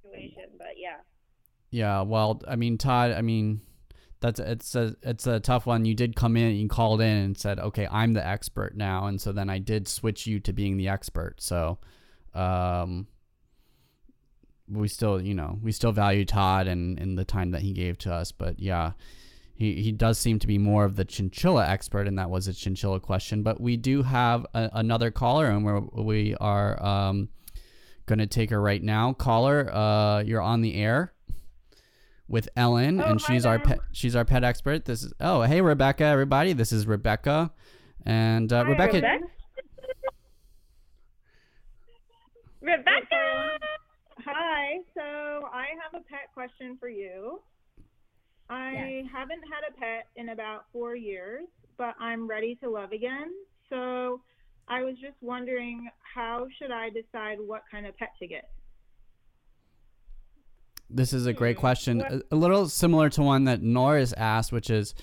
situation, 0.03 0.51
but 0.59 0.75
yeah. 0.77 0.99
Yeah. 1.71 2.03
Well, 2.03 2.43
I 2.47 2.57
mean, 2.57 2.77
Todd. 2.77 3.13
I 3.13 3.23
mean, 3.23 3.63
that's 4.21 4.39
it's 4.39 4.75
a 4.75 4.95
it's 5.01 5.27
a 5.27 5.41
tough 5.41 5.65
one. 5.65 5.87
You 5.87 5.95
did 5.95 6.17
come 6.17 6.37
in, 6.37 6.55
you 6.55 6.69
called 6.69 7.01
in 7.01 7.17
and 7.17 7.39
said, 7.39 7.61
"Okay, 7.61 7.89
I'm 7.91 8.13
the 8.13 8.27
expert 8.27 8.77
now," 8.77 9.07
and 9.07 9.19
so 9.19 9.33
then 9.33 9.49
I 9.49 9.59
did 9.59 9.89
switch 9.89 10.27
you 10.27 10.39
to 10.41 10.53
being 10.53 10.77
the 10.77 10.89
expert. 10.89 11.41
So, 11.41 11.79
um, 12.35 13.07
we 14.69 14.89
still, 14.89 15.21
you 15.21 15.35
know, 15.35 15.59
we 15.63 15.73
still 15.73 15.93
value 15.93 16.25
Todd 16.25 16.67
and 16.67 16.99
and 16.99 17.17
the 17.19 17.25
time 17.25 17.51
that 17.53 17.63
he 17.63 17.73
gave 17.73 17.99
to 17.99 18.13
us. 18.13 18.33
But 18.33 18.59
yeah, 18.59 18.93
he 19.55 19.75
he 19.83 19.93
does 19.93 20.19
seem 20.19 20.39
to 20.41 20.47
be 20.47 20.59
more 20.59 20.85
of 20.85 20.97
the 20.97 21.05
chinchilla 21.05 21.67
expert, 21.67 22.07
and 22.07 22.19
that 22.19 22.31
was 22.31 22.49
a 22.49 22.53
chinchilla 22.53 23.01
question. 23.01 23.43
But 23.43 23.61
we 23.61 23.77
do 23.77 24.03
have 24.03 24.47
a, 24.55 24.71
another 24.75 25.11
caller, 25.11 25.47
and 25.47 25.65
we're 25.65 25.81
we 25.81 26.35
are 26.37 26.83
um 26.85 27.29
gonna 28.07 28.27
take 28.27 28.51
her 28.51 28.61
right 28.61 28.83
now. 28.83 29.13
Caller, 29.13 29.73
uh, 29.73 30.21
you're 30.21 30.43
on 30.43 30.61
the 30.63 30.75
air 30.75 31.13
with 32.29 32.49
Ellen, 32.57 33.01
Oh, 33.01 33.05
and 33.05 33.21
she's 33.21 33.47
our 33.47 33.59
pet. 33.59 33.79
She's 33.93 34.17
our 34.17 34.25
pet 34.25 34.45
expert. 34.45 34.85
This 34.85 35.05
is 35.05 35.13
oh 35.21 35.43
hey 35.43 35.61
Rebecca, 35.61 36.05
everybody. 36.05 36.53
This 36.53 36.73
is 36.73 36.87
Rebecca, 36.87 37.53
and 38.05 38.53
uh, 38.53 38.65
Hi, 38.65 38.71
Rebecca. 38.71 38.97
Rebecca. 38.97 39.27
Rebecca. 42.61 43.59
Hi. 44.25 44.79
So 44.95 45.01
I 45.53 45.67
have 45.83 46.01
a 46.01 46.05
pet 46.05 46.33
question 46.35 46.77
for 46.79 46.89
you. 46.89 47.41
I 48.49 49.03
haven't 49.13 49.43
had 49.43 49.69
a 49.69 49.73
pet 49.79 50.07
in 50.17 50.31
about 50.31 50.67
four 50.73 50.95
years, 50.95 51.45
but 51.77 51.95
I'm 51.99 52.29
ready 52.29 52.57
to 52.63 52.71
love 52.71 52.93
again. 52.93 53.33
So 53.69 54.21
I 54.69 54.83
was 54.83 54.95
just 55.01 55.17
wondering, 55.21 55.89
how 56.15 56.47
should 56.59 56.71
I 56.71 56.91
decide 56.91 57.39
what 57.41 57.63
kind 57.71 57.87
of 57.87 57.97
pet 57.97 58.13
to 58.21 58.27
get? 58.27 58.49
This 60.89 61.13
is 61.13 61.27
a 61.27 61.33
hmm. 61.33 61.39
great 61.39 61.57
question. 61.57 61.99
What- 61.99 62.23
a 62.31 62.37
little 62.37 62.69
similar 62.69 63.11
to 63.11 63.23
one 63.23 63.45
that 63.45 63.63
Norris 63.63 64.13
asked, 64.13 64.53
which 64.53 64.71
is, 64.71 64.95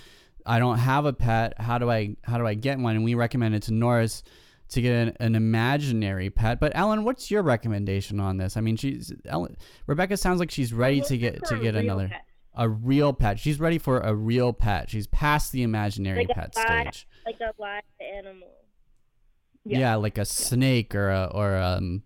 I 0.45 0.59
don't 0.59 0.77
have 0.77 1.05
a 1.05 1.13
pet. 1.13 1.53
How 1.59 1.77
do 1.77 1.89
I 1.89 2.17
how 2.23 2.37
do 2.37 2.45
I 2.45 2.53
get 2.53 2.77
one? 2.77 2.95
And 2.97 3.05
we 3.05 3.15
recommended 3.15 3.63
to 3.63 3.73
Norris 3.73 4.23
to 4.69 4.81
get 4.81 4.91
an, 4.93 5.15
an 5.19 5.35
imaginary 5.35 6.29
pet. 6.29 6.59
But 6.59 6.71
Ellen, 6.75 7.03
what's 7.03 7.29
your 7.29 7.43
recommendation 7.43 8.19
on 8.19 8.37
this? 8.37 8.57
I 8.57 8.61
mean, 8.61 8.75
she's 8.77 9.13
Ellen, 9.25 9.55
Rebecca 9.87 10.17
sounds 10.17 10.39
like 10.39 10.51
she's 10.51 10.73
ready 10.73 11.01
to 11.01 11.17
get 11.17 11.43
to 11.45 11.59
get 11.59 11.75
another 11.75 12.07
pet. 12.09 12.25
a 12.55 12.67
real 12.69 13.13
pet. 13.13 13.39
She's 13.39 13.59
ready 13.59 13.77
for 13.77 13.99
a 13.99 14.13
real 14.13 14.53
pet. 14.53 14.89
She's 14.89 15.07
past 15.07 15.51
the 15.51 15.63
imaginary 15.63 16.25
Like 16.27 16.35
pet 16.35 16.53
live, 16.55 16.93
stage. 16.93 17.07
like 17.25 17.39
a 17.39 17.53
live 17.61 17.83
animal. 17.99 18.47
Yeah, 19.65 19.95
like 19.95 20.17
a 20.17 20.25
snake 20.25 20.93
or 20.95 21.09
a 21.09 21.25
or 21.33 21.55
um 21.57 22.03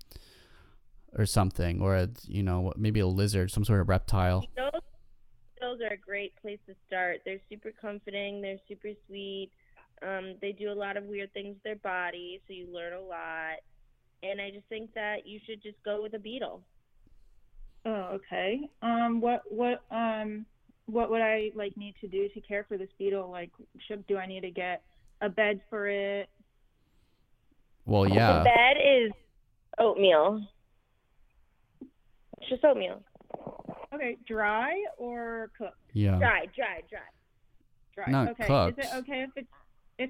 or 1.18 1.26
something 1.26 1.82
or 1.82 1.96
a 1.96 2.10
you 2.28 2.44
know 2.44 2.72
maybe 2.78 3.00
a 3.00 3.08
lizard, 3.08 3.50
some 3.52 3.66
sort 3.66 3.80
of 3.82 3.90
reptile. 3.90 4.46
Those 4.56 4.82
those 5.60 5.82
are 5.82 5.94
a 5.94 5.98
great 5.98 6.36
place 6.42 6.60
to 6.68 6.76
start. 6.86 7.22
They're 7.26 7.40
super 7.50 7.72
comforting. 7.82 8.42
They're 8.42 8.60
super 8.68 8.90
sweet. 9.08 9.50
Um, 10.02 10.36
they 10.42 10.52
do 10.52 10.72
a 10.72 10.74
lot 10.74 10.98
of 10.98 11.06
weird 11.06 11.34
things 11.34 11.56
with 11.56 11.64
their 11.64 11.76
body, 11.76 12.42
so 12.48 12.54
you 12.54 12.68
learn 12.72 12.94
a 12.94 13.02
lot. 13.02 13.58
And 14.24 14.42
I 14.42 14.52
just 14.52 14.68
think 14.68 14.94
that 14.94 15.26
you 15.26 15.40
should 15.46 15.62
just 15.62 15.78
go 15.84 16.02
with 16.02 16.14
a 16.14 16.20
beetle. 16.20 16.62
Oh, 17.86 18.16
okay. 18.16 18.60
Um, 18.82 19.22
what 19.22 19.44
what 19.50 19.84
um 19.92 20.46
what 20.88 21.10
would 21.10 21.22
I 21.22 21.52
like 21.56 21.78
need 21.78 21.96
to 22.02 22.08
do 22.08 22.28
to 22.30 22.42
care 22.42 22.66
for 22.68 22.78
this 22.78 22.90
beetle? 22.98 23.30
Like, 23.30 23.52
should 23.88 24.06
do 24.08 24.18
I 24.18 24.26
need 24.26 24.42
to 24.42 24.52
get 24.52 24.84
a 25.22 25.30
bed 25.30 25.62
for 25.70 25.88
it? 25.88 26.30
Well, 27.86 28.08
yeah. 28.08 28.40
The 28.40 28.44
bed 28.44 28.78
is 28.84 29.12
oatmeal. 29.80 30.46
It's 31.82 32.50
just 32.50 32.64
oatmeal. 32.66 33.04
Okay, 33.94 34.18
dry 34.28 34.74
or 34.98 35.52
cooked? 35.58 35.78
Yeah. 35.94 36.18
Dry, 36.18 36.46
dry, 36.56 36.82
dry. 36.90 37.00
Dry. 37.96 38.12
Not 38.12 38.30
okay. 38.32 38.46
cooked. 38.46 38.80
Is 38.80 38.86
it 38.86 38.96
okay 38.98 39.22
if 39.24 39.30
it's 39.36 39.48
if 40.00 40.10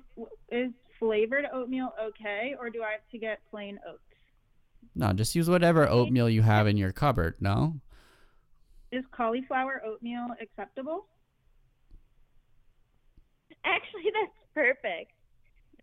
is 0.51 0.71
flavored 0.99 1.45
oatmeal 1.53 1.93
okay, 2.01 2.55
or 2.59 2.69
do 2.69 2.81
I 2.83 2.91
have 2.91 3.07
to 3.11 3.17
get 3.17 3.39
plain 3.49 3.79
oats? 3.87 4.01
No, 4.95 5.13
just 5.13 5.35
use 5.35 5.49
whatever 5.49 5.87
oatmeal 5.87 6.29
you 6.29 6.41
have 6.41 6.65
in 6.67 6.75
your 6.77 6.91
cupboard. 6.91 7.35
No. 7.39 7.75
Is 8.91 9.03
cauliflower 9.11 9.81
oatmeal 9.85 10.27
acceptable? 10.41 11.05
Actually, 13.63 14.03
that's 14.13 14.33
perfect. 14.53 15.11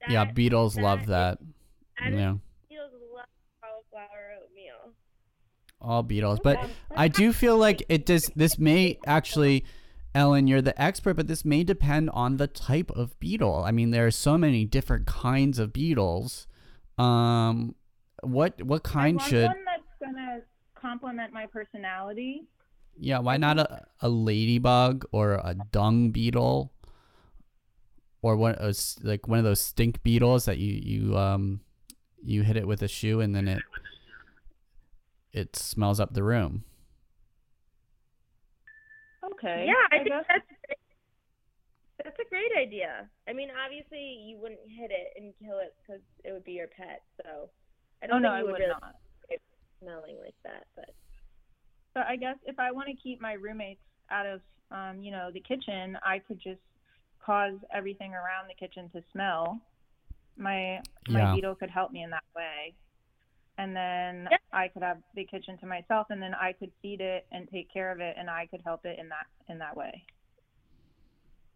yeah, 0.09 0.24
That- 0.24 0.34
beetles 0.34 0.76
love 0.76 1.07
that 1.07 1.38
that. 1.38 1.38
that 2.00 2.12
is- 2.12 2.18
Yeah. 2.18 2.34
Beetles 2.68 2.90
love 3.14 3.26
cauliflower 3.61 4.34
oatmeal. 4.42 4.94
All 5.80 6.02
beetles. 6.02 6.40
But 6.42 6.59
um, 6.59 6.70
I 6.96 7.09
do 7.20 7.32
feel 7.32 7.57
like 7.59 7.84
it 7.88 8.07
does 8.07 8.30
this 8.34 8.59
may 8.59 8.98
actually 9.07 9.64
Ellen, 10.14 10.46
you're 10.46 10.62
the 10.62 10.80
expert, 10.80 11.14
but 11.14 11.26
this 11.26 11.44
may 11.44 11.64
depend 11.64 12.10
on 12.10 12.36
the 12.36 12.46
type 12.46 12.90
of 12.92 13.18
beetle. 13.18 13.64
I 13.66 13.72
mean, 13.72 13.90
there 13.90 14.06
are 14.06 14.12
so 14.12 14.38
many 14.38 14.64
different 14.64 15.06
kinds 15.06 15.58
of 15.58 15.72
beetles. 15.72 16.46
Um 16.98 17.74
what 18.22 18.62
what 18.62 18.84
kind 18.84 19.20
should 19.20 19.48
one 19.48 19.64
that's 19.64 19.82
gonna 20.00 20.40
complement 20.74 21.32
my 21.32 21.46
personality. 21.46 22.46
Yeah, 22.96 23.18
why 23.18 23.36
not 23.36 23.58
a, 23.58 23.86
a 24.00 24.08
ladybug 24.08 25.04
or 25.10 25.34
a 25.34 25.56
dung 25.72 26.10
beetle? 26.10 26.72
Or 28.22 28.36
one 28.36 28.54
s 28.58 28.98
like 29.02 29.28
one 29.28 29.38
of 29.38 29.44
those 29.44 29.60
stink 29.60 30.02
beetles 30.02 30.44
that 30.46 30.58
you 30.58 30.72
you 30.72 31.18
um 31.18 31.60
you 32.22 32.42
hit 32.42 32.56
it 32.56 32.66
with 32.66 32.82
a 32.82 32.88
shoe 32.88 33.20
and 33.20 33.34
then 33.34 33.48
it 33.48 33.62
it 35.32 35.56
smells 35.56 35.98
up 36.00 36.14
the 36.14 36.22
room. 36.22 36.64
Okay. 39.35 39.66
Yeah, 39.66 39.74
I, 39.91 39.95
I 39.95 39.99
think 39.99 40.09
guess- 40.09 40.24
that's 40.28 40.47
great. 40.66 40.78
that's 42.03 42.18
a 42.18 42.28
great 42.28 42.53
idea. 42.59 43.09
I 43.28 43.32
mean, 43.32 43.49
obviously, 43.55 43.99
you 44.26 44.39
wouldn't 44.39 44.61
hit 44.66 44.91
it 44.91 45.14
and 45.16 45.32
kill 45.39 45.59
it 45.59 45.74
because 45.82 46.03
it 46.24 46.32
would 46.32 46.45
be 46.45 46.53
your 46.53 46.66
pet. 46.68 47.03
So 47.22 47.49
I 48.03 48.07
don't 48.07 48.16
Oh, 48.16 48.18
no, 48.18 48.28
think 48.30 48.39
I 48.39 48.43
would 48.43 48.53
would 48.53 48.59
really 48.61 48.72
not. 48.80 48.97
it 49.30 49.41
smelling 49.82 50.16
like 50.22 50.35
that. 50.45 50.66
But 50.76 50.91
So 51.95 52.01
I 52.07 52.16
guess 52.16 52.37
if 52.47 52.59
I 52.59 52.70
want 52.72 52.89
to 52.89 52.95
keep 52.95 53.20
my 53.20 53.35
roommates 53.35 53.80
out 54.11 54.26
of, 54.26 54.41
um, 54.70 55.01
you 55.01 55.11
know, 55.12 55.30
the 55.32 55.41
kitchen, 55.41 55.97
I 56.05 56.18
could 56.18 56.41
just 56.41 56.61
cause 57.24 57.55
everything 57.72 58.12
around 58.12 58.49
the 58.49 58.55
kitchen 58.55 58.91
to 58.91 59.03
smell. 59.12 59.61
My 60.37 60.80
my 61.09 61.20
Yeah. 61.20 61.35
beetle 61.35 61.55
could 61.55 61.70
help 61.70 61.93
me 61.93 62.03
in 62.03 62.11
that 62.11 62.24
way, 62.35 62.74
and 63.59 63.74
then 63.74 64.28
I 64.52 64.68
could 64.68 64.82
have 64.82 64.98
the 65.14 65.24
kitchen 65.24 65.59
to 65.59 65.66
myself, 65.66 66.09
and 66.11 66.20
then 66.20 66.34
I 66.34 66.52
could 66.52 66.70
feed 66.82 67.00
it 67.00 67.26
and 67.32 67.48
take 67.50 67.72
care 67.72 67.92
of 67.92 68.00
it, 68.00 68.16
and 68.18 68.28
I 68.28 68.46
could 68.46 68.61
help 68.64 68.84
it 68.84 68.98
in 68.98 69.09
that 69.11 69.26
in 69.48 69.59
that 69.59 69.76
way. 69.76 70.05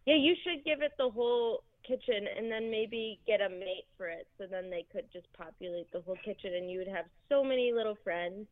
yeah, 0.05 0.15
you 0.15 0.35
should 0.43 0.63
give 0.65 0.81
it 0.81 0.93
the 0.97 1.09
whole 1.09 1.63
kitchen 1.87 2.25
and 2.37 2.51
then 2.51 2.69
maybe 2.69 3.19
get 3.25 3.41
a 3.41 3.49
mate 3.49 3.85
for 3.97 4.07
it. 4.07 4.27
So 4.37 4.45
then 4.49 4.69
they 4.69 4.85
could 4.91 5.05
just 5.11 5.25
populate 5.33 5.91
the 5.91 6.01
whole 6.01 6.17
kitchen, 6.23 6.53
and 6.55 6.69
you 6.69 6.79
would 6.79 6.87
have 6.87 7.05
so 7.29 7.43
many 7.43 7.71
little 7.73 7.95
friends. 8.03 8.47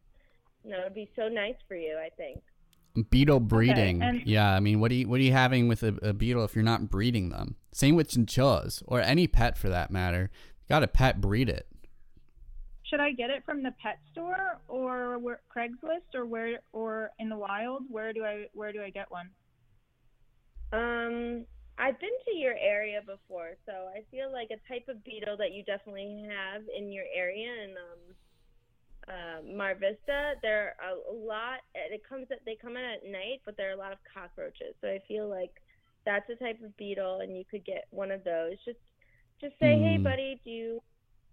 And 0.64 0.74
that 0.74 0.84
would 0.84 0.96
be 0.96 1.10
so 1.16 1.28
nice 1.30 1.56
for 1.68 1.76
you, 1.76 1.98
I 1.98 2.10
think. 2.18 2.42
Beetle 3.12 3.42
breeding. 3.42 4.02
and- 4.02 4.26
yeah, 4.26 4.54
I 4.56 4.60
mean, 4.60 4.80
what 4.80 4.92
are 4.92 4.96
you 4.96 5.08
what 5.08 5.20
are 5.20 5.24
you 5.24 5.32
having 5.32 5.68
with 5.68 5.84
a, 5.84 5.96
a 6.02 6.14
beetle 6.14 6.44
if 6.44 6.56
you're 6.56 6.64
not 6.64 6.90
breeding 6.90 7.30
them? 7.30 7.56
Same 7.72 7.96
with 7.96 8.10
chinchillas 8.10 8.82
or 8.88 9.00
any 9.02 9.28
pet 9.28 9.58
for 9.58 9.70
that 9.70 9.92
matter. 9.92 10.30
You 10.64 10.70
got 10.70 10.80
to 10.80 10.88
pet 10.88 11.22
breed 11.22 11.48
it. 11.48 11.68
Should 12.90 13.00
I 13.02 13.12
get 13.12 13.30
it 13.30 13.44
from 13.46 13.64
the 13.64 13.72
pet 13.82 14.00
store 14.12 14.60
or 14.68 15.20
where, 15.20 15.42
Craigslist 15.54 16.16
or 16.16 16.26
where 16.26 16.60
or 16.72 17.12
in 17.20 17.30
the 17.30 17.36
wild? 17.38 17.84
Where 17.90 18.14
do 18.14 18.24
I 18.24 18.46
where 18.54 18.72
do 18.72 18.82
I 18.82 18.90
get 18.90 19.12
one? 19.12 19.30
Um, 20.72 21.46
I've 21.78 22.00
been 22.00 22.10
to 22.26 22.36
your 22.36 22.56
area 22.60 23.02
before, 23.06 23.56
so 23.66 23.72
I 23.96 24.02
feel 24.10 24.32
like 24.32 24.50
a 24.52 24.74
type 24.74 24.88
of 24.90 25.04
beetle 25.04 25.38
that 25.38 25.54
you 25.54 25.64
definitely 25.64 26.26
have 26.30 26.64
in 26.76 26.92
your 26.92 27.06
area 27.14 27.52
in 27.64 27.76
um, 27.78 28.16
uh, 29.08 29.56
Mar 29.56 29.76
Vista. 29.76 30.34
There 30.42 30.76
are 30.82 30.96
a 31.10 31.14
lot. 31.14 31.60
It 31.76 32.02
comes 32.08 32.28
at 32.32 32.40
they 32.46 32.58
come 32.60 32.78
in 32.78 32.84
at 32.84 33.06
night, 33.10 33.42
but 33.46 33.56
there 33.58 33.70
are 33.70 33.74
a 33.74 33.78
lot 33.78 33.92
of 33.92 34.00
cockroaches. 34.12 34.76
So 34.82 34.88
I 34.88 35.00
feel 35.08 35.30
like 35.30 35.52
that's 36.06 36.30
a 36.30 36.36
type 36.36 36.62
of 36.64 36.76
beetle, 36.78 37.20
and 37.22 37.38
you 37.38 37.44
could 37.50 37.66
get 37.66 37.86
one 37.92 38.12
of 38.12 38.24
those. 38.24 38.56
Just 38.66 38.80
just 39.40 39.54
say, 39.60 39.78
hey, 39.78 39.98
Mm. 40.00 40.04
buddy, 40.04 40.42
do 40.44 40.50
you 40.50 40.84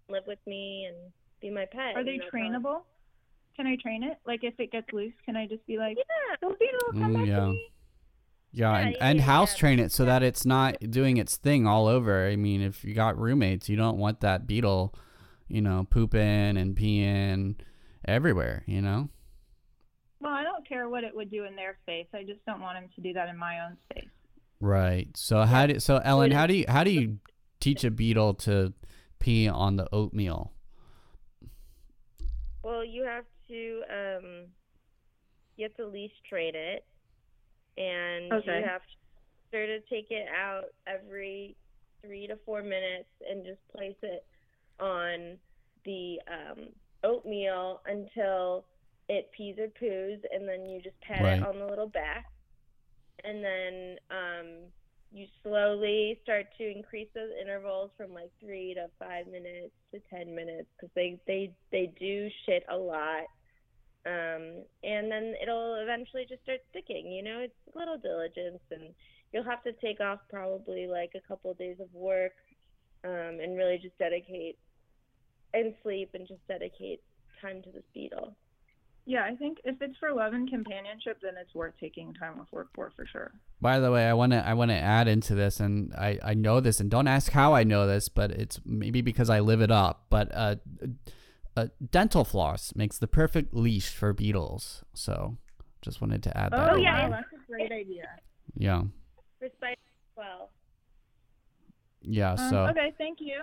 live 0.09 0.27
with 0.27 0.39
me 0.45 0.85
and 0.85 1.11
be 1.41 1.49
my 1.49 1.65
pet? 1.65 1.95
Are 1.95 2.03
they 2.03 2.11
and 2.13 2.21
they'll 2.21 2.29
trainable? 2.31 2.81
Can 3.55 3.67
I 3.67 3.77
train 3.81 4.03
it? 4.03 4.17
Like 4.25 4.43
if 4.43 4.53
it 4.59 4.71
gets 4.71 4.91
loose, 4.91 5.13
can 5.25 5.35
I 5.35 5.47
just 5.47 5.65
be 5.65 5.77
like, 5.77 5.97
Yeah. 5.97 6.35
"Go 6.41 6.55
beetle, 6.59 7.01
come 7.01 7.13
Mm, 7.13 7.17
back 7.19 7.27
yeah. 7.27 7.35
to 7.37 7.47
me"? 7.47 7.69
Yeah, 8.51 8.71
Yeah, 8.79 8.87
and, 8.87 8.97
and 9.01 9.21
house 9.21 9.53
yeah. 9.53 9.59
train 9.59 9.79
it 9.79 9.91
so 9.91 10.05
that 10.05 10.23
it's 10.23 10.45
not 10.45 10.77
doing 10.91 11.17
its 11.17 11.37
thing 11.37 11.65
all 11.67 11.87
over. 11.87 12.27
I 12.27 12.35
mean, 12.35 12.61
if 12.61 12.83
you 12.83 12.93
got 12.93 13.17
roommates, 13.17 13.69
you 13.69 13.75
don't 13.77 13.97
want 13.97 14.21
that 14.21 14.47
beetle, 14.47 14.93
you 15.47 15.61
know, 15.61 15.85
pooping 15.89 16.57
and 16.57 16.75
peeing 16.75 17.55
everywhere, 18.05 18.63
you 18.65 18.81
know? 18.81 19.09
Well, 20.21 20.33
I 20.33 20.43
don't 20.43 20.67
care 20.67 20.87
what 20.89 21.03
it 21.03 21.15
would 21.15 21.29
do 21.29 21.43
in 21.43 21.55
their 21.55 21.77
space. 21.83 22.07
I 22.13 22.23
just 22.23 22.43
don't 22.45 22.61
want 22.61 22.77
him 22.77 22.89
to 22.95 23.01
do 23.01 23.13
that 23.13 23.27
in 23.29 23.37
my 23.37 23.59
own 23.65 23.77
space. 23.91 24.09
Right. 24.61 25.15
So 25.15 25.41
how 25.43 25.67
do 25.67 25.79
so 25.79 25.97
Ellen, 25.97 26.31
how 26.31 26.47
do 26.47 26.55
you 26.55 26.65
how 26.67 26.83
do 26.83 26.91
you 26.91 27.19
teach 27.59 27.83
a 27.83 27.91
beetle 27.91 28.33
to 28.35 28.73
pee 29.19 29.47
on 29.47 29.75
the 29.75 29.87
oatmeal? 29.93 30.53
Well, 32.65 32.83
you 32.83 33.03
have 33.05 33.25
to 33.49 33.83
um, 33.91 34.47
you 35.57 35.63
have 35.63 35.75
to 35.75 35.87
leash 35.87 36.11
train 36.29 36.55
it, 36.55 36.85
and 37.77 38.43
Okay. 38.43 38.45
you 38.45 38.63
have 38.63 38.81
to 38.81 39.57
sort 39.57 39.69
of 39.69 39.87
take 39.89 40.07
it 40.11 40.27
out 40.29 40.65
every 40.87 41.57
three 42.05 42.27
to 42.27 42.37
four 42.45 42.63
minutes 42.63 43.09
and 43.29 43.45
just 43.45 43.61
place 43.75 43.95
it 44.03 44.25
on 44.79 45.37
the 45.85 46.17
um, 46.31 46.69
oatmeal 47.03 47.81
until 47.85 48.65
it 49.09 49.29
pees 49.37 49.57
or 49.59 49.67
poos, 49.81 50.21
and 50.31 50.47
then 50.47 50.65
you 50.65 50.81
just 50.81 50.99
pat 51.01 51.25
Right. 51.25 51.39
it 51.39 51.41
on 51.43 51.59
the 51.59 51.67
little 51.67 51.89
back, 51.89 52.25
and 53.23 53.43
then 53.43 53.97
um, 54.11 54.71
you 55.11 55.27
slowly 55.43 56.19
start 56.23 56.47
to 56.57 56.69
increase 56.69 57.07
those 57.13 57.29
intervals 57.41 57.91
from 57.97 58.13
like 58.13 58.31
three 58.39 58.73
to 58.73 58.87
five 58.99 59.27
minutes 59.27 59.71
to 59.93 59.99
ten 60.09 60.35
minutes 60.35 60.67
because 60.75 60.93
they 60.95 61.19
they 61.27 61.53
they 61.71 61.91
do 61.99 62.29
shit 62.45 62.63
a 62.69 62.75
lot. 62.75 63.23
Um 64.05 64.63
and 64.83 65.11
then 65.11 65.33
it'll 65.41 65.75
eventually 65.75 66.25
just 66.27 66.43
start 66.43 66.59
sticking 66.69 67.11
you 67.11 67.23
know 67.23 67.39
it's 67.39 67.53
a 67.73 67.77
little 67.77 67.97
diligence 67.97 68.61
and 68.71 68.93
you'll 69.33 69.43
have 69.43 69.63
to 69.63 69.73
take 69.73 69.99
off 69.99 70.19
probably 70.29 70.87
like 70.87 71.11
a 71.15 71.27
couple 71.27 71.51
of 71.51 71.57
days 71.57 71.77
of 71.79 71.91
work 71.93 72.33
um 73.03 73.39
and 73.41 73.57
really 73.57 73.79
just 73.81 73.97
dedicate 73.97 74.57
and 75.53 75.73
sleep 75.81 76.11
and 76.13 76.27
just 76.27 76.45
dedicate 76.47 77.01
time 77.41 77.61
to 77.63 77.71
this 77.71 77.83
beetle 77.93 78.35
Yeah, 79.07 79.23
I 79.23 79.35
think 79.35 79.59
if 79.63 79.79
it's 79.81 79.95
for 79.97 80.11
love 80.11 80.33
and 80.33 80.49
companionship, 80.49 81.19
then 81.21 81.33
it's 81.39 81.53
worth 81.53 81.75
taking 81.79 82.13
time 82.15 82.39
off 82.39 82.47
work 82.51 82.69
for 82.73 82.91
for 82.95 83.05
sure. 83.05 83.31
By 83.61 83.79
the 83.79 83.91
way, 83.91 84.07
I 84.07 84.13
want 84.13 84.31
to 84.31 84.45
I 84.45 84.55
want 84.55 84.71
to 84.71 84.75
add 84.75 85.07
into 85.07 85.35
this, 85.35 85.59
and 85.59 85.93
I 85.93 86.19
I 86.23 86.33
know 86.33 86.59
this, 86.59 86.79
and 86.79 86.89
don't 86.89 87.07
ask 87.07 87.31
how 87.31 87.53
I 87.53 87.63
know 87.63 87.85
this, 87.85 88.09
but 88.09 88.31
it's 88.31 88.59
maybe 88.65 89.01
because 89.01 89.29
I 89.29 89.41
live 89.41 89.61
it 89.61 89.69
up. 89.71 90.05
But 90.09 90.31
uh, 90.33 90.55
uh 91.55 91.67
dental 91.91 92.23
floss 92.23 92.73
makes 92.75 92.97
the 92.97 93.07
perfect 93.07 93.53
leash 93.53 93.89
for 93.89 94.11
beetles. 94.11 94.83
So 94.95 95.37
just 95.81 96.01
wanted 96.01 96.23
to 96.23 96.35
add 96.35 96.51
that. 96.51 96.73
Oh 96.73 96.77
yeah, 96.77 97.07
that's 97.07 97.27
a 97.31 97.51
great 97.51 97.71
idea. 97.71 98.07
Yeah. 98.57 98.83
for 99.39 99.49
spiders 99.55 99.77
as 99.77 100.17
well 100.17 100.49
Yeah. 102.01 102.31
Um, 102.33 102.49
So 102.49 102.57
okay, 102.67 102.93
thank 102.97 103.19
you. 103.21 103.41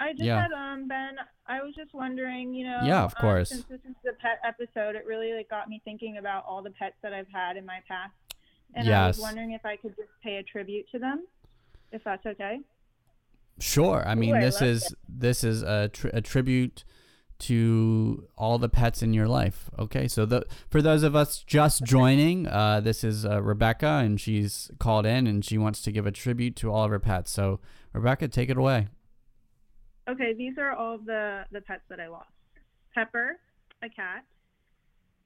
I 0.00 0.12
just 0.12 0.24
Yeah. 0.24 0.42
had 0.42 0.52
um 0.52 0.88
Ben. 0.88 1.16
I 1.46 1.62
was 1.62 1.74
just 1.74 1.92
wondering, 1.94 2.54
you 2.54 2.64
know. 2.64 2.80
Yeah, 2.84 3.04
of 3.04 3.14
um, 3.16 3.20
course. 3.20 3.50
since 3.50 3.64
this 3.64 3.80
is 3.88 3.94
the 4.02 4.12
pet 4.20 4.40
episode, 4.44 4.96
it 4.96 5.04
really 5.06 5.32
like 5.34 5.48
got 5.50 5.68
me 5.68 5.80
thinking 5.84 6.16
about 6.18 6.44
all 6.46 6.62
the 6.62 6.70
pets 6.70 6.96
that 7.02 7.12
I've 7.12 7.28
had 7.32 7.56
in 7.56 7.66
my 7.66 7.80
past, 7.86 8.12
and 8.74 8.88
I 8.88 9.06
was 9.08 9.18
Yes. 9.18 9.22
wondering 9.22 9.52
if 9.52 9.64
I 9.64 9.76
could 9.76 9.94
just 9.96 10.08
pay 10.22 10.36
a 10.36 10.42
tribute 10.42 10.86
to 10.92 10.98
them, 10.98 11.26
if 11.92 12.02
that's 12.04 12.24
okay. 12.26 12.60
Sure. 13.58 14.02
I 14.06 14.14
mean, 14.14 14.36
Ooh, 14.36 14.40
this 14.40 14.62
is 14.62 14.94
this 15.08 15.44
is 15.44 15.62
a, 15.62 15.88
tri- 15.92 16.10
a 16.14 16.20
tribute 16.22 16.84
to 17.40 18.26
all 18.36 18.58
the 18.58 18.68
pets 18.68 19.02
in 19.02 19.12
your 19.14 19.26
life. 19.28 19.70
Okay, 19.78 20.08
so 20.08 20.24
the 20.24 20.44
for 20.70 20.80
those 20.80 21.02
of 21.02 21.14
us 21.16 21.42
just 21.46 21.84
joining, 21.84 22.46
uh, 22.46 22.80
this 22.80 23.02
is 23.04 23.26
uh, 23.26 23.42
Rebecca, 23.42 23.86
and 24.04 24.20
she's 24.20 24.70
called 24.78 25.04
in, 25.04 25.26
and 25.26 25.44
she 25.44 25.58
wants 25.58 25.82
to 25.82 25.92
give 25.92 26.06
a 26.06 26.10
tribute 26.12 26.56
to 26.56 26.70
all 26.72 26.84
of 26.84 26.90
her 26.90 26.98
pets. 27.00 27.30
So, 27.30 27.60
Rebecca, 27.92 28.28
take 28.28 28.48
it 28.50 28.56
away. 28.56 28.88
Okay, 30.08 30.32
these 30.36 30.54
are 30.58 30.72
all 30.72 30.94
of 30.94 31.04
the 31.04 31.44
the 31.52 31.60
pets 31.60 31.82
that 31.88 32.00
I 32.00 32.08
lost. 32.08 32.30
Pepper, 32.94 33.38
a 33.82 33.88
cat. 33.88 34.24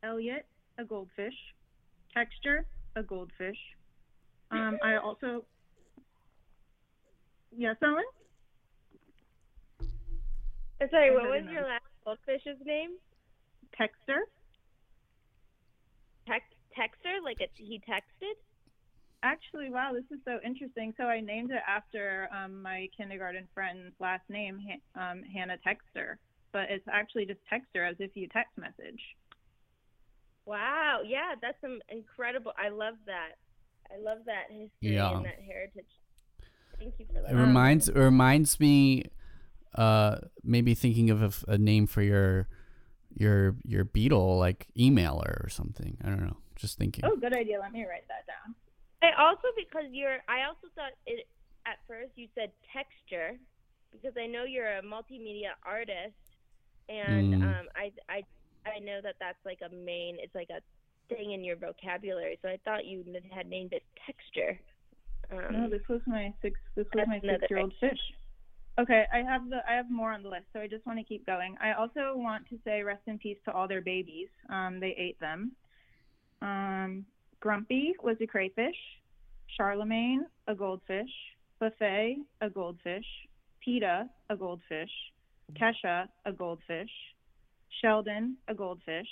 Elliot, 0.03 0.47
a 0.79 0.85
goldfish. 0.85 1.35
Texture, 2.12 2.66
a 2.97 3.03
goldfish. 3.03 3.57
Um, 4.51 4.79
I 4.85 4.97
also. 4.97 5.45
Yes, 7.57 7.77
Ellen. 7.83 8.05
Sorry 10.91 11.14
what 11.14 11.25
was 11.25 11.45
your 11.51 11.62
last 11.62 11.89
goldfish's 12.07 12.61
name 12.64 12.91
Texter. 13.81 14.20
Tex- 16.27 16.45
texter 16.77 17.22
like 17.25 17.41
it, 17.41 17.51
he 17.55 17.81
texted 17.89 18.37
Actually, 19.25 19.70
wow, 19.70 19.91
this 19.95 20.05
is 20.11 20.22
so 20.27 20.39
interesting. 20.45 20.93
So 20.99 21.05
I 21.05 21.20
named 21.20 21.51
it 21.51 21.62
after 21.66 22.29
um, 22.31 22.61
my 22.61 22.89
kindergarten 22.95 23.49
friend's 23.55 23.95
last 23.99 24.22
name, 24.29 24.61
Ha- 24.68 25.11
um, 25.12 25.22
Hannah 25.22 25.57
Texter, 25.66 26.16
but 26.53 26.64
it's 26.68 26.85
actually 26.93 27.25
just 27.25 27.41
Texter, 27.51 27.89
as 27.89 27.97
if 28.01 28.11
you 28.14 28.29
text 28.29 28.53
message. 28.59 29.01
Wow, 30.45 31.01
yeah, 31.07 31.37
that's 31.41 31.59
some 31.62 31.79
incredible. 31.89 32.53
I 32.59 32.68
love 32.68 32.97
that. 33.07 33.31
I 33.91 33.99
love 33.99 34.18
that 34.27 34.51
history 34.51 34.68
Yeah. 34.95 35.16
and 35.16 35.25
that 35.25 35.41
heritage. 35.41 35.87
Thank 36.79 36.95
you 36.99 37.07
for 37.07 37.22
that. 37.22 37.33
It 37.33 37.37
reminds 37.37 37.89
it 37.89 37.97
reminds 37.97 38.61
me, 38.61 39.05
uh, 39.75 40.18
maybe 40.43 40.75
thinking 40.75 41.09
of 41.09 41.47
a 41.49 41.57
name 41.57 41.87
for 41.87 42.03
your 42.03 42.47
your 43.09 43.57
your 43.64 43.85
beetle, 43.85 44.39
like 44.39 44.66
emailer 44.79 45.43
or 45.43 45.49
something. 45.49 45.97
I 46.05 46.09
don't 46.09 46.25
know. 46.27 46.37
Just 46.57 46.77
thinking. 46.77 47.07
Oh, 47.07 47.16
good 47.16 47.33
idea. 47.33 47.59
Let 47.59 47.72
me 47.72 47.87
write 47.87 48.07
that 48.09 48.27
down. 48.27 48.55
I 49.05 49.22
also 49.22 49.48
because 49.57 49.88
you're. 49.92 50.18
I 50.28 50.46
also 50.48 50.68
thought 50.74 50.92
it 51.07 51.26
at 51.66 51.78
first 51.86 52.12
you 52.16 52.28
said 52.34 52.50
texture 52.72 53.38
because 53.92 54.16
I 54.18 54.26
know 54.26 54.44
you're 54.44 54.78
a 54.78 54.82
multimedia 54.82 55.52
artist, 55.64 56.16
and 56.88 57.34
Mm. 57.34 57.42
um, 57.42 57.66
I 57.76 57.92
I 58.09 58.22
I 58.66 58.78
know 58.80 59.00
that 59.02 59.16
that's 59.20 59.44
like 59.44 59.61
a 59.64 59.74
main. 59.74 60.16
It's 60.20 60.34
like 60.34 60.50
a 60.50 60.61
thing 61.14 61.32
in 61.32 61.44
your 61.44 61.57
vocabulary. 61.57 62.38
So 62.42 62.48
I 62.48 62.59
thought 62.64 62.86
you 62.86 63.05
had 63.30 63.46
named 63.46 63.72
it 63.72 63.82
texture. 64.07 64.59
Um, 65.30 65.52
no, 65.52 65.70
this 65.70 65.86
was 65.88 66.00
my 66.07 66.32
six. 66.42 66.59
This 66.76 66.86
was 66.94 67.07
my 67.07 67.20
six-year-old 67.20 67.72
fish. 67.80 67.98
Okay, 68.78 69.05
I 69.12 69.18
have 69.18 69.48
the 69.48 69.61
I 69.68 69.74
have 69.74 69.90
more 69.90 70.12
on 70.12 70.22
the 70.22 70.28
list, 70.28 70.46
so 70.52 70.61
I 70.61 70.66
just 70.66 70.84
want 70.86 70.98
to 70.98 71.05
keep 71.05 71.24
going. 71.26 71.57
I 71.61 71.72
also 71.72 72.16
want 72.16 72.48
to 72.48 72.59
say 72.64 72.82
rest 72.82 73.02
in 73.07 73.18
peace 73.18 73.38
to 73.44 73.52
all 73.52 73.68
their 73.68 73.80
babies. 73.80 74.28
Um, 74.50 74.80
they 74.80 74.94
ate 74.98 75.18
them. 75.20 75.52
Um, 76.42 77.07
Grumpy 77.45 77.92
was 78.03 78.16
a 78.22 78.26
crayfish. 78.26 78.74
Charlemagne, 79.59 80.24
a 80.49 80.55
goldfish. 80.55 81.11
Buffet, 81.61 82.16
a 82.40 82.49
goldfish. 82.49 83.05
Peta, 83.62 84.09
a 84.30 84.36
goldfish. 84.36 84.88
Kesha, 85.53 86.09
a 86.24 86.32
goldfish. 86.32 86.88
Sheldon, 87.82 88.38
a 88.49 88.55
goldfish. 88.55 89.07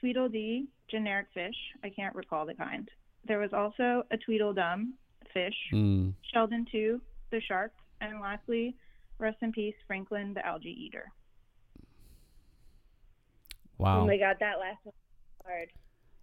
Tweedledee, 0.00 0.66
generic 0.90 1.28
fish. 1.32 1.54
I 1.84 1.90
can't 1.90 2.16
recall 2.16 2.46
the 2.46 2.54
kind. 2.54 2.90
There 3.28 3.38
was 3.38 3.52
also 3.52 4.02
a 4.10 4.16
Tweedledum 4.16 4.94
fish. 5.32 5.54
Mm. 5.72 6.14
Sheldon, 6.34 6.66
too, 6.72 7.00
the 7.30 7.40
shark. 7.42 7.70
And 8.00 8.20
lastly, 8.20 8.74
rest 9.18 9.36
in 9.40 9.52
peace, 9.52 9.76
Franklin, 9.86 10.34
the 10.34 10.44
algae 10.44 10.76
eater. 10.76 11.12
Wow. 13.78 14.00
Oh 14.00 14.06
my 14.08 14.16
god, 14.16 14.38
that 14.40 14.58
last 14.58 14.78
one 14.82 14.94
was 15.38 15.46
hard. 15.46 15.68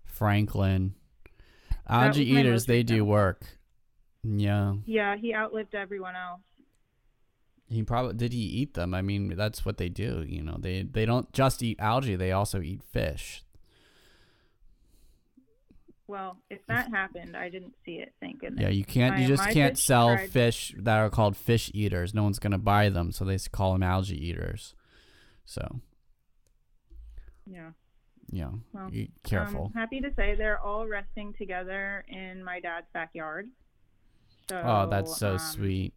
Franklin. 0.04 0.96
Algae 1.90 2.26
eaters, 2.26 2.66
they 2.66 2.84
do 2.84 3.04
work. 3.04 3.44
Yeah. 4.24 4.76
Yeah, 4.86 5.16
he 5.18 5.34
outlived 5.34 5.76
everyone 5.76 6.16
else. 6.16 6.42
He 7.68 7.84
probably 7.84 8.16
did 8.16 8.34
he 8.34 8.40
eat 8.40 8.74
them? 8.74 8.94
I 8.94 9.02
mean, 9.02 9.36
that's 9.36 9.64
what 9.66 9.78
they 9.78 9.90
do, 9.90 10.24
you 10.28 10.42
know. 10.42 10.58
They 10.60 10.84
they 10.84 11.06
don't 11.06 11.32
just 11.34 11.62
eat 11.62 11.80
algae, 11.80 12.16
they 12.16 12.32
also 12.32 12.62
eat 12.62 12.82
fish. 12.84 13.44
Well, 16.08 16.38
if 16.50 16.66
that 16.66 16.90
happened, 16.90 17.38
I 17.38 17.50
didn't 17.50 17.76
see 17.86 17.98
it. 17.98 18.14
Thank 18.20 18.40
goodness. 18.40 18.64
Yeah, 18.64 18.70
you 18.70 18.84
can't 18.84 19.20
you 19.20 19.28
just 19.28 19.48
can't 19.52 19.78
fish 19.78 19.86
sell 19.86 20.16
tried- 20.16 20.32
fish 20.32 20.74
that 20.80 20.98
are 20.98 21.10
called 21.12 21.38
fish 21.38 21.70
eaters. 21.72 22.16
No 22.16 22.24
one's 22.24 22.40
going 22.40 22.52
to 22.52 22.58
buy 22.58 22.90
them, 22.90 23.12
so 23.12 23.24
they 23.26 23.38
call 23.52 23.74
them 23.74 23.84
algae 23.84 24.18
eaters. 24.18 24.74
So, 25.46 25.82
Yeah. 27.46 27.72
Yeah. 28.32 28.50
Well, 28.74 28.90
be 28.90 29.12
careful. 29.24 29.66
Um, 29.66 29.74
happy 29.74 30.02
to 30.02 30.14
say 30.16 30.36
they're 30.36 30.60
all 30.60 30.88
resting 30.88 31.34
together 31.38 32.06
in 32.08 32.44
my 32.44 32.60
dad's 32.60 32.88
backyard. 32.94 33.50
So, 34.50 34.62
oh, 34.64 34.88
that's 34.90 35.18
so 35.18 35.34
um, 35.34 35.40
sweet. 35.40 35.94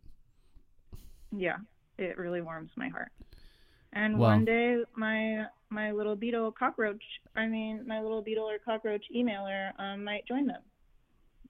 Yeah, 1.30 1.56
it 1.98 2.18
really 2.18 2.42
warms 2.42 2.70
my 2.76 2.88
heart. 2.88 3.12
And 3.92 4.18
Well- 4.18 4.30
one 4.30 4.44
day, 4.44 4.82
my 4.96 5.46
my 5.70 5.90
little 5.90 6.16
beetle 6.16 6.52
cockroach, 6.52 7.02
I 7.34 7.46
mean, 7.46 7.86
my 7.86 8.02
little 8.02 8.20
beetle 8.22 8.44
or 8.44 8.58
cockroach 8.58 9.04
emailer 9.14 9.72
um, 9.78 10.04
might 10.04 10.26
join 10.26 10.46
them. 10.46 10.60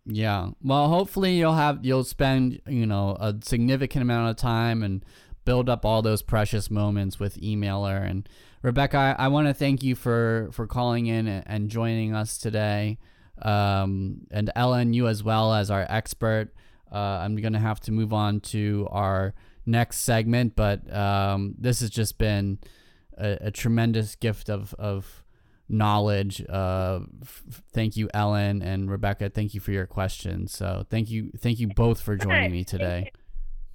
Yeah. 0.07 0.51
Well, 0.63 0.89
hopefully 0.89 1.37
you'll 1.37 1.55
have 1.55 1.85
you'll 1.85 2.05
spend 2.05 2.61
you 2.67 2.87
know 2.87 3.17
a 3.21 3.35
significant 3.43 4.03
amount 4.03 4.31
of 4.31 4.37
time 4.37 4.83
and 4.83 5.05
build 5.45 5.69
up 5.69 5.85
all 5.85 6.03
those 6.03 6.23
precious 6.23 6.71
moments 6.71 7.19
with 7.19 7.41
emailer 7.41 8.09
and 8.09 8.29
Rebecca. 8.63 8.97
I, 9.19 9.25
I 9.25 9.29
want 9.29 9.49
to 9.49 9.55
thank 9.55 9.83
you 9.83 9.95
for 9.95 10.49
for 10.53 10.67
calling 10.67 11.07
in 11.07 11.27
and, 11.27 11.69
joining 11.69 12.15
us 12.15 12.39
today, 12.39 12.99
um, 13.41 14.27
and 14.31 14.51
Ellen, 14.55 14.93
you 14.93 15.09
as 15.09 15.23
well 15.23 15.53
as 15.53 15.71
our 15.71 15.87
expert. 15.89 16.53
Uh, 16.91 16.97
I'm 16.97 17.37
gonna 17.37 17.59
have 17.59 17.81
to 17.81 17.93
move 17.93 18.13
on 18.13 18.41
to 18.41 18.87
our 18.91 19.35
next 19.67 19.99
segment, 19.99 20.55
but 20.55 20.93
um, 20.95 21.55
this 21.59 21.81
has 21.81 21.91
just 21.91 22.19
been 22.19 22.59
a, 23.17 23.39
a 23.43 23.51
tremendous 23.51 24.15
gift 24.15 24.49
of 24.49 24.75
of 24.79 25.23
knowledge. 25.69 26.45
Uh, 26.49 27.01
f- 27.23 27.43
thank 27.73 27.97
you, 27.97 28.09
Ellen 28.15 28.63
and 28.63 28.91
Rebecca. 28.91 29.31
Thank 29.31 29.55
you 29.55 29.61
for 29.61 29.73
your 29.73 29.87
questions. 29.87 30.53
So 30.53 30.85
thank 30.91 31.11
you, 31.11 31.33
thank 31.39 31.59
you 31.59 31.69
both 31.69 32.01
for 32.01 32.17
joining 32.17 32.53
me 32.53 32.63
today. 32.63 33.11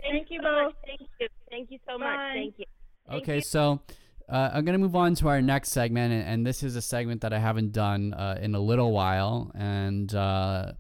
Thank 0.02 0.28
you 0.30 0.42
both. 0.42 0.74
Thank 0.86 1.02
you. 1.20 1.28
Thank 1.50 1.72
you 1.72 1.80
so 1.88 1.98
much. 1.98 2.18
Thank 2.34 2.56
you. 2.58 2.66
Okay, 3.10 3.42
so 3.42 3.82
uh, 4.30 4.52
I'm 4.54 4.66
gonna 4.66 4.78
move 4.78 4.96
on 4.96 5.16
to 5.16 5.30
our 5.30 5.42
next 5.42 5.70
segment, 5.70 6.14
and, 6.14 6.24
and 6.24 6.46
this 6.46 6.64
is 6.64 6.76
a 6.76 6.82
segment 6.82 7.22
that 7.22 7.34
I 7.34 7.40
haven't 7.40 7.72
done 7.72 8.14
uh, 8.14 8.38
in 8.42 8.56
a 8.56 8.60
little 8.60 8.92
while, 8.92 9.52
and 9.56 10.14
uh, 10.14 10.74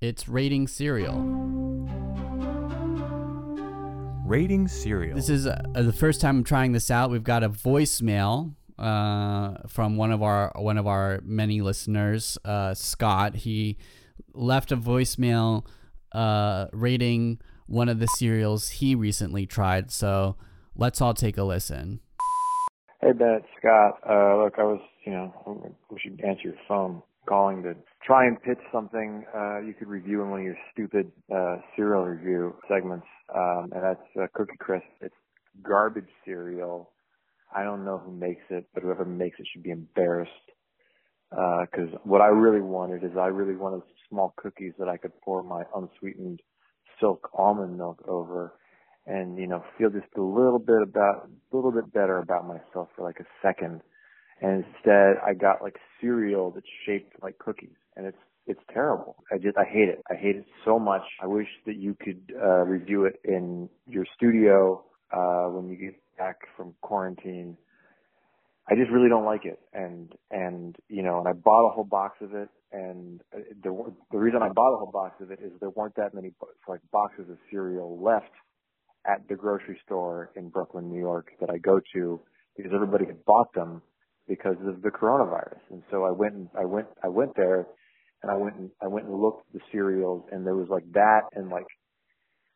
it's 0.00 0.28
rating 0.28 0.66
cereal. 0.66 1.14
Rating 4.24 4.66
cereal. 4.66 5.14
This 5.14 5.28
is 5.28 5.46
uh, 5.46 5.62
the 5.74 5.92
first 5.92 6.20
time 6.20 6.38
I'm 6.38 6.44
trying 6.44 6.72
this 6.72 6.90
out. 6.90 7.10
We've 7.10 7.22
got 7.22 7.44
a 7.44 7.50
voicemail 7.50 8.54
uh, 8.78 9.58
from 9.68 9.96
one 9.96 10.10
of 10.10 10.22
our 10.22 10.52
one 10.56 10.78
of 10.78 10.86
our 10.86 11.20
many 11.22 11.60
listeners, 11.60 12.38
uh, 12.44 12.74
Scott. 12.74 13.36
He 13.36 13.78
left 14.32 14.72
a 14.72 14.76
voicemail 14.76 15.66
uh, 16.12 16.66
rating 16.72 17.40
one 17.66 17.88
of 17.88 17.98
the 17.98 18.06
cereals 18.06 18.68
he 18.68 18.94
recently 18.94 19.46
tried. 19.46 19.90
So 19.90 20.36
let's 20.74 21.00
all 21.00 21.14
take 21.14 21.36
a 21.36 21.44
listen. 21.44 22.00
Hey, 23.00 23.12
Ben, 23.12 23.40
it's 23.40 23.46
Scott. 23.58 23.98
Uh, 24.08 24.42
look, 24.42 24.54
I 24.58 24.64
was, 24.64 24.80
you 25.04 25.12
know, 25.12 25.74
we 25.90 25.98
should 26.00 26.20
answer 26.24 26.42
your 26.44 26.54
phone 26.66 27.02
calling 27.28 27.62
to 27.62 27.74
try 28.04 28.26
and 28.26 28.40
pitch 28.40 28.58
something 28.72 29.24
uh, 29.34 29.60
you 29.60 29.74
could 29.74 29.88
review 29.88 30.22
in 30.22 30.30
one 30.30 30.40
of 30.40 30.46
your 30.46 30.56
stupid 30.72 31.10
uh, 31.34 31.56
cereal 31.74 32.04
review 32.04 32.54
segments, 32.68 33.06
um, 33.34 33.70
and 33.72 33.82
that's 33.82 34.00
uh, 34.20 34.26
Cookie 34.34 34.56
Crisp. 34.58 34.86
It's 35.00 35.14
garbage 35.62 36.08
cereal. 36.24 36.92
I 37.54 37.64
don't 37.64 37.84
know 37.84 37.98
who 37.98 38.12
makes 38.12 38.42
it, 38.50 38.66
but 38.72 38.82
whoever 38.82 39.04
makes 39.04 39.38
it 39.40 39.46
should 39.52 39.62
be 39.62 39.70
embarrassed. 39.70 40.30
Because 41.30 41.88
what 42.04 42.20
I 42.20 42.28
really 42.28 42.60
wanted 42.60 43.02
is 43.02 43.10
I 43.18 43.26
really 43.26 43.56
wanted 43.56 43.82
small 44.08 44.32
cookies 44.36 44.72
that 44.78 44.88
I 44.88 44.96
could 44.96 45.12
pour 45.22 45.42
my 45.42 45.64
unsweetened 45.74 46.40
silk 47.00 47.28
almond 47.34 47.76
milk 47.78 48.02
over 48.08 48.54
and 49.06 49.38
you 49.38 49.46
know 49.46 49.62
feel 49.78 49.90
just 49.90 50.06
a 50.16 50.22
little 50.22 50.58
bit 50.58 50.82
about 50.82 51.28
a 51.52 51.56
little 51.56 51.72
bit 51.72 51.92
better 51.92 52.18
about 52.18 52.46
myself 52.46 52.88
for 52.96 53.04
like 53.04 53.20
a 53.20 53.26
second 53.42 53.80
and 54.42 54.64
instead 54.64 55.16
I 55.26 55.34
got 55.34 55.62
like 55.62 55.76
cereal 56.00 56.50
that's 56.50 56.66
shaped 56.86 57.14
like 57.22 57.38
cookies 57.38 57.76
and 57.96 58.06
it's 58.06 58.18
it's 58.48 58.60
terrible. 58.72 59.16
I 59.32 59.38
just 59.38 59.58
I 59.58 59.64
hate 59.64 59.88
it. 59.88 60.02
I 60.10 60.14
hate 60.14 60.36
it 60.36 60.44
so 60.64 60.78
much. 60.78 61.02
I 61.20 61.26
wish 61.26 61.48
that 61.66 61.76
you 61.76 61.96
could 62.00 62.32
uh 62.40 62.62
review 62.64 63.04
it 63.06 63.20
in 63.24 63.68
your 63.88 64.04
studio 64.16 64.84
uh 65.12 65.46
when 65.48 65.68
you 65.68 65.76
get 65.76 65.94
back 66.18 66.36
from 66.56 66.74
quarantine. 66.82 67.56
I 68.68 68.74
just 68.74 68.90
really 68.90 69.08
don't 69.08 69.24
like 69.24 69.44
it. 69.44 69.60
And 69.72 70.12
and 70.30 70.76
you 70.88 71.02
know 71.02 71.18
and 71.18 71.28
I 71.28 71.32
bought 71.32 71.68
a 71.68 71.72
whole 71.72 71.84
box 71.84 72.18
of 72.20 72.34
it. 72.34 72.48
And 72.72 73.22
uh, 73.34 73.38
the 73.62 73.94
the 74.10 74.18
reason 74.18 74.42
I 74.42 74.48
bought 74.48 74.74
a 74.74 74.78
whole 74.78 74.90
box 74.92 75.20
of 75.20 75.30
it 75.30 75.38
is 75.42 75.52
there 75.60 75.70
weren't 75.70 75.94
that 75.96 76.14
many 76.14 76.32
like 76.68 76.80
boxes 76.92 77.26
of 77.30 77.36
cereal 77.50 78.02
left 78.02 78.32
at 79.06 79.26
the 79.28 79.36
grocery 79.36 79.78
store 79.84 80.30
in 80.36 80.48
Brooklyn, 80.48 80.90
New 80.90 80.98
York 80.98 81.28
that 81.40 81.48
I 81.50 81.58
go 81.58 81.80
to 81.94 82.20
because 82.56 82.72
everybody 82.74 83.06
had 83.06 83.24
bought 83.24 83.52
them 83.54 83.82
because 84.28 84.56
of 84.66 84.82
the 84.82 84.90
coronavirus. 84.90 85.60
And 85.70 85.82
so 85.90 86.04
I 86.04 86.10
went 86.10 86.34
and 86.34 86.48
I 86.58 86.64
went 86.64 86.88
I 87.04 87.08
went 87.08 87.36
there 87.36 87.66
and 88.22 88.32
I 88.32 88.36
went 88.36 88.56
and 88.56 88.70
I 88.82 88.88
went 88.88 89.06
and 89.06 89.14
looked 89.14 89.46
at 89.46 89.60
the 89.60 89.60
cereals 89.70 90.24
and 90.32 90.44
there 90.44 90.56
was 90.56 90.68
like 90.68 90.90
that 90.92 91.22
and 91.34 91.50
like 91.50 91.66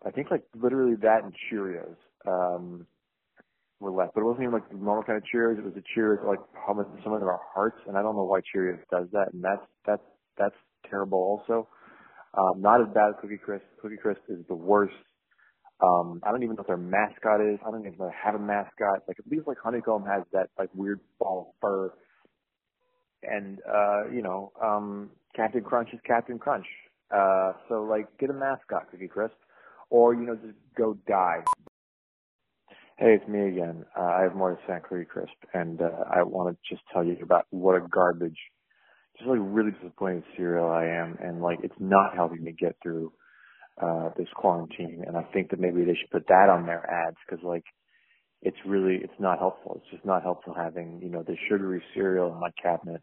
I 0.05 0.11
think 0.11 0.31
like 0.31 0.43
literally 0.61 0.97
that 1.03 1.23
and 1.23 1.33
Cheerios. 1.51 1.97
Um 2.27 2.87
were 3.81 3.91
left. 3.91 4.14
But 4.14 4.20
it 4.20 4.24
wasn't 4.24 4.45
even 4.45 4.55
like 4.55 4.68
the 4.68 4.76
normal 4.76 5.03
kind 5.03 5.16
of 5.16 5.24
Cheerios, 5.24 5.59
it 5.59 5.64
was 5.64 5.74
the 5.74 5.83
Cheerios 5.97 6.24
like 6.26 6.39
much 6.76 6.87
some 7.03 7.12
of 7.12 7.22
are 7.22 7.41
hearts 7.55 7.78
and 7.89 7.97
I 7.97 8.03
don't 8.03 8.14
know 8.14 8.24
why 8.24 8.41
Cheerios 8.41 8.78
does 8.91 9.09
that 9.12 9.33
and 9.33 9.43
that's 9.43 9.64
that's 9.87 10.03
that's 10.39 10.55
terrible 10.89 11.18
also. 11.18 11.66
Um 12.37 12.61
not 12.61 12.81
as 12.81 12.89
bad 12.95 13.11
as 13.11 13.14
Cookie 13.20 13.39
Crisp. 13.39 13.64
Cookie 13.81 13.97
Crisp 13.97 14.20
is 14.28 14.45
the 14.49 14.55
worst. 14.55 14.95
Um, 15.83 16.20
I 16.24 16.31
don't 16.31 16.43
even 16.43 16.57
know 16.57 16.61
what 16.61 16.66
their 16.66 16.76
mascot 16.76 17.41
is. 17.41 17.59
I 17.66 17.70
don't 17.70 17.81
even 17.81 17.97
know 17.99 18.07
if 18.07 18.12
they 18.12 18.16
have 18.22 18.35
a 18.35 18.39
mascot. 18.39 19.03
Like 19.09 19.18
at 19.18 19.26
least 19.31 19.47
like 19.47 19.57
Honeycomb 19.64 20.05
has 20.05 20.24
that 20.33 20.51
like 20.59 20.68
weird 20.74 21.01
ball 21.18 21.49
of 21.49 21.55
fur. 21.61 21.93
And 23.22 23.59
uh, 23.66 24.11
you 24.12 24.22
know, 24.22 24.53
um 24.62 25.11
Captain 25.35 25.62
Crunch 25.62 25.89
is 25.93 26.01
Captain 26.07 26.39
Crunch. 26.39 26.66
Uh 27.11 27.53
so 27.68 27.83
like 27.85 28.07
get 28.18 28.28
a 28.31 28.35
mascot, 28.35 28.91
Cookie 28.91 29.09
Crisp. 29.09 29.35
Or, 29.91 30.14
you 30.14 30.20
know, 30.20 30.37
just 30.37 30.55
go 30.78 30.97
die. 31.09 31.43
Hey, 33.01 33.17
it's 33.21 33.29
me 33.29 33.49
again. 33.49 33.87
Uh, 33.99 34.03
I 34.05 34.23
have 34.23 34.37
more 34.37 34.53
to 34.53 34.73
on 34.73 34.83
Cookie 34.89 35.07
Crisp 35.07 35.35
and 35.55 35.83
uh 35.83 36.05
I 36.15 36.23
wanna 36.23 36.57
just 36.71 36.83
tell 36.95 37.05
you 37.05 37.19
about 37.25 37.47
what 37.51 37.77
a 37.77 37.89
garbage 37.91 38.39
just 39.19 39.29
like 39.31 39.41
really 39.43 39.73
disappointed 39.73 40.25
cereal 40.37 40.71
I 40.71 40.87
am 40.87 41.19
and 41.23 41.43
like 41.43 41.61
it's 41.65 41.81
not 41.81 42.15
helping 42.17 42.45
me 42.45 42.55
get 42.59 42.77
through 42.83 43.13
uh 43.83 44.11
this 44.19 44.29
quarantine 44.37 45.05
and 45.07 45.17
I 45.17 45.25
think 45.33 45.51
that 45.51 45.61
maybe 45.61 45.85
they 45.85 45.97
should 46.01 46.11
put 46.13 46.29
that 46.29 46.51
on 46.51 46.67
their 46.67 46.85
ads 46.91 47.17
because 47.29 47.45
like 47.45 47.65
it's 48.43 48.59
really 48.67 48.97
it's 49.03 49.21
not 49.21 49.39
helpful. 49.41 49.81
It's 49.83 49.93
just 49.93 50.07
not 50.07 50.23
helpful 50.23 50.55
having 50.57 51.01
you 51.03 51.11
know 51.11 51.25
the 51.25 51.37
sugary 51.51 51.83
cereal 51.95 52.33
in 52.33 52.41
my 52.41 52.51
cabinet 52.63 53.03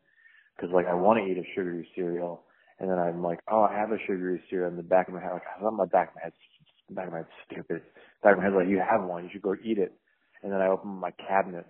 because 0.55 0.71
like 0.73 0.87
I 0.87 0.95
want 0.95 1.19
to 1.25 1.31
eat 1.31 1.37
a 1.39 1.47
sugary 1.55 1.87
cereal 1.95 2.43
and 2.79 2.89
then 2.89 2.99
I'm 2.99 3.23
like 3.23 3.39
oh 3.51 3.63
I 3.63 3.77
have 3.77 3.91
a 3.91 3.99
sugary 4.07 4.41
cereal 4.49 4.69
in 4.71 4.77
the 4.77 4.83
back 4.83 5.09
of 5.09 5.15
my 5.15 5.21
head 5.21 5.33
like 5.33 5.43
I'm 5.57 5.63
thought 5.63 5.73
my 5.73 5.85
back 5.85 6.09
of 6.09 6.15
my 6.15 6.21
head 6.23 6.33
back 6.91 7.07
of 7.07 7.13
my 7.13 7.23
stupid 7.51 7.81
back 8.23 8.33
of 8.33 8.39
my 8.39 8.45
head 8.45 8.53
like 8.53 8.69
you 8.69 8.79
have 8.79 9.03
one 9.07 9.23
you 9.25 9.29
should 9.33 9.41
go 9.43 9.55
eat 9.63 9.77
it 9.79 9.93
and 10.43 10.51
then 10.51 10.61
I 10.61 10.67
open 10.67 10.89
my 10.91 11.11
cabinet 11.27 11.65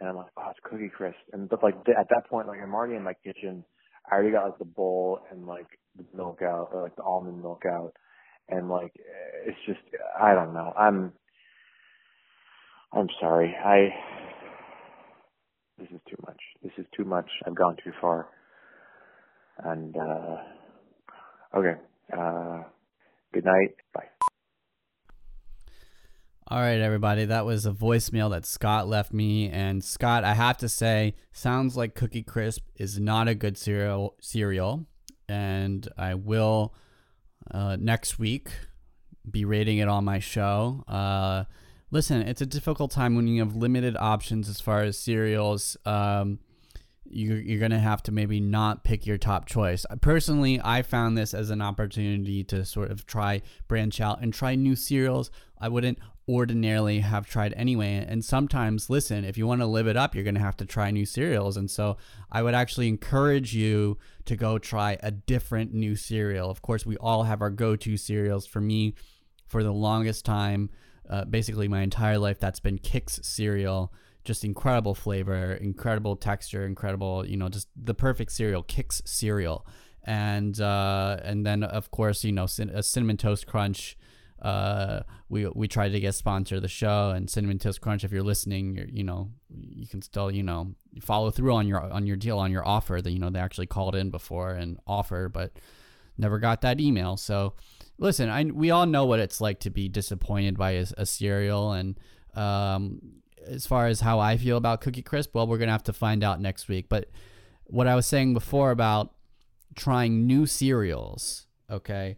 and 0.00 0.08
I'm 0.08 0.16
like 0.16 0.32
oh 0.38 0.50
it's 0.50 0.60
Cookie 0.64 0.90
Crisp 0.94 1.18
and 1.32 1.48
but 1.48 1.62
like 1.62 1.76
at 1.88 2.08
that 2.10 2.28
point 2.30 2.48
like 2.48 2.60
I'm 2.62 2.74
already 2.74 2.96
in 2.96 3.02
my 3.04 3.14
kitchen 3.24 3.64
I 4.10 4.14
already 4.14 4.32
got 4.32 4.44
like 4.46 4.58
the 4.58 4.64
bowl 4.66 5.20
and 5.32 5.46
like 5.46 5.66
the 5.96 6.04
milk 6.16 6.40
out 6.42 6.70
or 6.72 6.82
like 6.82 6.96
the 6.96 7.04
almond 7.04 7.42
milk 7.42 7.62
out 7.66 7.92
and 8.50 8.70
like 8.70 8.92
it's 9.46 9.58
just 9.66 9.80
I 10.20 10.34
don't 10.34 10.54
know. 10.54 10.72
I'm 10.78 11.14
I'm 12.92 13.08
sorry. 13.20 13.54
I 13.64 13.88
this 15.78 15.88
is 15.90 16.00
too 16.10 16.16
much. 16.26 16.40
This 16.62 16.72
is 16.78 16.86
too 16.96 17.04
much. 17.04 17.28
I've 17.46 17.56
gone 17.56 17.76
too 17.84 17.92
far. 18.00 18.28
And 19.64 19.96
uh 19.96 20.36
okay. 21.58 21.80
Uh 22.16 22.64
good 23.34 23.46
night. 23.46 23.76
Bye. 23.94 24.07
All 26.50 26.60
right, 26.60 26.80
everybody. 26.80 27.26
That 27.26 27.44
was 27.44 27.66
a 27.66 27.72
voicemail 27.72 28.30
that 28.30 28.46
Scott 28.46 28.88
left 28.88 29.12
me, 29.12 29.50
and 29.50 29.84
Scott, 29.84 30.24
I 30.24 30.32
have 30.32 30.56
to 30.58 30.68
say, 30.70 31.14
sounds 31.30 31.76
like 31.76 31.94
Cookie 31.94 32.22
Crisp 32.22 32.62
is 32.74 32.98
not 32.98 33.28
a 33.28 33.34
good 33.34 33.58
cereal. 33.58 34.14
Cereal, 34.22 34.86
and 35.28 35.86
I 35.98 36.14
will 36.14 36.72
uh, 37.50 37.76
next 37.78 38.18
week 38.18 38.48
be 39.30 39.44
rating 39.44 39.76
it 39.76 39.88
on 39.88 40.06
my 40.06 40.20
show. 40.20 40.84
Uh, 40.88 41.44
listen, 41.90 42.22
it's 42.22 42.40
a 42.40 42.46
difficult 42.46 42.92
time 42.92 43.14
when 43.14 43.28
you 43.28 43.40
have 43.42 43.54
limited 43.54 43.94
options 43.98 44.48
as 44.48 44.58
far 44.58 44.80
as 44.80 44.96
cereals. 44.96 45.76
Um, 45.84 46.38
you, 47.10 47.34
you're 47.34 47.58
going 47.58 47.70
to 47.70 47.78
have 47.78 48.02
to 48.04 48.12
maybe 48.12 48.40
not 48.40 48.84
pick 48.84 49.06
your 49.06 49.18
top 49.18 49.46
choice. 49.46 49.84
Personally, 50.00 50.60
I 50.62 50.82
found 50.82 51.16
this 51.16 51.34
as 51.34 51.50
an 51.50 51.62
opportunity 51.62 52.44
to 52.44 52.64
sort 52.64 52.90
of 52.90 53.06
try, 53.06 53.42
branch 53.66 54.00
out, 54.00 54.20
and 54.22 54.32
try 54.32 54.54
new 54.54 54.76
cereals 54.76 55.30
I 55.60 55.68
wouldn't 55.68 55.98
ordinarily 56.28 57.00
have 57.00 57.26
tried 57.26 57.54
anyway. 57.56 58.04
And 58.06 58.24
sometimes, 58.24 58.90
listen, 58.90 59.24
if 59.24 59.38
you 59.38 59.46
want 59.46 59.60
to 59.60 59.66
live 59.66 59.86
it 59.86 59.96
up, 59.96 60.14
you're 60.14 60.24
going 60.24 60.34
to 60.34 60.40
have 60.40 60.56
to 60.58 60.66
try 60.66 60.90
new 60.90 61.06
cereals. 61.06 61.56
And 61.56 61.70
so 61.70 61.96
I 62.30 62.42
would 62.42 62.54
actually 62.54 62.88
encourage 62.88 63.54
you 63.54 63.98
to 64.26 64.36
go 64.36 64.58
try 64.58 64.98
a 65.02 65.10
different 65.10 65.72
new 65.72 65.96
cereal. 65.96 66.50
Of 66.50 66.60
course, 66.62 66.84
we 66.84 66.96
all 66.98 67.24
have 67.24 67.40
our 67.40 67.50
go 67.50 67.76
to 67.76 67.96
cereals. 67.96 68.46
For 68.46 68.60
me, 68.60 68.94
for 69.46 69.62
the 69.62 69.72
longest 69.72 70.24
time, 70.24 70.70
uh, 71.08 71.24
basically 71.24 71.68
my 71.68 71.80
entire 71.80 72.18
life, 72.18 72.38
that's 72.38 72.60
been 72.60 72.78
Kix 72.78 73.24
cereal. 73.24 73.92
Just 74.28 74.44
incredible 74.44 74.94
flavor, 74.94 75.54
incredible 75.54 76.14
texture, 76.16 76.66
incredible, 76.66 77.26
you 77.26 77.36
know, 77.36 77.48
just 77.48 77.68
the 77.74 77.94
perfect 77.94 78.30
cereal, 78.32 78.62
Kix 78.62 79.00
cereal. 79.06 79.66
And 80.04 80.60
uh, 80.60 81.18
and 81.24 81.44
then 81.44 81.62
of 81.62 81.90
course, 81.90 82.24
you 82.24 82.32
know, 82.32 82.44
a 82.44 82.82
cinnamon 82.82 83.16
toast 83.16 83.46
crunch 83.46 83.96
uh, 84.40 85.00
we 85.28 85.46
we 85.48 85.66
tried 85.66 85.90
to 85.90 86.00
get 86.00 86.14
sponsor 86.14 86.60
the 86.60 86.68
show 86.68 87.10
and 87.10 87.28
Cinnamon 87.28 87.58
Toast 87.58 87.80
Crunch. 87.80 88.04
If 88.04 88.12
you're 88.12 88.22
listening, 88.22 88.74
you're, 88.76 88.86
you 88.86 89.02
know 89.02 89.30
you 89.50 89.86
can 89.86 90.00
still 90.00 90.30
you 90.30 90.42
know 90.42 90.74
follow 91.00 91.30
through 91.30 91.54
on 91.54 91.66
your 91.66 91.80
on 91.80 92.06
your 92.06 92.16
deal 92.16 92.38
on 92.38 92.52
your 92.52 92.66
offer 92.66 93.00
that 93.02 93.10
you 93.10 93.18
know 93.18 93.30
they 93.30 93.40
actually 93.40 93.66
called 93.66 93.96
in 93.96 94.10
before 94.10 94.52
and 94.52 94.78
offer, 94.86 95.28
but 95.28 95.52
never 96.16 96.38
got 96.38 96.60
that 96.60 96.80
email. 96.80 97.16
So 97.16 97.54
listen, 97.98 98.28
I 98.28 98.44
we 98.44 98.70
all 98.70 98.86
know 98.86 99.06
what 99.06 99.18
it's 99.18 99.40
like 99.40 99.60
to 99.60 99.70
be 99.70 99.88
disappointed 99.88 100.56
by 100.56 100.72
a, 100.72 100.86
a 100.96 101.06
cereal 101.06 101.72
and 101.72 101.98
um, 102.34 103.00
as 103.46 103.66
far 103.66 103.86
as 103.86 104.00
how 104.00 104.18
I 104.18 104.36
feel 104.36 104.56
about 104.56 104.80
Cookie 104.80 105.02
Crisp, 105.02 105.34
well, 105.34 105.46
we're 105.46 105.58
gonna 105.58 105.72
have 105.72 105.84
to 105.84 105.92
find 105.92 106.22
out 106.22 106.40
next 106.40 106.68
week. 106.68 106.88
But 106.88 107.10
what 107.64 107.86
I 107.86 107.94
was 107.94 108.06
saying 108.06 108.34
before 108.34 108.70
about 108.70 109.14
trying 109.74 110.26
new 110.26 110.46
cereals, 110.46 111.46
okay, 111.70 112.16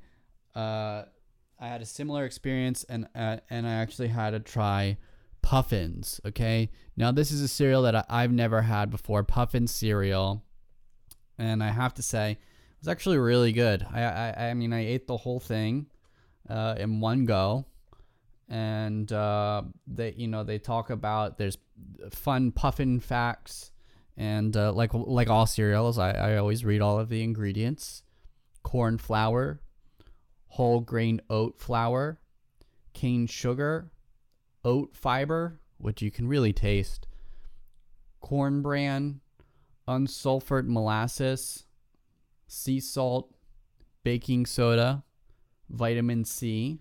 uh, 0.55 1.05
I 1.59 1.66
had 1.68 1.83
a 1.83 1.87
similar 1.87 2.25
experience, 2.25 2.85
and 2.85 3.07
uh, 3.14 3.39
and 3.49 3.66
I 3.66 3.75
actually 3.75 4.09
had 4.09 4.31
to 4.31 4.41
try 4.41 4.97
Puffins. 5.43 6.21
Okay, 6.25 6.71
now 6.97 7.12
this 7.12 7.31
is 7.31 7.43
a 7.43 7.49
cereal 7.49 7.83
that 7.83 8.07
I, 8.09 8.23
have 8.23 8.33
never 8.33 8.62
had 8.62 8.91
before, 8.91 9.23
Puffin 9.25 9.66
cereal, 9.66 10.45
and 11.39 11.62
I 11.62 11.68
have 11.68 11.95
to 11.95 12.03
say, 12.03 12.33
it 12.33 12.39
was 12.81 12.89
actually 12.89 13.18
really 13.18 13.53
good. 13.53 13.87
I 13.93 14.03
I, 14.03 14.49
I 14.49 14.55
mean, 14.55 14.73
I 14.73 14.87
ate 14.87 15.07
the 15.07 15.18
whole 15.18 15.41
thing 15.41 15.87
uh, 16.49 16.77
in 16.79 17.01
one 17.01 17.27
go 17.27 17.66
and 18.51 19.11
uh, 19.12 19.62
they 19.86 20.12
you 20.16 20.26
know 20.26 20.44
they 20.44 20.59
talk 20.59 20.90
about 20.90 21.38
there's 21.38 21.57
fun 22.11 22.51
puffin 22.51 23.01
facts 23.01 23.70
and 24.16 24.57
uh, 24.57 24.72
like 24.72 24.90
like 24.92 25.30
all 25.30 25.46
cereals 25.46 25.98
I, 25.98 26.11
I 26.11 26.36
always 26.36 26.64
read 26.64 26.82
all 26.82 26.98
of 26.98 27.09
the 27.09 27.22
ingredients. 27.22 28.03
Corn 28.62 28.98
flour 28.98 29.61
whole 30.48 30.80
grain 30.80 31.20
oat 31.30 31.59
flour 31.59 32.20
cane 32.92 33.26
sugar 33.26 33.90
oat 34.64 34.94
fiber 34.96 35.61
which 35.78 36.03
you 36.03 36.11
can 36.11 36.26
really 36.26 36.53
taste 36.53 37.07
corn 38.20 38.61
bran 38.61 39.20
unsulfured 39.88 40.66
molasses 40.66 41.64
sea 42.48 42.80
salt 42.80 43.32
baking 44.03 44.44
soda 44.44 45.05
vitamin 45.70 46.24
c 46.24 46.80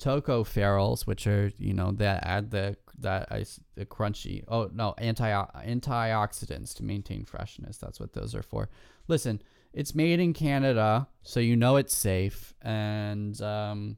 tocopherols, 0.00 1.06
which 1.06 1.26
are 1.26 1.52
you 1.58 1.74
know 1.74 1.92
that 1.92 2.26
add 2.26 2.50
the 2.50 2.76
that 2.98 3.28
ice 3.30 3.60
the 3.74 3.86
crunchy. 3.86 4.44
Oh 4.48 4.70
no, 4.72 4.94
anti 4.98 5.30
antioxidants 5.30 6.74
to 6.74 6.84
maintain 6.84 7.24
freshness. 7.24 7.78
That's 7.78 8.00
what 8.00 8.12
those 8.12 8.34
are 8.34 8.42
for. 8.42 8.68
Listen, 9.08 9.42
it's 9.72 9.94
made 9.94 10.20
in 10.20 10.32
Canada, 10.32 11.08
so 11.22 11.40
you 11.40 11.56
know 11.56 11.76
it's 11.76 11.94
safe. 11.94 12.54
And 12.62 13.40
um, 13.40 13.96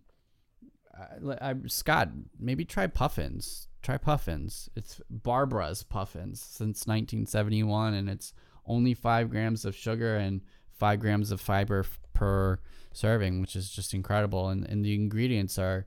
I, 0.95 1.51
I, 1.51 1.55
Scott, 1.67 2.11
maybe 2.39 2.65
try 2.65 2.87
puffins. 2.87 3.69
Try 3.83 3.97
puffins. 3.97 4.69
It's 4.77 5.01
Barbara's 5.11 5.83
puffins 5.83 6.41
since 6.41 6.87
1971, 6.87 7.95
and 7.95 8.09
it's 8.09 8.33
only 8.67 8.95
five 8.95 9.31
grams 9.31 9.65
of 9.65 9.75
sugar 9.75 10.17
and 10.17 10.43
five 10.83 10.99
grams 10.99 11.31
of 11.31 11.41
fiber 11.41 11.81
f- 11.81 12.01
per 12.13 12.59
serving, 12.93 13.41
which 13.41 13.55
is 13.55 13.71
just 13.71 13.95
incredible. 13.95 14.49
And, 14.49 14.67
and 14.69 14.85
the 14.85 14.97
ingredients 14.97 15.57
are 15.57 15.87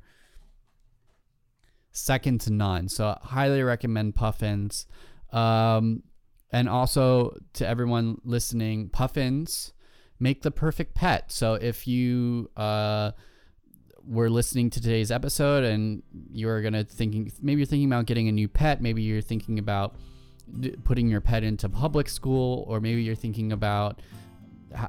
second 1.91 2.39
to 2.41 2.53
none. 2.53 2.87
So 2.87 3.07
I 3.07 3.17
highly 3.21 3.61
recommend 3.61 4.15
Puffins. 4.15 4.87
Um, 5.33 6.03
and 6.49 6.69
also 6.69 7.37
to 7.57 7.67
everyone 7.67 8.21
listening, 8.23 8.87
Puffins 8.87 9.73
make 10.17 10.43
the 10.43 10.51
perfect 10.51 10.95
pet. 10.95 11.29
So 11.29 11.55
if 11.55 11.87
you 11.87 12.49
uh, 12.55 13.11
were 14.07 14.29
listening 14.29 14.69
to 14.69 14.81
today's 14.81 15.11
episode 15.11 15.65
and 15.65 16.03
you're 16.31 16.61
gonna 16.61 16.85
thinking 16.85 17.29
maybe 17.41 17.59
you're 17.59 17.65
thinking 17.65 17.91
about 17.91 18.05
getting 18.05 18.29
a 18.29 18.31
new 18.31 18.47
pet, 18.47 18.81
maybe 18.81 19.01
you're 19.01 19.21
thinking 19.21 19.59
about 19.59 19.97
putting 20.85 21.09
your 21.09 21.19
pet 21.19 21.43
into 21.43 21.67
public 21.67 22.07
school, 22.07 22.63
or 22.69 22.79
maybe 22.79 23.01
you're 23.03 23.21
thinking 23.25 23.51
about 23.51 24.01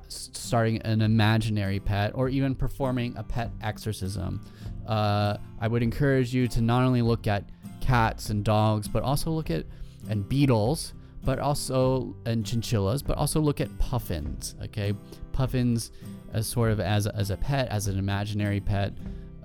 starting 0.08 0.80
an 0.82 1.02
imaginary 1.02 1.80
pet 1.80 2.12
or 2.14 2.28
even 2.28 2.54
performing 2.54 3.16
a 3.16 3.22
pet 3.22 3.50
exorcism. 3.62 4.40
Uh, 4.86 5.36
I 5.60 5.68
would 5.68 5.82
encourage 5.82 6.34
you 6.34 6.48
to 6.48 6.60
not 6.60 6.84
only 6.84 7.02
look 7.02 7.26
at 7.26 7.48
cats 7.80 8.30
and 8.30 8.44
dogs, 8.44 8.88
but 8.88 9.02
also 9.02 9.30
look 9.30 9.50
at 9.50 9.64
and 10.08 10.28
beetles, 10.28 10.94
but 11.24 11.38
also 11.38 12.14
and 12.24 12.46
chinchillas, 12.46 13.02
but 13.02 13.16
also 13.16 13.40
look 13.40 13.60
at 13.60 13.76
puffins. 13.78 14.54
Okay, 14.62 14.94
puffins 15.32 15.90
as 16.32 16.46
sort 16.46 16.70
of 16.70 16.80
as 16.80 17.06
as 17.06 17.30
a 17.30 17.36
pet, 17.36 17.68
as 17.68 17.88
an 17.88 17.98
imaginary 17.98 18.60
pet. 18.60 18.92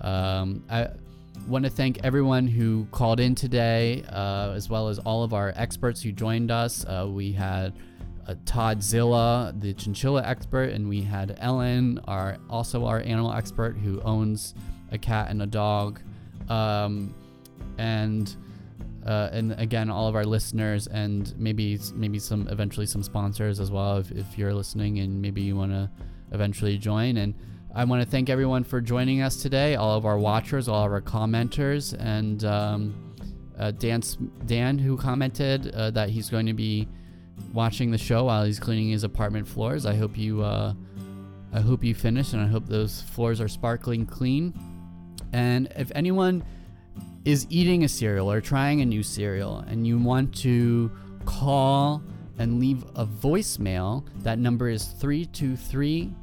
Um, 0.01 0.63
I 0.69 0.89
want 1.47 1.63
to 1.65 1.71
thank 1.71 2.03
everyone 2.03 2.47
who 2.47 2.85
called 2.91 3.19
in 3.19 3.35
today, 3.35 4.03
uh, 4.09 4.51
as 4.55 4.69
well 4.69 4.87
as 4.89 4.99
all 4.99 5.23
of 5.23 5.33
our 5.33 5.53
experts 5.55 6.01
who 6.01 6.11
joined 6.11 6.51
us. 6.51 6.85
Uh, 6.85 7.07
we 7.09 7.31
had 7.31 7.73
uh, 8.27 8.35
Todd 8.45 8.83
Zilla, 8.83 9.53
the 9.57 9.73
chinchilla 9.73 10.23
expert, 10.23 10.69
and 10.69 10.87
we 10.87 11.01
had 11.01 11.37
Ellen, 11.39 11.99
our 12.07 12.37
also 12.49 12.85
our 12.85 12.99
animal 13.01 13.33
expert 13.33 13.77
who 13.77 14.01
owns 14.01 14.53
a 14.91 14.97
cat 14.97 15.29
and 15.29 15.41
a 15.41 15.47
dog, 15.47 16.01
um, 16.49 17.13
and 17.77 18.35
uh, 19.05 19.29
and 19.31 19.53
again 19.59 19.89
all 19.89 20.07
of 20.07 20.15
our 20.15 20.25
listeners 20.25 20.87
and 20.87 21.33
maybe 21.37 21.79
maybe 21.95 22.19
some 22.19 22.47
eventually 22.49 22.85
some 22.85 23.01
sponsors 23.01 23.59
as 23.59 23.71
well 23.71 23.97
if, 23.97 24.11
if 24.11 24.37
you're 24.37 24.53
listening 24.53 24.99
and 24.99 25.19
maybe 25.21 25.41
you 25.41 25.55
want 25.55 25.71
to 25.71 25.89
eventually 26.31 26.77
join. 26.77 27.17
And 27.17 27.33
I 27.73 27.83
want 27.85 28.03
to 28.03 28.09
thank 28.09 28.29
everyone 28.29 28.63
for 28.63 28.81
joining 28.81 29.21
us 29.21 29.37
today, 29.37 29.75
all 29.75 29.97
of 29.97 30.05
our 30.05 30.17
watchers, 30.17 30.67
all 30.67 30.85
of 30.85 30.91
our 30.91 31.01
commenters, 31.01 31.95
and 31.97 32.43
um, 32.43 33.15
uh, 33.57 33.71
Dan, 33.71 34.01
Dan, 34.45 34.77
who 34.77 34.97
commented 34.97 35.73
uh, 35.73 35.89
that 35.91 36.09
he's 36.09 36.29
going 36.29 36.45
to 36.47 36.53
be 36.53 36.87
watching 37.53 37.91
the 37.91 37.97
show 37.97 38.25
while 38.25 38.43
he's 38.45 38.59
cleaning 38.59 38.89
his 38.89 39.03
apartment 39.03 39.47
floors. 39.47 39.85
I 39.85 39.95
hope 39.95 40.17
you 40.17 40.43
uh, 40.43 40.73
I 41.53 41.59
hope 41.59 41.83
you 41.83 41.93
finish 41.93 42.33
and 42.33 42.41
I 42.41 42.47
hope 42.47 42.65
those 42.67 43.01
floors 43.01 43.41
are 43.41 43.47
sparkling 43.47 44.05
clean. 44.05 44.53
And 45.33 45.71
if 45.75 45.91
anyone 45.95 46.43
is 47.25 47.45
eating 47.49 47.83
a 47.83 47.89
cereal 47.89 48.31
or 48.31 48.41
trying 48.41 48.81
a 48.81 48.85
new 48.85 49.03
cereal 49.03 49.59
and 49.67 49.85
you 49.85 49.97
want 49.97 50.35
to 50.37 50.91
call 51.25 52.01
and 52.39 52.59
leave 52.59 52.83
a 52.95 53.05
voicemail, 53.05 54.05
that 54.23 54.39
number 54.39 54.69
is 54.69 54.85
323 54.85 56.13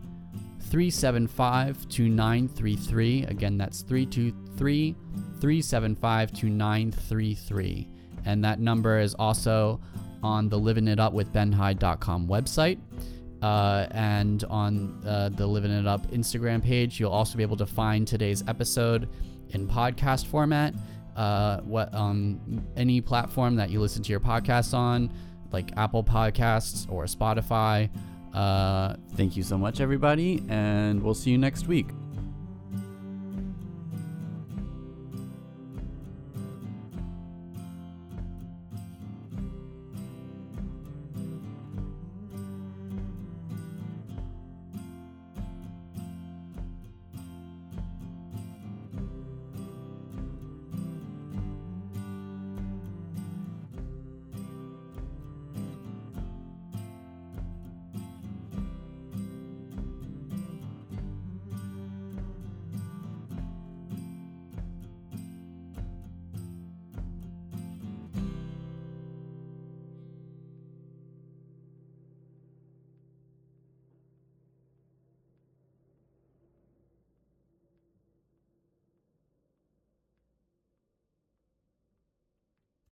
375 0.60 1.88
2933. 1.88 3.24
Again, 3.24 3.56
that's 3.58 3.82
323 3.82 4.96
375 5.40 6.32
2933. 6.32 7.88
And 8.24 8.44
that 8.44 8.60
number 8.60 8.98
is 8.98 9.14
also 9.14 9.80
on 10.22 10.48
the 10.48 10.58
Living 10.58 10.88
It 10.88 10.98
Up 10.98 11.12
with 11.12 11.32
BenHide.com 11.32 12.28
website. 12.28 12.78
Uh, 13.42 13.86
and 13.92 14.42
on 14.44 15.00
uh, 15.06 15.28
the 15.28 15.46
Living 15.46 15.70
It 15.70 15.86
Up 15.86 16.10
Instagram 16.10 16.62
page, 16.62 16.98
you'll 16.98 17.12
also 17.12 17.36
be 17.36 17.42
able 17.42 17.56
to 17.56 17.66
find 17.66 18.06
today's 18.06 18.42
episode 18.48 19.08
in 19.50 19.68
podcast 19.68 20.26
format. 20.26 20.74
Uh, 21.16 21.60
what 21.60 21.92
on 21.94 22.64
any 22.76 23.00
platform 23.00 23.56
that 23.56 23.70
you 23.70 23.80
listen 23.80 24.02
to 24.02 24.10
your 24.10 24.20
podcasts 24.20 24.72
on, 24.72 25.12
like 25.50 25.72
Apple 25.76 26.04
Podcasts 26.04 26.90
or 26.90 27.04
Spotify. 27.04 27.90
Uh, 28.34 28.94
thank 29.14 29.36
you 29.36 29.42
so 29.42 29.58
much, 29.58 29.80
everybody, 29.80 30.42
and 30.48 31.02
we'll 31.02 31.14
see 31.14 31.30
you 31.30 31.38
next 31.38 31.66
week. 31.66 31.88